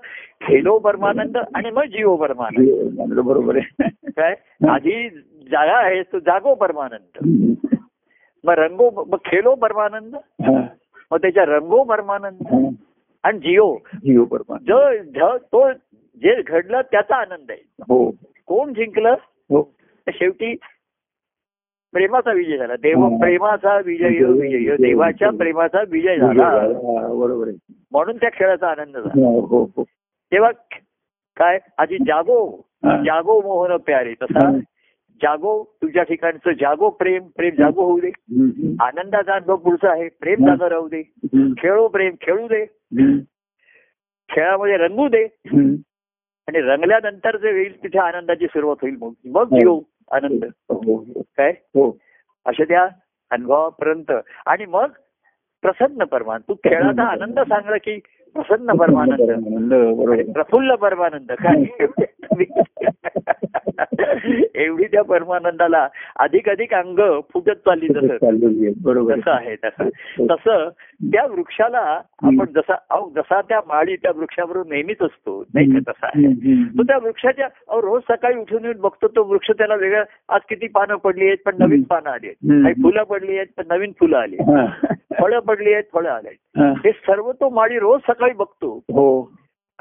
खेलो 0.41 0.79
परमानंद 0.79 1.37
आणि 1.55 1.71
मग 1.71 1.83
जिओ 1.83 2.15
परमानंद. 2.15 3.19
बरोबर 3.19 3.57
आहे. 3.57 3.87
काय? 4.09 4.35
आधी 4.69 5.09
जागा 5.51 5.77
आहेस 5.77 6.05
तो 6.13 6.19
जागो 6.19 6.55
परमानंद. 6.55 7.25
मग 8.43 8.53
रंगो 8.53 9.05
मग 9.11 9.17
खेलो 9.25 9.55
परमानंद. 9.55 10.15
मग 11.12 11.18
त्याच्या 11.18 11.45
रंगो 11.45 11.84
परमानंद. 11.84 12.74
आणि 13.24 13.38
जिओ. 13.38 13.76
जिओ 13.93 14.26
परमान 14.26 14.57
जो 14.64 15.03
जो- 15.03 15.38
तो 15.38 15.72
जे 16.16 16.41
घडलं 16.41 16.82
त्याचा 16.82 17.16
आनंद 17.16 17.51
आहे. 17.51 17.59
हो. 17.82 18.12
कोण 18.45 18.74
जिंकलं? 18.74 19.09
हो. 19.24 19.74
शेवटी 20.09 20.55
प्रेमाचा 21.93 22.32
विजय 22.32 22.57
झाला. 22.57 22.76
देव 22.76 22.99
हा. 22.99 23.18
प्रेमाचा 23.20 23.78
विजय 23.86 24.07
विजय. 24.07 24.76
देवाच्या 24.76 25.30
प्रेमाचा 25.30 25.80
विजय 25.88 26.18
झाला. 26.18 26.68
बरोबर 27.14 27.47
आहे. 27.47 27.74
म्हणून 27.91 28.18
त्या 28.18 28.30
खेळाचा 28.34 28.68
आनंद 28.68 28.93
झाला. 28.93 29.09
हो 29.09 29.39
हो 29.39 29.64
हो. 29.64 29.84
तेव्हा 30.32 30.51
काय? 31.38 31.59
आधी 31.78 31.97
जागो. 31.97 32.66
जागो 32.86 33.41
मोहन 33.41 33.78
प्यारे. 33.78 34.14
तसा. 34.14 34.59
जागो 35.22 35.78
तुझ्या 35.82 36.03
ठिकाणचं 36.03 36.51
जागो 36.51 36.89
प्रेम 36.89 37.24
प्रेम 37.36 37.51
जागो 37.57 37.84
होऊ 37.84 37.99
दे. 37.99 38.09
आनंदाचा 38.80 39.34
अनुभव 39.34 39.55
पुढचा 39.55 39.91
आहे 39.91 40.09
प्रेम 40.09 40.45
हा. 40.45 40.55
जागं 40.55 40.69
राहू 40.69 40.88
दे. 40.88 41.03
खेळो 41.57 41.88
प्रेम 41.88 42.15
खेळू 42.22 42.47
दे. 42.47 42.65
खेळामध्ये 44.30 44.78
रंगू 44.78 45.07
दे. 45.07 45.28
आणि 46.47 46.61
रंगल्यानंतर 46.61 47.38
जे 47.38 47.51
होईल 47.51 47.84
तिथे 47.84 47.99
आनंदाची 47.99 48.47
सुरुवात 48.47 48.76
होईल 48.82 48.97
मग. 49.01 49.11
मग 49.26 49.43
जीव 49.43 49.80
आनंद. 50.11 50.43
हो. 50.43 50.97
हो. 50.97 51.22
काय? 51.22 51.51
हो. 51.51 51.97
अशा 52.45 52.63
त्या 52.63 52.88
अनुभवापर्यंत. 53.32 54.11
आणि 54.45 54.65
मग 54.65 54.88
प्रसन्न 55.61 56.03
परमान 56.03 56.41
तू 56.49 56.53
खेळाचा 56.53 57.03
आनंद 57.03 57.39
सांगला 57.39 57.78
की 57.78 57.99
प्रसन्न 58.34 58.72
परमानंद. 58.72 60.32
प्रफुल्ल 60.32 60.76
परमानंद. 60.76 61.32
काय? 61.32 61.63
एवढी 64.55 64.86
त्या 64.86 65.03
परमानंदाला 65.03 65.88
अधिक 66.19 66.49
अधिक 66.49 66.73
अंग 66.73 66.99
फुटत 67.34 67.51
चालली 67.51 67.88
आहे. 67.95 68.71
बरोबर 68.84 69.19
तसं 69.19 69.32
आहे 69.32 69.55
तसं 69.55 69.89
तसं 70.32 70.69
त्या 71.03 71.25
वृक्षाला 71.25 71.79
आपण 72.23 72.45
जसा 72.55 72.75
अहो 72.89 73.09
जसा 73.15 73.41
त्या 73.41 73.59
माळी 73.67 73.95
त्या 73.95 74.11
वृक्षाबरोबर 74.15 74.69
नेहमीच 74.69 75.01
असतो 75.01 75.43
नाही 75.53 75.71
का 75.71 75.91
तसा 75.91 76.07
आहे. 76.07 76.27
तो 76.77 76.84
त्या 76.84 76.97
वृक्षाच्या 76.97 77.47
रोज 77.82 78.01
सकाळी 78.09 78.36
उठून 78.36 78.63
येऊन 78.63 78.82
बघतो 78.82 79.07
तो 79.07 79.23
वृक्ष 79.23 79.51
त्याला 79.51 79.75
वेगळा 79.75 80.03
आज 80.29 80.41
किती 80.49 80.67
पानं 80.67 80.95
पडली 80.95 81.25
आहेत 81.27 81.38
पण 81.45 81.55
नवीन 81.59 81.84
पानं 81.84 82.09
आली 82.09 82.27
आहेत. 82.27 82.63
काही 82.63 82.73
फुलं 82.73 83.03
पडली 83.03 83.38
आहेत 83.38 83.47
पण 83.57 83.63
नवीन 83.71 83.91
फुलं 83.99 84.17
आली 84.17 84.38
आहेत. 84.39 84.93
फळं 85.21 85.39
पडली 85.39 85.73
आहेत 85.73 85.84
फळं 85.93 86.09
आली 86.09 86.27
आहेत. 86.27 86.61
हा. 86.61 86.73
हे 86.86 86.91
सर्व 86.91 87.32
तो 87.32 87.49
माळी 87.49 87.79
रोज 87.79 87.99
सकाळी 88.11 88.34
बघतो 88.34 88.77
हो 88.89 89.32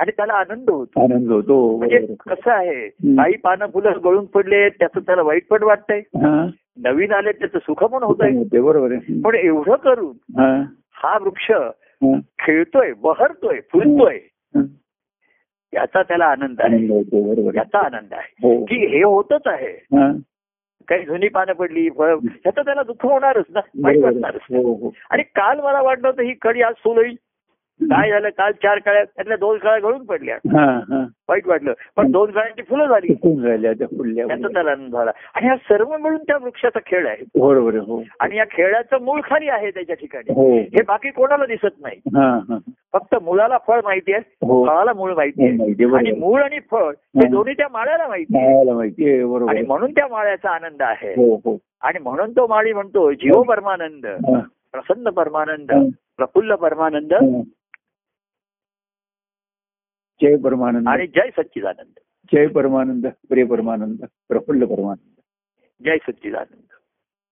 आणि 0.01 0.11
त्याला 0.17 0.33
आनंद 0.33 0.71
होतो 0.71 1.03
आनंद 1.05 1.31
होतो 1.31 1.57
म्हणजे 1.77 1.99
बरोबर 1.99 2.35
कसं 2.35 2.51
आहे. 2.51 2.89
काही 2.89 3.37
पानं 3.37 3.67
फुलं 3.67 3.99
गळून 4.05 4.25
पडले 4.27 4.69
त्याचं 4.69 5.01
त्याला 5.01 5.23
वाईट 5.23 5.47
पण 5.49 5.63
वाटतंय 5.63 5.99
हा. 6.17 6.47
नवीन 6.79 7.13
आले 7.13 7.33
त्याचं 7.33 7.59
सुख 7.59 7.85
पण 7.85 8.03
होत 8.03 8.23
आहे 8.23 8.61
बरोबर 8.61 8.93
आहे 8.93 9.21
पण 9.23 9.35
एवढं 9.35 9.77
करून 9.77 10.13
हा. 10.39 10.51
हा 10.95 11.17
वृक्ष 11.19 11.51
हा. 11.51 12.19
खेळतोय 12.39 12.93
बहरतोय 12.93 13.61
फुलतोय 13.73 14.19
हा. 14.55 14.63
याचा 15.73 16.03
त्याला 16.03 16.27
आनंद 16.27 16.61
आहे. 16.61 16.85
याचा 17.57 17.79
आनंद 17.79 18.13
आहे 18.13 18.33
हो 18.43 18.65
की 18.65 18.77
हे 18.87 19.03
होतच 19.03 19.47
आहे 19.47 19.73
हा. 19.95 20.11
काही 20.89 21.05
जुनी 21.05 21.29
पानं 21.29 21.53
पडली 21.53 21.89
फळ 21.91 22.15
ह्याचं 22.15 22.63
त्याला 22.63 22.83
दुःख 22.83 23.05
होणारच 23.07 23.45
ना 23.51 23.61
वाईट 23.83 23.99
वाटणारच. 23.99 24.41
हो 24.51 24.73
हो 24.75 24.91
आणि 25.11 25.23
काल 25.35 25.61
मला 25.61 25.83
वाटलं 25.83 26.09
होतं 26.09 26.23
ही 26.23 26.33
कडी 26.43 26.63
आज 26.63 26.75
फुल 26.85 26.97
होईल 26.97 27.17
काय 27.83 28.11
झालं? 28.11 28.29
काल 28.29 28.53
चार 28.53 28.79
काळ्या 28.79 29.05
त्यातल्या 29.05 29.37
दोन 29.37 29.59
काळ्या 29.59 29.89
गळून 29.89 30.05
पडल्या. 30.05 30.37
वाईट 31.29 31.47
वाटलं. 31.47 31.73
पण 31.97 32.11
दोन 32.11 32.31
काळ्यांची 32.31 32.63
फुलं 32.63 32.87
झाली. 32.87 33.15
त्याचा 34.27 34.49
त्याला 34.49 34.71
आनंद 34.71 34.93
झाला. 34.93 35.11
आणि 35.35 35.47
हा 35.49 35.57
सर्व 35.57 35.97
मिळून 35.97 36.23
त्या 36.23 36.37
वृक्षाचा 36.37 36.79
खेळ 36.87 37.07
आहे. 37.07 37.25
बरोबर 37.41 37.75
हो. 37.75 38.03
आणि 38.21 38.37
या 38.37 38.45
खेळाचं 38.51 39.03
मूळ 39.03 39.21
खाली 39.25 39.49
आहे 39.49 39.71
त्याच्या 39.71 39.97
ठिकाणी. 39.97 40.33
हो. 40.33 40.59
हे 40.59 40.83
बाकी 40.83 41.11
कोणाला 41.11 41.47
दिसत 41.47 41.81
नाही. 41.81 41.97
फक्त 42.93 43.15
मुलाला 43.23 43.59
फळ 43.67 43.81
माहिती 43.85 44.13
आहे 44.13 44.47
हो. 44.47 44.67
फळाला 44.67 44.93
मूळ 44.93 45.15
माहिती 45.15 45.45
आहे. 45.45 45.53
आणि 45.97 46.11
मूळ 46.13 46.43
आणि 46.43 46.59
फळ 46.71 46.83
हे. 46.83 47.27
दोन्ही 47.29 47.55
त्या 47.55 47.69
माळ्याला 47.73 48.09
माहिती 48.09 48.39
आहे. 48.39 48.59
आणि. 49.49 49.61
म्हणून 49.67 49.91
त्या 49.91 50.07
माळ्याचा 50.11 50.51
आनंद 50.51 50.83
आहे. 50.83 51.15
आणि 51.83 51.99
म्हणून 51.99 52.31
तो 52.31 52.47
माळी 52.47 52.73
म्हणतो 52.73 53.13
जीव 53.13 53.43
परमानंद. 53.43 54.07
प्रसन्न 54.73 55.11
परमानंद. 55.11 55.73
प्रफुल्ल 56.17 56.55
परमानंद. 56.55 57.15
जय 60.23 60.37
परमानंद। 60.37 60.89
आणि 60.89 61.07
जय 61.07 61.31
सच्चिदानंद। 61.31 61.99
जय 62.33 62.47
परमानंद 62.47 63.07
प्रिय 63.29 63.45
परमानंद 63.45 64.05
प्रफुल्ल 64.29 64.65
परमानंद। 64.65 65.21
जय 65.85 65.97
सच्चिदानंद। 65.97 66.80